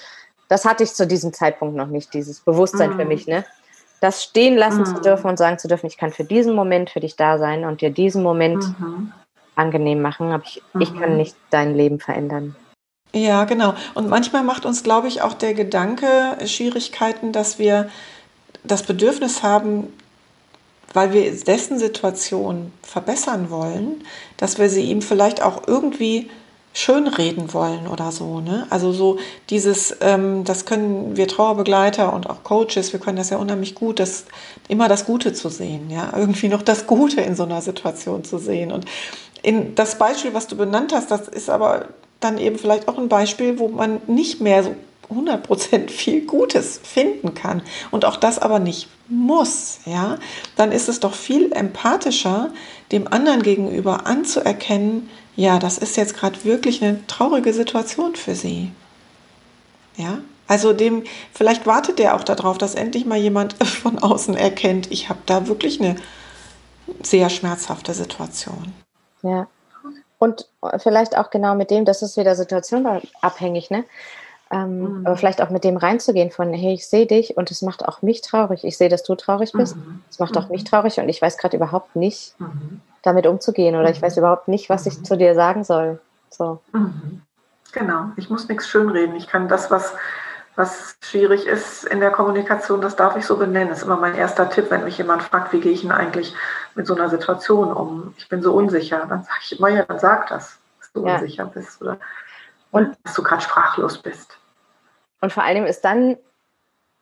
das 0.47 0.63
hatte 0.63 0.83
ich 0.83 0.93
zu 0.93 1.05
diesem 1.05 1.33
Zeitpunkt 1.33 1.75
noch 1.75 1.87
nicht, 1.87 2.13
dieses 2.13 2.39
Bewusstsein 2.39 2.91
mhm. 2.91 2.95
für 2.95 3.05
mich, 3.05 3.27
ne? 3.27 3.43
Das 3.99 4.23
stehen 4.23 4.57
lassen 4.57 4.81
mhm. 4.81 4.85
zu 4.85 5.01
dürfen 5.01 5.27
und 5.27 5.37
sagen 5.37 5.59
zu 5.59 5.67
dürfen, 5.67 5.87
ich 5.87 5.97
kann 5.97 6.11
für 6.11 6.25
diesen 6.25 6.55
Moment 6.55 6.89
für 6.89 6.99
dich 6.99 7.15
da 7.15 7.37
sein 7.37 7.65
und 7.65 7.81
dir 7.81 7.89
diesen 7.89 8.21
Moment 8.23 8.63
mhm. 8.79 9.13
Angenehm 9.55 10.01
machen, 10.01 10.31
aber 10.31 10.43
ich, 10.45 10.61
ich 10.79 10.93
kann 10.93 11.11
mhm. 11.11 11.17
nicht 11.17 11.35
dein 11.49 11.75
Leben 11.75 11.99
verändern. 11.99 12.55
Ja, 13.15 13.43
genau. 13.43 13.75
Und 13.93 14.09
manchmal 14.09 14.43
macht 14.43 14.65
uns, 14.65 14.81
glaube 14.81 15.07
ich, 15.07 15.21
auch 15.21 15.33
der 15.33 15.53
Gedanke 15.53 16.37
Schwierigkeiten, 16.45 17.31
dass 17.31 17.59
wir 17.59 17.89
das 18.63 18.83
Bedürfnis 18.83 19.43
haben, 19.43 19.87
weil 20.93 21.13
wir 21.13 21.31
dessen 21.31 21.79
Situation 21.79 22.71
verbessern 22.81 23.49
wollen, 23.49 24.03
dass 24.37 24.57
wir 24.57 24.69
sie 24.69 24.83
ihm 24.83 25.01
vielleicht 25.01 25.41
auch 25.41 25.67
irgendwie 25.67 26.29
schönreden 26.73 27.53
wollen 27.53 27.87
oder 27.87 28.11
so. 28.11 28.39
Ne? 28.39 28.65
Also 28.71 28.91
so 28.91 29.19
dieses, 29.51 29.95
ähm, 30.01 30.43
das 30.43 30.65
können 30.65 31.15
wir 31.15 31.27
Trauerbegleiter 31.27 32.11
und 32.13 32.27
auch 32.27 32.43
Coaches, 32.43 32.93
wir 32.93 32.99
können 32.99 33.17
das 33.17 33.29
ja 33.29 33.37
unheimlich 33.37 33.75
gut, 33.75 33.99
das 33.99 34.25
immer 34.67 34.87
das 34.87 35.05
Gute 35.05 35.33
zu 35.33 35.49
sehen, 35.49 35.91
ja, 35.91 36.11
irgendwie 36.15 36.47
noch 36.47 36.63
das 36.63 36.87
Gute 36.87 37.21
in 37.21 37.35
so 37.35 37.43
einer 37.43 37.61
Situation 37.61 38.23
zu 38.23 38.39
sehen. 38.39 38.71
Und 38.71 38.85
in 39.43 39.75
das 39.75 39.97
Beispiel, 39.97 40.33
was 40.33 40.47
du 40.47 40.57
benannt 40.57 40.93
hast, 40.93 41.11
das 41.11 41.27
ist 41.27 41.49
aber 41.49 41.89
dann 42.19 42.37
eben 42.37 42.57
vielleicht 42.57 42.87
auch 42.87 42.97
ein 42.97 43.09
Beispiel, 43.09 43.59
wo 43.59 43.67
man 43.67 44.01
nicht 44.07 44.41
mehr 44.41 44.63
so 44.63 44.75
100% 45.11 45.89
viel 45.89 46.21
Gutes 46.21 46.79
finden 46.81 47.35
kann 47.35 47.61
und 47.91 48.05
auch 48.05 48.15
das 48.15 48.39
aber 48.39 48.59
nicht 48.59 48.87
muss, 49.09 49.79
ja, 49.85 50.17
dann 50.55 50.71
ist 50.71 50.89
es 50.89 51.01
doch 51.01 51.13
viel 51.13 51.51
empathischer, 51.51 52.51
dem 52.91 53.11
anderen 53.11 53.43
gegenüber 53.43 54.07
anzuerkennen, 54.07 55.09
ja, 55.35 55.59
das 55.59 55.77
ist 55.77 55.97
jetzt 55.97 56.15
gerade 56.15 56.43
wirklich 56.45 56.81
eine 56.81 57.05
traurige 57.07 57.53
Situation 57.53 58.15
für 58.15 58.35
sie. 58.35 58.71
Ja, 59.97 60.19
also 60.47 60.73
dem, 60.73 61.03
vielleicht 61.33 61.65
wartet 61.65 61.99
der 61.99 62.15
auch 62.15 62.23
darauf, 62.23 62.57
dass 62.57 62.75
endlich 62.75 63.05
mal 63.05 63.17
jemand 63.17 63.53
von 63.63 63.99
außen 63.99 64.35
erkennt, 64.35 64.91
ich 64.91 65.09
habe 65.09 65.19
da 65.25 65.47
wirklich 65.47 65.81
eine 65.81 65.95
sehr 67.01 67.29
schmerzhafte 67.29 67.93
Situation. 67.93 68.73
Ja. 69.23 69.47
Und 70.19 70.47
vielleicht 70.77 71.17
auch 71.17 71.29
genau 71.31 71.55
mit 71.55 71.69
dem, 71.69 71.83
das 71.83 72.01
ist 72.01 72.15
wieder 72.15 72.35
situationabhängig, 72.35 73.71
ne? 73.71 73.83
Ähm, 74.51 74.99
mhm. 74.99 75.07
Aber 75.07 75.17
vielleicht 75.17 75.41
auch 75.41 75.49
mit 75.49 75.63
dem 75.63 75.77
reinzugehen 75.77 76.31
von, 76.31 76.53
hey, 76.53 76.73
ich 76.73 76.87
sehe 76.87 77.07
dich 77.07 77.35
und 77.35 77.49
es 77.49 77.61
macht 77.61 77.83
auch 77.83 78.01
mich 78.01 78.21
traurig. 78.21 78.63
Ich 78.63 78.77
sehe, 78.77 78.87
dass 78.87 79.03
du 79.03 79.15
traurig 79.15 79.51
bist. 79.51 79.75
Mhm. 79.75 80.03
Es 80.09 80.19
macht 80.19 80.37
auch 80.37 80.49
mich 80.49 80.61
mhm. 80.61 80.67
traurig 80.67 80.99
und 80.99 81.09
ich 81.09 81.21
weiß 81.21 81.37
gerade 81.37 81.57
überhaupt 81.57 81.95
nicht, 81.95 82.39
mhm 82.39 82.81
damit 83.03 83.27
umzugehen 83.27 83.75
oder 83.75 83.91
ich 83.91 84.01
weiß 84.01 84.15
mhm. 84.15 84.21
überhaupt 84.21 84.47
nicht, 84.47 84.69
was 84.69 84.87
ich 84.87 84.97
mhm. 84.97 85.03
zu 85.03 85.17
dir 85.17 85.35
sagen 85.35 85.63
soll. 85.63 85.99
So. 86.31 86.59
Mhm. 86.71 87.21
Genau, 87.71 88.05
ich 88.15 88.29
muss 88.29 88.47
nichts 88.47 88.67
schönreden. 88.67 89.15
Ich 89.15 89.27
kann 89.27 89.47
das, 89.47 89.69
was, 89.69 89.93
was 90.55 90.95
schwierig 91.01 91.47
ist 91.47 91.83
in 91.83 91.99
der 91.99 92.11
Kommunikation, 92.11 92.81
das 92.81 92.95
darf 92.95 93.15
ich 93.15 93.25
so 93.25 93.37
benennen. 93.37 93.69
Das 93.69 93.79
ist 93.79 93.85
immer 93.85 93.97
mein 93.97 94.15
erster 94.15 94.49
Tipp, 94.49 94.69
wenn 94.69 94.83
mich 94.83 94.97
jemand 94.97 95.23
fragt, 95.23 95.51
wie 95.51 95.59
gehe 95.59 95.71
ich 95.71 95.81
denn 95.81 95.91
eigentlich 95.91 96.35
mit 96.75 96.85
so 96.85 96.95
einer 96.95 97.09
Situation 97.09 97.73
um? 97.73 98.13
Ich 98.17 98.29
bin 98.29 98.43
so 98.43 98.53
unsicher. 98.53 99.05
Dann 99.09 99.23
sage 99.23 99.39
ich 99.41 99.57
immer, 99.57 99.69
ja, 99.69 99.83
dann 99.83 99.99
sag 99.99 100.27
das, 100.27 100.59
dass 100.79 100.91
du 100.93 101.05
ja. 101.05 101.15
unsicher 101.15 101.45
bist 101.45 101.81
oder 101.81 101.97
und, 102.71 102.97
dass 103.03 103.13
du 103.13 103.23
gerade 103.23 103.41
sprachlos 103.41 103.99
bist. 103.99 104.37
Und 105.21 105.31
vor 105.31 105.43
allem 105.43 105.65
ist 105.65 105.85
dann, 105.85 106.17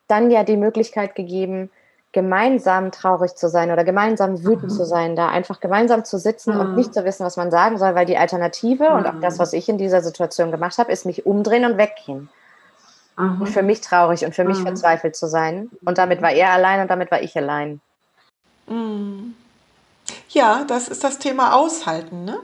dann 0.06 0.30
ja 0.30 0.44
die 0.44 0.58
Möglichkeit 0.58 1.14
gegeben, 1.14 1.70
gemeinsam 2.12 2.92
traurig 2.92 3.34
zu 3.34 3.48
sein 3.48 3.70
oder 3.70 3.84
gemeinsam 3.84 4.44
wütend 4.44 4.70
mhm. 4.70 4.76
zu 4.76 4.84
sein, 4.84 5.16
da 5.16 5.28
einfach 5.28 5.60
gemeinsam 5.60 6.04
zu 6.04 6.18
sitzen 6.18 6.54
mhm. 6.54 6.60
und 6.60 6.76
nicht 6.76 6.92
zu 6.92 7.04
wissen, 7.04 7.24
was 7.24 7.38
man 7.38 7.50
sagen 7.50 7.78
soll, 7.78 7.94
weil 7.94 8.04
die 8.04 8.18
Alternative 8.18 8.90
mhm. 8.90 8.96
und 8.96 9.06
auch 9.06 9.20
das, 9.20 9.36
mhm. 9.36 9.38
was 9.40 9.52
ich 9.54 9.68
in 9.68 9.78
dieser 9.78 10.02
Situation 10.02 10.50
gemacht 10.50 10.76
habe, 10.76 10.92
ist 10.92 11.06
mich 11.06 11.24
umdrehen 11.24 11.64
und 11.64 11.78
weggehen. 11.78 12.28
Und 13.16 13.40
mhm. 13.40 13.46
für 13.46 13.62
mich 13.62 13.80
traurig 13.80 14.24
und 14.24 14.34
für 14.34 14.44
mich 14.44 14.58
mhm. 14.58 14.64
verzweifelt 14.64 15.16
zu 15.16 15.28
sein. 15.28 15.70
Und 15.84 15.98
damit 15.98 16.22
war 16.22 16.30
er 16.30 16.50
allein 16.50 16.80
und 16.80 16.88
damit 16.88 17.10
war 17.10 17.22
ich 17.22 17.36
allein. 17.36 17.80
Ja, 20.30 20.64
das 20.64 20.88
ist 20.88 21.04
das 21.04 21.18
Thema 21.18 21.54
Aushalten, 21.54 22.24
ne? 22.24 22.38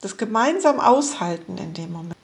Das 0.00 0.16
gemeinsam 0.16 0.80
Aushalten 0.80 1.56
in 1.58 1.72
dem 1.74 1.92
Moment. 1.92 2.14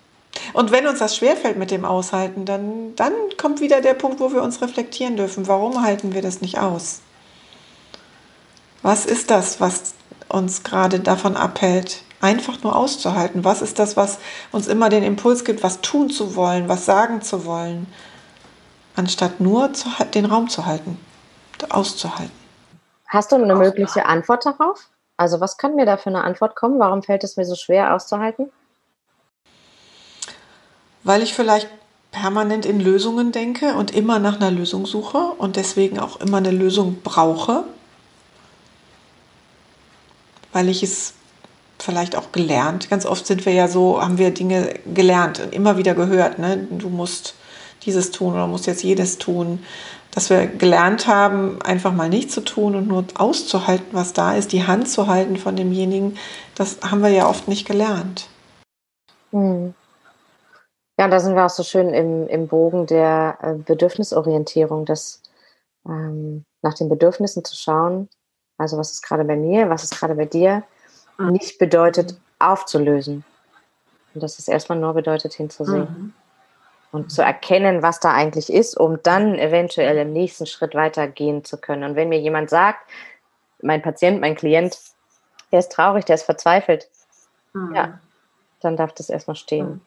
Und 0.53 0.73
wenn 0.73 0.87
uns 0.87 0.99
das 0.99 1.16
schwerfällt 1.16 1.57
mit 1.57 1.71
dem 1.71 1.85
Aushalten, 1.85 2.45
dann, 2.45 2.95
dann 2.97 3.12
kommt 3.37 3.61
wieder 3.61 3.81
der 3.81 3.95
Punkt, 3.95 4.21
wo 4.21 4.33
wir 4.33 4.43
uns 4.43 4.61
reflektieren 4.61 5.16
dürfen. 5.16 5.47
Warum 5.47 5.83
halten 5.83 6.12
wir 6.12 6.23
das 6.23 6.41
nicht 6.41 6.59
aus? 6.59 7.01
Was 8.83 9.07
ist 9.07 9.31
das, 9.31 9.61
was 9.61 9.95
uns 10.29 10.62
gerade 10.62 11.01
davon 11.01 11.37
abhält, 11.37 12.03
einfach 12.21 12.62
nur 12.62 12.77
auszuhalten? 12.77 13.45
Was 13.45 13.62
ist 13.62 13.79
das, 13.79 13.97
was 13.97 14.18
uns 14.53 14.66
immer 14.68 14.89
den 14.89 15.03
Impuls 15.03 15.45
gibt, 15.45 15.62
was 15.62 15.81
tun 15.81 16.11
zu 16.11 16.37
wollen, 16.37 16.68
was 16.68 16.87
sagen 16.87 17.23
zu 17.23 17.45
wollen, 17.45 17.87
anstatt 18.97 19.41
nur 19.41 19.73
zu, 19.73 19.89
den 20.14 20.27
Raum 20.27 20.49
zu 20.49 20.66
halten, 20.66 20.99
auszuhalten? 21.71 22.33
Hast 23.07 23.33
du 23.33 23.37
eine 23.37 23.55
mögliche 23.55 24.07
Antwort 24.07 24.47
darauf? 24.47 24.89
Also 25.16 25.41
was 25.41 25.57
kann 25.57 25.75
mir 25.75 25.85
da 25.85 25.97
für 25.97 26.11
eine 26.11 26.25
Antwort 26.25 26.57
kommen? 26.57 26.79
Warum 26.79 27.03
fällt 27.03 27.25
es 27.25 27.37
mir 27.37 27.45
so 27.45 27.55
schwer 27.55 27.95
auszuhalten? 27.95 28.51
Weil 31.03 31.23
ich 31.23 31.35
vielleicht 31.35 31.68
permanent 32.11 32.66
in 32.66 32.81
Lösungen 32.81 33.33
denke 33.33 33.75
und 33.75 33.95
immer 33.95 34.18
nach 34.18 34.37
einer 34.37 34.51
Lösung 34.51 34.87
suche 34.87 35.18
und 35.18 35.57
deswegen 35.57 35.99
auch 35.99 36.21
immer 36.21 36.39
eine 36.39 36.51
Lösung 36.51 37.03
brauche, 37.03 37.64
weil 40.53 40.68
ich 40.68 40.83
es 40.83 41.14
vielleicht 41.83 42.16
auch 42.16 42.33
gelernt. 42.33 42.91
Ganz 42.91 43.07
oft 43.07 43.26
sind 43.26 43.47
wir 43.47 43.53
ja 43.53 43.68
so, 43.68 44.01
haben 44.01 44.18
wir 44.18 44.33
Dinge 44.33 44.74
gelernt 44.93 45.41
und 45.41 45.55
immer 45.55 45.76
wieder 45.76 45.95
gehört. 45.95 46.39
Ne? 46.39 46.66
Du 46.70 46.89
musst 46.89 47.35
dieses 47.85 48.11
tun 48.11 48.35
oder 48.35 48.47
musst 48.47 48.66
jetzt 48.66 48.83
jedes 48.83 49.18
tun. 49.18 49.64
Dass 50.12 50.28
wir 50.28 50.47
gelernt 50.47 51.07
haben, 51.07 51.62
einfach 51.62 51.93
mal 51.93 52.09
nicht 52.09 52.33
zu 52.33 52.41
tun 52.41 52.74
und 52.74 52.89
nur 52.89 53.05
auszuhalten, 53.14 53.89
was 53.93 54.12
da 54.12 54.35
ist, 54.35 54.53
die 54.53 54.66
Hand 54.66 54.89
zu 54.89 55.07
halten 55.07 55.37
von 55.37 55.55
demjenigen, 55.55 56.18
das 56.57 56.78
haben 56.83 57.03
wir 57.03 57.11
ja 57.11 57.28
oft 57.28 57.47
nicht 57.47 57.66
gelernt. 57.66 58.28
Hm. 59.31 59.72
Ja, 60.99 61.09
da 61.09 61.20
sind 61.20 61.37
wir 61.37 61.47
auch 61.47 61.51
so 61.51 61.62
schön 61.62 61.95
im, 61.95 62.26
im 62.26 62.49
Bogen 62.49 62.87
der 62.87 63.39
äh, 63.41 63.55
Bedürfnisorientierung, 63.55 64.85
das 64.85 65.22
ähm, 65.87 66.45
nach 66.61 66.74
den 66.74 66.89
Bedürfnissen 66.89 67.45
zu 67.45 67.57
schauen, 67.57 68.09
also 68.59 68.76
was 68.76 68.93
ist 68.93 69.03
gerade 69.03 69.24
bei 69.24 69.37
mir, 69.37 69.70
was 69.70 69.85
ist 69.85 69.99
gerade 69.99 70.14
bei 70.14 70.26
dir. 70.26 70.62
Nicht 71.21 71.59
bedeutet 71.59 72.16
aufzulösen. 72.39 73.25
Und 74.14 74.23
dass 74.23 74.39
es 74.39 74.49
erstmal 74.49 74.79
nur 74.79 74.95
bedeutet 74.95 75.35
hinzusehen. 75.35 75.83
Mhm. 75.83 76.12
Und 76.93 77.12
zu 77.12 77.23
erkennen, 77.23 77.83
was 77.83 78.01
da 78.01 78.12
eigentlich 78.12 78.53
ist, 78.53 78.77
um 78.77 79.01
dann 79.03 79.39
eventuell 79.39 79.97
im 79.99 80.12
nächsten 80.12 80.47
Schritt 80.47 80.75
weitergehen 80.75 81.45
zu 81.45 81.59
können. 81.59 81.85
Und 81.85 81.95
wenn 81.95 82.09
mir 82.09 82.18
jemand 82.18 82.51
sagt, 82.51 82.81
mein 83.62 83.81
Patient, 83.81 84.21
mein 84.21 84.35
Klient, 84.35 84.77
der 85.53 85.61
ist 85.61 85.71
traurig, 85.71 86.05
der 86.05 86.16
ist 86.16 86.25
verzweifelt, 86.25 86.89
mhm. 87.53 87.75
ja, 87.77 88.01
dann 88.61 88.77
darf 88.77 88.93
das 88.93 89.09
erstmal 89.09 89.37
stehen. 89.37 89.81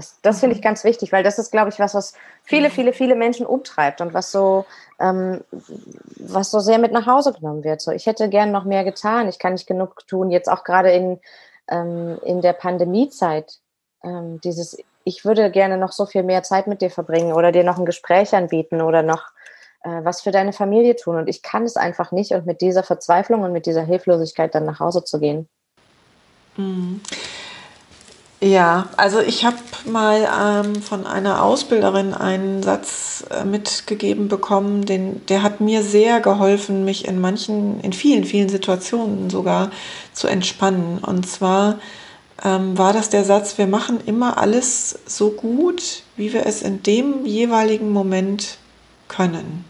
Das, 0.00 0.16
das 0.22 0.40
finde 0.40 0.54
ich 0.54 0.62
mhm. 0.62 0.64
ganz 0.64 0.82
wichtig, 0.82 1.12
weil 1.12 1.22
das 1.22 1.38
ist, 1.38 1.50
glaube 1.50 1.68
ich, 1.68 1.78
was, 1.78 1.94
was 1.94 2.14
viele, 2.42 2.68
mhm. 2.68 2.72
viele, 2.72 2.92
viele 2.94 3.14
Menschen 3.14 3.44
umtreibt 3.44 4.00
und 4.00 4.14
was 4.14 4.32
so, 4.32 4.64
ähm, 4.98 5.42
was 6.16 6.50
so 6.50 6.58
sehr 6.58 6.78
mit 6.78 6.90
nach 6.90 7.06
Hause 7.06 7.34
genommen 7.34 7.64
wird. 7.64 7.82
So, 7.82 7.90
ich 7.90 8.06
hätte 8.06 8.30
gern 8.30 8.50
noch 8.50 8.64
mehr 8.64 8.82
getan, 8.82 9.28
ich 9.28 9.38
kann 9.38 9.52
nicht 9.52 9.66
genug 9.66 10.06
tun, 10.06 10.30
jetzt 10.30 10.50
auch 10.50 10.64
gerade 10.64 10.90
in, 10.90 11.20
ähm, 11.68 12.18
in 12.24 12.40
der 12.40 12.54
Pandemiezeit. 12.54 13.58
Ähm, 14.02 14.40
dieses, 14.40 14.78
ich 15.04 15.26
würde 15.26 15.50
gerne 15.50 15.76
noch 15.76 15.92
so 15.92 16.06
viel 16.06 16.22
mehr 16.22 16.42
Zeit 16.42 16.66
mit 16.66 16.80
dir 16.80 16.90
verbringen 16.90 17.34
oder 17.34 17.52
dir 17.52 17.64
noch 17.64 17.78
ein 17.78 17.84
Gespräch 17.84 18.34
anbieten 18.34 18.80
oder 18.80 19.02
noch 19.02 19.26
äh, 19.82 20.02
was 20.02 20.22
für 20.22 20.30
deine 20.30 20.54
Familie 20.54 20.96
tun. 20.96 21.16
Und 21.16 21.28
ich 21.28 21.42
kann 21.42 21.64
es 21.64 21.76
einfach 21.76 22.10
nicht 22.10 22.32
und 22.32 22.46
mit 22.46 22.62
dieser 22.62 22.82
Verzweiflung 22.82 23.42
und 23.42 23.52
mit 23.52 23.66
dieser 23.66 23.82
Hilflosigkeit 23.82 24.54
dann 24.54 24.64
nach 24.64 24.80
Hause 24.80 25.04
zu 25.04 25.20
gehen. 25.20 25.46
Mhm. 26.56 27.02
Ja, 28.42 28.88
also 28.96 29.20
ich 29.20 29.44
habe 29.44 29.58
mal 29.84 30.64
ähm, 30.64 30.80
von 30.80 31.06
einer 31.06 31.42
Ausbilderin 31.42 32.14
einen 32.14 32.62
Satz 32.62 33.22
äh, 33.28 33.44
mitgegeben 33.44 34.28
bekommen, 34.28 34.86
den, 34.86 35.26
der 35.26 35.42
hat 35.42 35.60
mir 35.60 35.82
sehr 35.82 36.20
geholfen, 36.20 36.86
mich 36.86 37.06
in 37.06 37.20
manchen, 37.20 37.80
in 37.80 37.92
vielen, 37.92 38.24
vielen 38.24 38.48
Situationen 38.48 39.28
sogar 39.28 39.70
zu 40.14 40.26
entspannen. 40.26 41.00
Und 41.00 41.28
zwar 41.28 41.80
ähm, 42.42 42.78
war 42.78 42.94
das 42.94 43.10
der 43.10 43.24
Satz, 43.24 43.58
wir 43.58 43.66
machen 43.66 44.00
immer 44.06 44.38
alles 44.38 44.98
so 45.04 45.32
gut, 45.32 46.02
wie 46.16 46.32
wir 46.32 46.46
es 46.46 46.62
in 46.62 46.82
dem 46.82 47.26
jeweiligen 47.26 47.90
Moment 47.90 48.56
können 49.08 49.69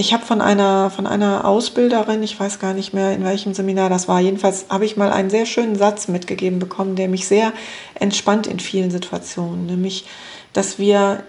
ich 0.00 0.12
habe 0.12 0.24
von 0.24 0.40
einer, 0.40 0.90
von 0.90 1.08
einer 1.08 1.44
Ausbilderin, 1.44 2.22
ich 2.22 2.38
weiß 2.38 2.60
gar 2.60 2.72
nicht 2.72 2.94
mehr, 2.94 3.12
in 3.12 3.24
welchem 3.24 3.52
Seminar 3.52 3.90
das 3.90 4.06
war, 4.06 4.20
jedenfalls 4.20 4.66
habe 4.68 4.84
ich 4.84 4.96
mal 4.96 5.10
einen 5.10 5.28
sehr 5.28 5.44
schönen 5.44 5.74
Satz 5.74 6.06
mitgegeben 6.06 6.60
bekommen, 6.60 6.94
der 6.94 7.08
mich 7.08 7.26
sehr 7.26 7.52
entspannt 7.96 8.46
in 8.46 8.60
vielen 8.60 8.92
Situationen, 8.92 9.66
nämlich, 9.66 10.06
dass 10.52 10.78
wir 10.78 11.24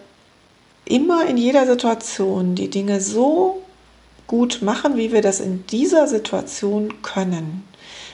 immer 0.85 1.25
in 1.25 1.37
jeder 1.37 1.65
Situation 1.65 2.53
die 2.53 2.69
Dinge 2.69 3.01
so 3.01 3.63
gut 4.27 4.59
machen, 4.61 4.97
wie 4.97 5.11
wir 5.11 5.23
das 5.23 5.39
in 5.39 5.65
dieser 5.65 6.07
Situation 6.07 7.01
können. 7.01 7.63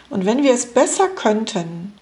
Und 0.10 0.26
wenn 0.26 0.42
wir 0.42 0.54
es 0.54 0.68
besser 0.68 1.10
könnten, 1.10 1.94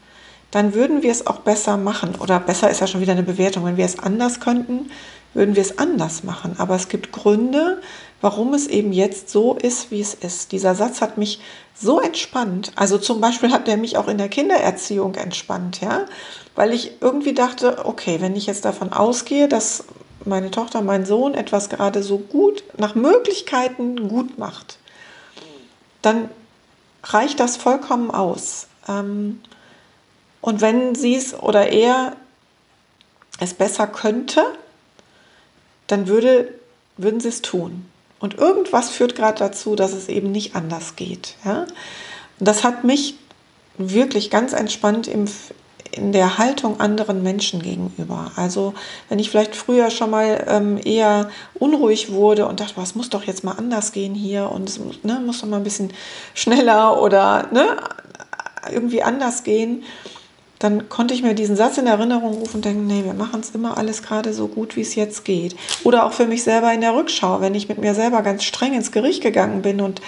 dann 0.52 0.76
würden 0.76 1.02
wir 1.02 1.12
es 1.12 1.26
auch 1.26 1.40
besser 1.40 1.78
machen. 1.78 2.14
Oder 2.20 2.40
besser 2.40 2.70
ist 2.70 2.82
ja 2.82 2.86
schon 2.86 3.02
wieder 3.02 3.14
eine 3.14 3.24
Bewertung. 3.24 3.66
Wenn 3.66 3.78
wir 3.78 3.86
es 3.86 3.98
anders 3.98 4.40
könnten, 4.40 4.92
würden 5.34 5.56
wir 5.56 5.64
es 5.64 5.80
anders 5.80 6.24
machen. 6.24 6.56
Aber 6.60 6.76
es 6.76 6.90
gibt 6.90 7.12
Gründe, 7.12 7.82
warum 8.24 8.54
es 8.54 8.68
eben 8.68 8.94
jetzt 8.94 9.30
so 9.30 9.54
ist, 9.54 9.92
wie 9.92 10.00
es 10.00 10.14
ist. 10.14 10.54
Dieser 10.54 10.76
Satz 10.76 11.02
hat 11.02 11.18
mich 11.18 11.42
so 11.76 12.00
entspannt. 12.00 12.72
Also 12.78 12.98
zum 12.98 13.20
Beispiel 13.20 13.52
hat 13.52 13.68
der 13.68 13.76
mich 13.76 13.98
auch 13.98 14.08
in 14.08 14.18
der 14.18 14.30
Kindererziehung 14.30 15.16
entspannt, 15.16 15.82
ja, 15.82 16.06
weil 16.56 16.72
ich 16.72 17.02
irgendwie 17.02 17.34
dachte, 17.34 17.86
okay, 17.86 18.22
wenn 18.22 18.38
ich 18.38 18.46
jetzt 18.46 18.64
davon 18.64 18.94
ausgehe, 18.94 19.50
dass 19.50 19.84
meine 20.24 20.52
Tochter, 20.52 20.82
mein 20.82 21.06
Sohn 21.06 21.34
etwas 21.34 21.68
gerade 21.68 22.02
so 22.02 22.18
gut, 22.18 22.64
nach 22.78 22.96
Möglichkeiten 22.96 24.08
gut 24.08 24.38
macht, 24.38 24.78
dann 26.02 26.30
reicht 27.04 27.42
das 27.42 27.58
vollkommen 27.58 28.10
aus. 28.10 28.68
Ähm, 28.88 29.42
und 30.40 30.62
wenn 30.62 30.96
sie 30.96 31.16
es 31.16 31.34
oder 31.34 31.74
er 31.74 32.16
es 33.42 33.54
besser 33.54 33.86
könnte, 33.86 34.46
dann 35.88 36.08
würde, 36.08 36.54
würden 36.96 37.20
sie 37.20 37.28
es 37.28 37.42
tun. 37.42 37.90
Und 38.24 38.38
irgendwas 38.38 38.90
führt 38.90 39.16
gerade 39.18 39.38
dazu, 39.38 39.76
dass 39.76 39.92
es 39.92 40.08
eben 40.08 40.32
nicht 40.32 40.56
anders 40.56 40.96
geht. 40.96 41.36
Ja? 41.44 41.68
Das 42.40 42.64
hat 42.64 42.86
mich 42.86 43.16
wirklich 43.78 44.30
ganz 44.30 44.54
entspannt 44.54 45.10
im, 45.10 45.26
in 45.92 46.14
der 46.14 46.38
Haltung 46.38 46.80
anderen 46.80 47.22
Menschen 47.22 47.62
gegenüber. 47.62 48.32
Also 48.38 48.76
wenn 49.10 49.20
ich 49.20 49.30
vielleicht 49.30 49.58
früher 49.58 49.90
schon 49.90 50.10
mal 50.10 50.46
ähm, 50.48 50.80
eher 50.82 51.30
unruhig 51.56 52.14
wurde 52.14 52.48
und 52.48 52.62
dachte, 52.62 52.78
was 52.78 52.96
muss 52.96 53.10
doch 53.10 53.26
jetzt 53.26 53.44
mal 53.44 53.58
anders 53.58 53.92
gehen 53.92 54.16
hier 54.16 54.50
und 54.50 54.70
es 54.70 54.80
ne, 55.04 55.22
muss 55.26 55.42
doch 55.42 55.50
mal 55.50 55.58
ein 55.58 55.66
bisschen 55.66 55.92
schneller 56.34 57.02
oder 57.02 57.50
ne, 57.52 57.76
irgendwie 58.72 59.04
anders 59.04 59.44
gehen, 59.44 59.84
dann 60.64 60.88
konnte 60.88 61.14
ich 61.14 61.24
mir 61.24 61.34
diesen 61.34 61.58
Satz 61.58 61.78
in 61.78 61.88
Erinnerung 61.88 62.36
rufen 62.36 62.58
und 62.58 62.66
denken, 62.66 62.88
nee, 62.88 63.04
wir 63.04 63.14
machen 63.14 63.42
es 63.42 63.52
immer 63.52 63.78
alles 63.78 64.02
gerade 64.02 64.34
so 64.34 64.48
gut, 64.48 64.78
wie 64.78 64.82
es 64.82 64.96
jetzt 64.96 65.26
geht. 65.26 65.58
Oder 65.84 66.06
auch 66.06 66.14
für 66.14 66.26
mich 66.26 66.44
selber 66.44 66.74
in 66.74 66.80
der 66.80 66.96
Rückschau, 66.96 67.42
wenn 67.42 67.54
ich 67.54 67.68
mit 67.68 67.80
mir 67.80 67.94
selber 67.94 68.22
ganz 68.22 68.46
streng 68.46 68.74
ins 68.74 68.94
Gericht 68.94 69.22
gegangen 69.22 69.62
bin 69.62 69.82
und 69.82 70.02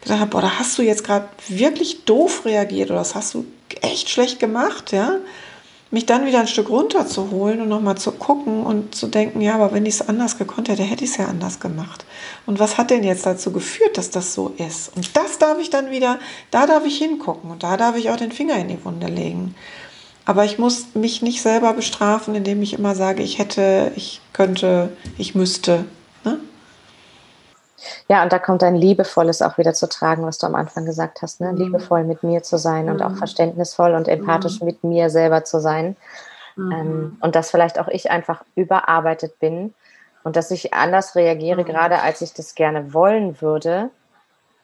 gedacht 0.00 0.20
habe, 0.20 0.30
boah, 0.30 0.40
da 0.40 0.58
hast 0.58 0.78
du 0.78 0.82
jetzt 0.82 1.04
gerade 1.04 1.28
wirklich 1.48 2.04
doof 2.06 2.46
reagiert 2.46 2.90
oder 2.90 3.00
das 3.00 3.14
hast 3.14 3.34
du 3.34 3.44
echt 3.82 4.08
schlecht 4.08 4.40
gemacht, 4.40 4.92
ja. 4.92 5.16
Mich 5.90 6.04
dann 6.04 6.26
wieder 6.26 6.40
ein 6.40 6.48
Stück 6.48 6.68
runterzuholen 6.68 7.62
und 7.62 7.68
nochmal 7.68 7.96
zu 7.96 8.12
gucken 8.12 8.64
und 8.64 8.94
zu 8.94 9.06
denken, 9.06 9.40
ja, 9.40 9.54
aber 9.54 9.72
wenn 9.72 9.86
ich 9.86 9.94
es 9.94 10.08
anders 10.08 10.36
gekonnt 10.36 10.68
hätte, 10.68 10.82
hätte 10.82 11.04
ich 11.04 11.10
es 11.10 11.16
ja 11.16 11.26
anders 11.26 11.60
gemacht. 11.60 12.04
Und 12.44 12.58
was 12.58 12.76
hat 12.76 12.90
denn 12.90 13.04
jetzt 13.04 13.24
dazu 13.24 13.52
geführt, 13.52 13.96
dass 13.96 14.10
das 14.10 14.34
so 14.34 14.54
ist? 14.58 14.94
Und 14.96 15.16
das 15.16 15.38
darf 15.38 15.58
ich 15.58 15.70
dann 15.70 15.90
wieder, 15.90 16.18
da 16.50 16.66
darf 16.66 16.84
ich 16.84 16.98
hingucken 16.98 17.50
und 17.50 17.62
da 17.62 17.78
darf 17.78 17.96
ich 17.96 18.10
auch 18.10 18.16
den 18.16 18.32
Finger 18.32 18.56
in 18.56 18.68
die 18.68 18.84
Wunde 18.84 19.06
legen. 19.06 19.54
Aber 20.28 20.44
ich 20.44 20.58
muss 20.58 20.94
mich 20.94 21.22
nicht 21.22 21.40
selber 21.40 21.72
bestrafen, 21.72 22.34
indem 22.34 22.60
ich 22.60 22.78
immer 22.78 22.94
sage, 22.94 23.22
ich 23.22 23.38
hätte, 23.38 23.92
ich 23.96 24.20
könnte, 24.34 24.90
ich 25.16 25.34
müsste. 25.34 25.86
Ne? 26.22 26.38
Ja, 28.08 28.22
und 28.22 28.30
da 28.30 28.38
kommt 28.38 28.62
ein 28.62 28.76
liebevolles 28.76 29.40
auch 29.40 29.56
wieder 29.56 29.72
zu 29.72 29.88
tragen, 29.88 30.26
was 30.26 30.36
du 30.36 30.46
am 30.46 30.54
Anfang 30.54 30.84
gesagt 30.84 31.22
hast, 31.22 31.40
ne? 31.40 31.52
Mhm. 31.52 31.56
liebevoll 31.56 32.04
mit 32.04 32.24
mir 32.24 32.42
zu 32.42 32.58
sein 32.58 32.84
mhm. 32.84 32.90
und 32.90 33.02
auch 33.02 33.12
mhm. 33.12 33.16
verständnisvoll 33.16 33.94
und 33.94 34.06
empathisch 34.06 34.60
mhm. 34.60 34.66
mit 34.66 34.84
mir 34.84 35.08
selber 35.08 35.44
zu 35.44 35.62
sein. 35.62 35.96
Mhm. 36.56 36.72
Ähm, 36.72 37.16
und 37.22 37.34
dass 37.34 37.50
vielleicht 37.50 37.78
auch 37.78 37.88
ich 37.88 38.10
einfach 38.10 38.44
überarbeitet 38.54 39.38
bin 39.38 39.72
und 40.24 40.36
dass 40.36 40.50
ich 40.50 40.74
anders 40.74 41.16
reagiere, 41.16 41.62
mhm. 41.62 41.68
gerade 41.68 42.02
als 42.02 42.20
ich 42.20 42.34
das 42.34 42.54
gerne 42.54 42.92
wollen 42.92 43.40
würde, 43.40 43.88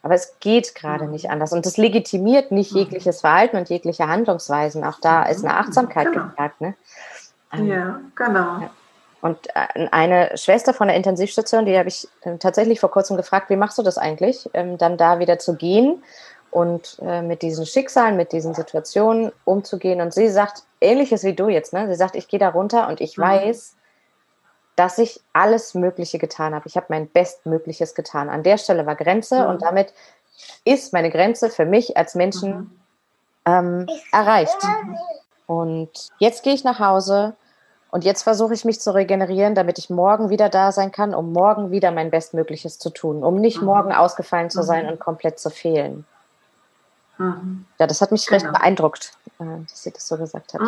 aber 0.05 0.13
es 0.13 0.35
geht 0.39 0.75
gerade 0.75 1.07
nicht 1.07 1.31
anders. 1.31 1.51
Und 1.51 1.65
das 1.65 1.77
legitimiert 1.77 2.51
nicht 2.51 2.71
jegliches 2.71 3.21
Verhalten 3.21 3.57
und 3.57 3.69
jegliche 3.69 4.07
Handlungsweisen. 4.07 4.83
Auch 4.83 4.99
da 5.01 5.23
ist 5.23 5.43
eine 5.43 5.57
Achtsamkeit 5.57 6.11
genau. 6.11 6.25
gefragt. 6.25 6.61
Ne? 6.61 6.75
Ähm, 7.51 7.65
ja, 7.65 7.99
genau. 8.13 8.59
Ja. 8.61 8.69
Und 9.21 9.47
äh, 9.55 9.87
eine 9.89 10.29
Schwester 10.37 10.75
von 10.75 10.89
der 10.89 10.95
Intensivstation, 10.95 11.65
die 11.65 11.75
habe 11.75 11.89
ich 11.89 12.07
äh, 12.21 12.37
tatsächlich 12.37 12.79
vor 12.79 12.91
kurzem 12.91 13.17
gefragt, 13.17 13.49
wie 13.49 13.55
machst 13.55 13.79
du 13.79 13.81
das 13.81 13.97
eigentlich, 13.97 14.47
ähm, 14.53 14.77
dann 14.77 14.97
da 14.97 15.17
wieder 15.17 15.39
zu 15.39 15.55
gehen 15.55 16.03
und 16.51 16.99
äh, 17.01 17.23
mit 17.23 17.41
diesen 17.41 17.65
Schicksalen, 17.65 18.15
mit 18.15 18.31
diesen 18.31 18.53
Situationen 18.53 19.31
umzugehen. 19.43 20.01
Und 20.01 20.13
sie 20.13 20.29
sagt, 20.29 20.65
ähnliches 20.81 21.23
wie 21.23 21.33
du 21.33 21.49
jetzt, 21.49 21.73
ne? 21.73 21.87
Sie 21.87 21.95
sagt, 21.95 22.15
ich 22.15 22.27
gehe 22.27 22.39
da 22.39 22.49
runter 22.49 22.89
und 22.89 23.01
ich 23.01 23.17
mhm. 23.17 23.23
weiß, 23.23 23.75
dass 24.75 24.97
ich 24.97 25.21
alles 25.33 25.73
Mögliche 25.73 26.19
getan 26.19 26.53
habe. 26.53 26.67
Ich 26.67 26.75
habe 26.75 26.87
mein 26.89 27.07
Bestmögliches 27.07 27.95
getan. 27.95 28.29
An 28.29 28.43
der 28.43 28.57
Stelle 28.57 28.85
war 28.85 28.95
Grenze 28.95 29.43
mhm. 29.43 29.49
und 29.49 29.61
damit 29.61 29.93
ist 30.65 30.93
meine 30.93 31.09
Grenze 31.09 31.49
für 31.49 31.65
mich 31.65 31.95
als 31.95 32.15
Menschen 32.15 32.55
mhm. 32.55 32.71
ähm, 33.45 33.89
erreicht. 34.11 34.57
Und 35.47 35.89
jetzt 36.19 36.43
gehe 36.43 36.53
ich 36.53 36.63
nach 36.63 36.79
Hause 36.79 37.35
Und 37.95 38.03
jetzt 38.03 38.23
versuche 38.23 38.53
ich 38.53 38.65
mich 38.65 38.81
zu 38.81 38.93
regenerieren, 38.93 39.55
damit 39.55 39.77
ich 39.77 39.89
morgen 39.89 40.29
wieder 40.29 40.49
da 40.49 40.73
sein 40.73 40.91
kann, 40.91 41.15
um 41.15 41.31
morgen 41.31 41.71
wieder 41.71 41.91
mein 41.91 42.11
Bestmögliches 42.11 42.77
zu 42.77 42.89
tun, 42.89 43.23
um 43.23 43.39
nicht 43.39 43.61
mhm. 43.61 43.67
morgen 43.67 43.93
ausgefallen 43.93 44.49
zu 44.49 44.63
sein 44.63 44.85
mhm. 44.85 44.91
und 44.91 44.99
komplett 44.99 45.39
zu 45.39 45.49
fehlen. 45.49 46.05
Mhm. 47.17 47.65
Ja, 47.79 47.87
das 47.87 48.01
hat 48.01 48.11
mich 48.11 48.27
genau. 48.27 48.41
recht 48.41 48.51
beeindruckt, 48.51 49.13
äh, 49.39 49.45
dass 49.69 49.83
sie 49.83 49.91
das 49.91 50.07
so 50.09 50.17
gesagt 50.17 50.53
hat. 50.53 50.61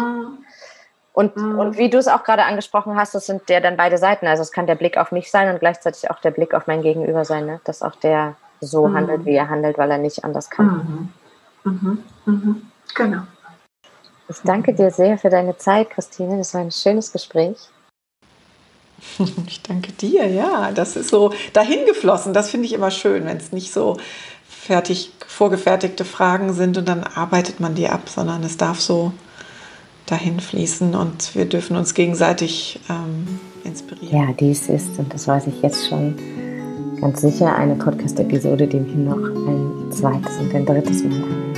Mhm. 1.17 1.23
Und, 1.23 1.35
mhm. 1.35 1.59
und 1.59 1.77
wie 1.77 1.89
du 1.89 1.97
es 1.97 2.07
auch 2.07 2.23
gerade 2.23 2.43
angesprochen 2.43 2.95
hast, 2.95 3.15
das 3.15 3.25
sind 3.25 3.49
ja 3.49 3.59
dann 3.59 3.77
beide 3.77 3.97
Seiten. 3.97 4.27
Also 4.27 4.43
es 4.43 4.51
kann 4.51 4.67
der 4.67 4.75
Blick 4.75 4.97
auf 4.97 5.11
mich 5.11 5.31
sein 5.31 5.51
und 5.51 5.59
gleichzeitig 5.59 6.09
auch 6.11 6.19
der 6.19 6.31
Blick 6.31 6.53
auf 6.53 6.67
mein 6.67 6.81
Gegenüber 6.81 7.25
sein, 7.25 7.45
ne? 7.45 7.59
dass 7.63 7.81
auch 7.81 7.95
der 7.95 8.35
so 8.61 8.87
mhm. 8.87 8.95
handelt, 8.95 9.25
wie 9.25 9.35
er 9.35 9.49
handelt, 9.49 9.77
weil 9.77 9.91
er 9.91 9.97
nicht 9.97 10.23
anders 10.23 10.49
kann. 10.49 10.67
Genau. 12.95 13.23
Ich 14.29 14.37
danke 14.43 14.73
dir 14.73 14.91
sehr 14.91 15.17
für 15.17 15.29
deine 15.29 15.57
Zeit, 15.57 15.89
Christine. 15.89 16.37
Das 16.37 16.53
war 16.53 16.61
ein 16.61 16.71
schönes 16.71 17.11
Gespräch. 17.11 17.57
Ich 19.47 19.61
danke 19.61 19.91
dir, 19.91 20.27
ja. 20.27 20.71
Das 20.71 20.95
ist 20.95 21.09
so 21.09 21.31
dahin 21.53 21.85
geflossen. 21.85 22.33
Das 22.33 22.49
finde 22.49 22.65
ich 22.65 22.73
immer 22.73 22.91
schön, 22.91 23.25
wenn 23.25 23.37
es 23.37 23.51
nicht 23.51 23.71
so 23.71 23.97
fertig 24.47 25.13
vorgefertigte 25.25 26.03
Fragen 26.03 26.53
sind 26.53 26.77
und 26.77 26.87
dann 26.87 27.03
arbeitet 27.03 27.59
man 27.59 27.75
die 27.75 27.87
ab, 27.87 28.09
sondern 28.09 28.43
es 28.43 28.57
darf 28.57 28.79
so 28.79 29.13
dahin 30.07 30.39
fließen 30.39 30.95
und 30.95 31.35
wir 31.35 31.45
dürfen 31.45 31.77
uns 31.77 31.93
gegenseitig 31.93 32.79
ähm, 32.89 33.39
inspirieren. 33.63 34.27
Ja, 34.27 34.33
dies 34.33 34.69
ist, 34.69 34.97
und 34.97 35.13
das 35.13 35.27
weiß 35.27 35.47
ich 35.47 35.61
jetzt 35.61 35.87
schon 35.87 36.15
ganz 36.99 37.21
sicher, 37.21 37.55
eine 37.55 37.75
Podcast-Episode, 37.75 38.67
die 38.67 38.79
mir 38.79 39.15
noch 39.15 39.17
ein 39.17 39.91
zweites 39.91 40.37
und 40.39 40.55
ein 40.55 40.65
drittes 40.65 41.03
Mal 41.03 41.13
anhört. 41.13 41.57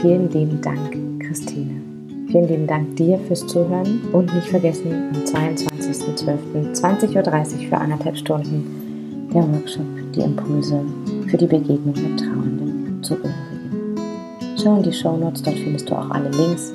Vielen 0.00 0.30
lieben 0.30 0.60
Dank 0.62 0.96
Christine. 1.20 1.82
Vielen 2.30 2.48
lieben 2.48 2.66
Dank 2.66 2.96
dir 2.96 3.18
fürs 3.26 3.46
Zuhören 3.46 4.00
und 4.12 4.32
nicht 4.32 4.48
vergessen, 4.48 5.10
am 5.12 5.20
22.12.20.30 5.22 7.16
Uhr 7.16 7.68
für 7.68 7.76
anderthalb 7.76 8.16
Stunden 8.16 9.28
der 9.34 9.42
Workshop 9.42 9.84
Die 10.14 10.20
Impulse 10.20 10.80
für 11.28 11.36
die 11.36 11.46
Begegnung 11.46 11.94
mit 11.94 12.20
Trauenden 12.20 13.02
zu 13.02 13.14
Zugehörigen. 13.14 13.96
Schau 14.62 14.76
in 14.76 14.82
die 14.82 14.92
Show 14.92 15.16
Notes, 15.16 15.42
dort 15.42 15.58
findest 15.58 15.88
du 15.88 15.94
auch 15.94 16.10
alle 16.10 16.30
Links. 16.30 16.72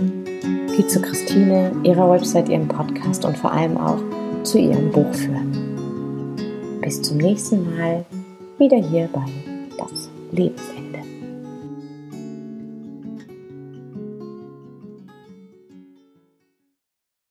Geh 0.75 0.85
zu 0.87 1.01
Christine, 1.01 1.71
ihrer 1.83 2.11
Website, 2.11 2.49
ihrem 2.49 2.67
Podcast 2.67 3.23
und 3.23 3.37
vor 3.37 3.51
allem 3.53 3.77
auch 3.77 3.99
zu 4.43 4.57
ihrem 4.57 4.91
Buch 4.91 5.13
führen. 5.13 6.77
Bis 6.81 7.01
zum 7.01 7.17
nächsten 7.17 7.63
Mal, 7.77 8.05
wieder 8.57 8.77
hier 8.77 9.07
bei 9.13 9.23
Das 9.77 10.09
Lebensende. 10.31 10.74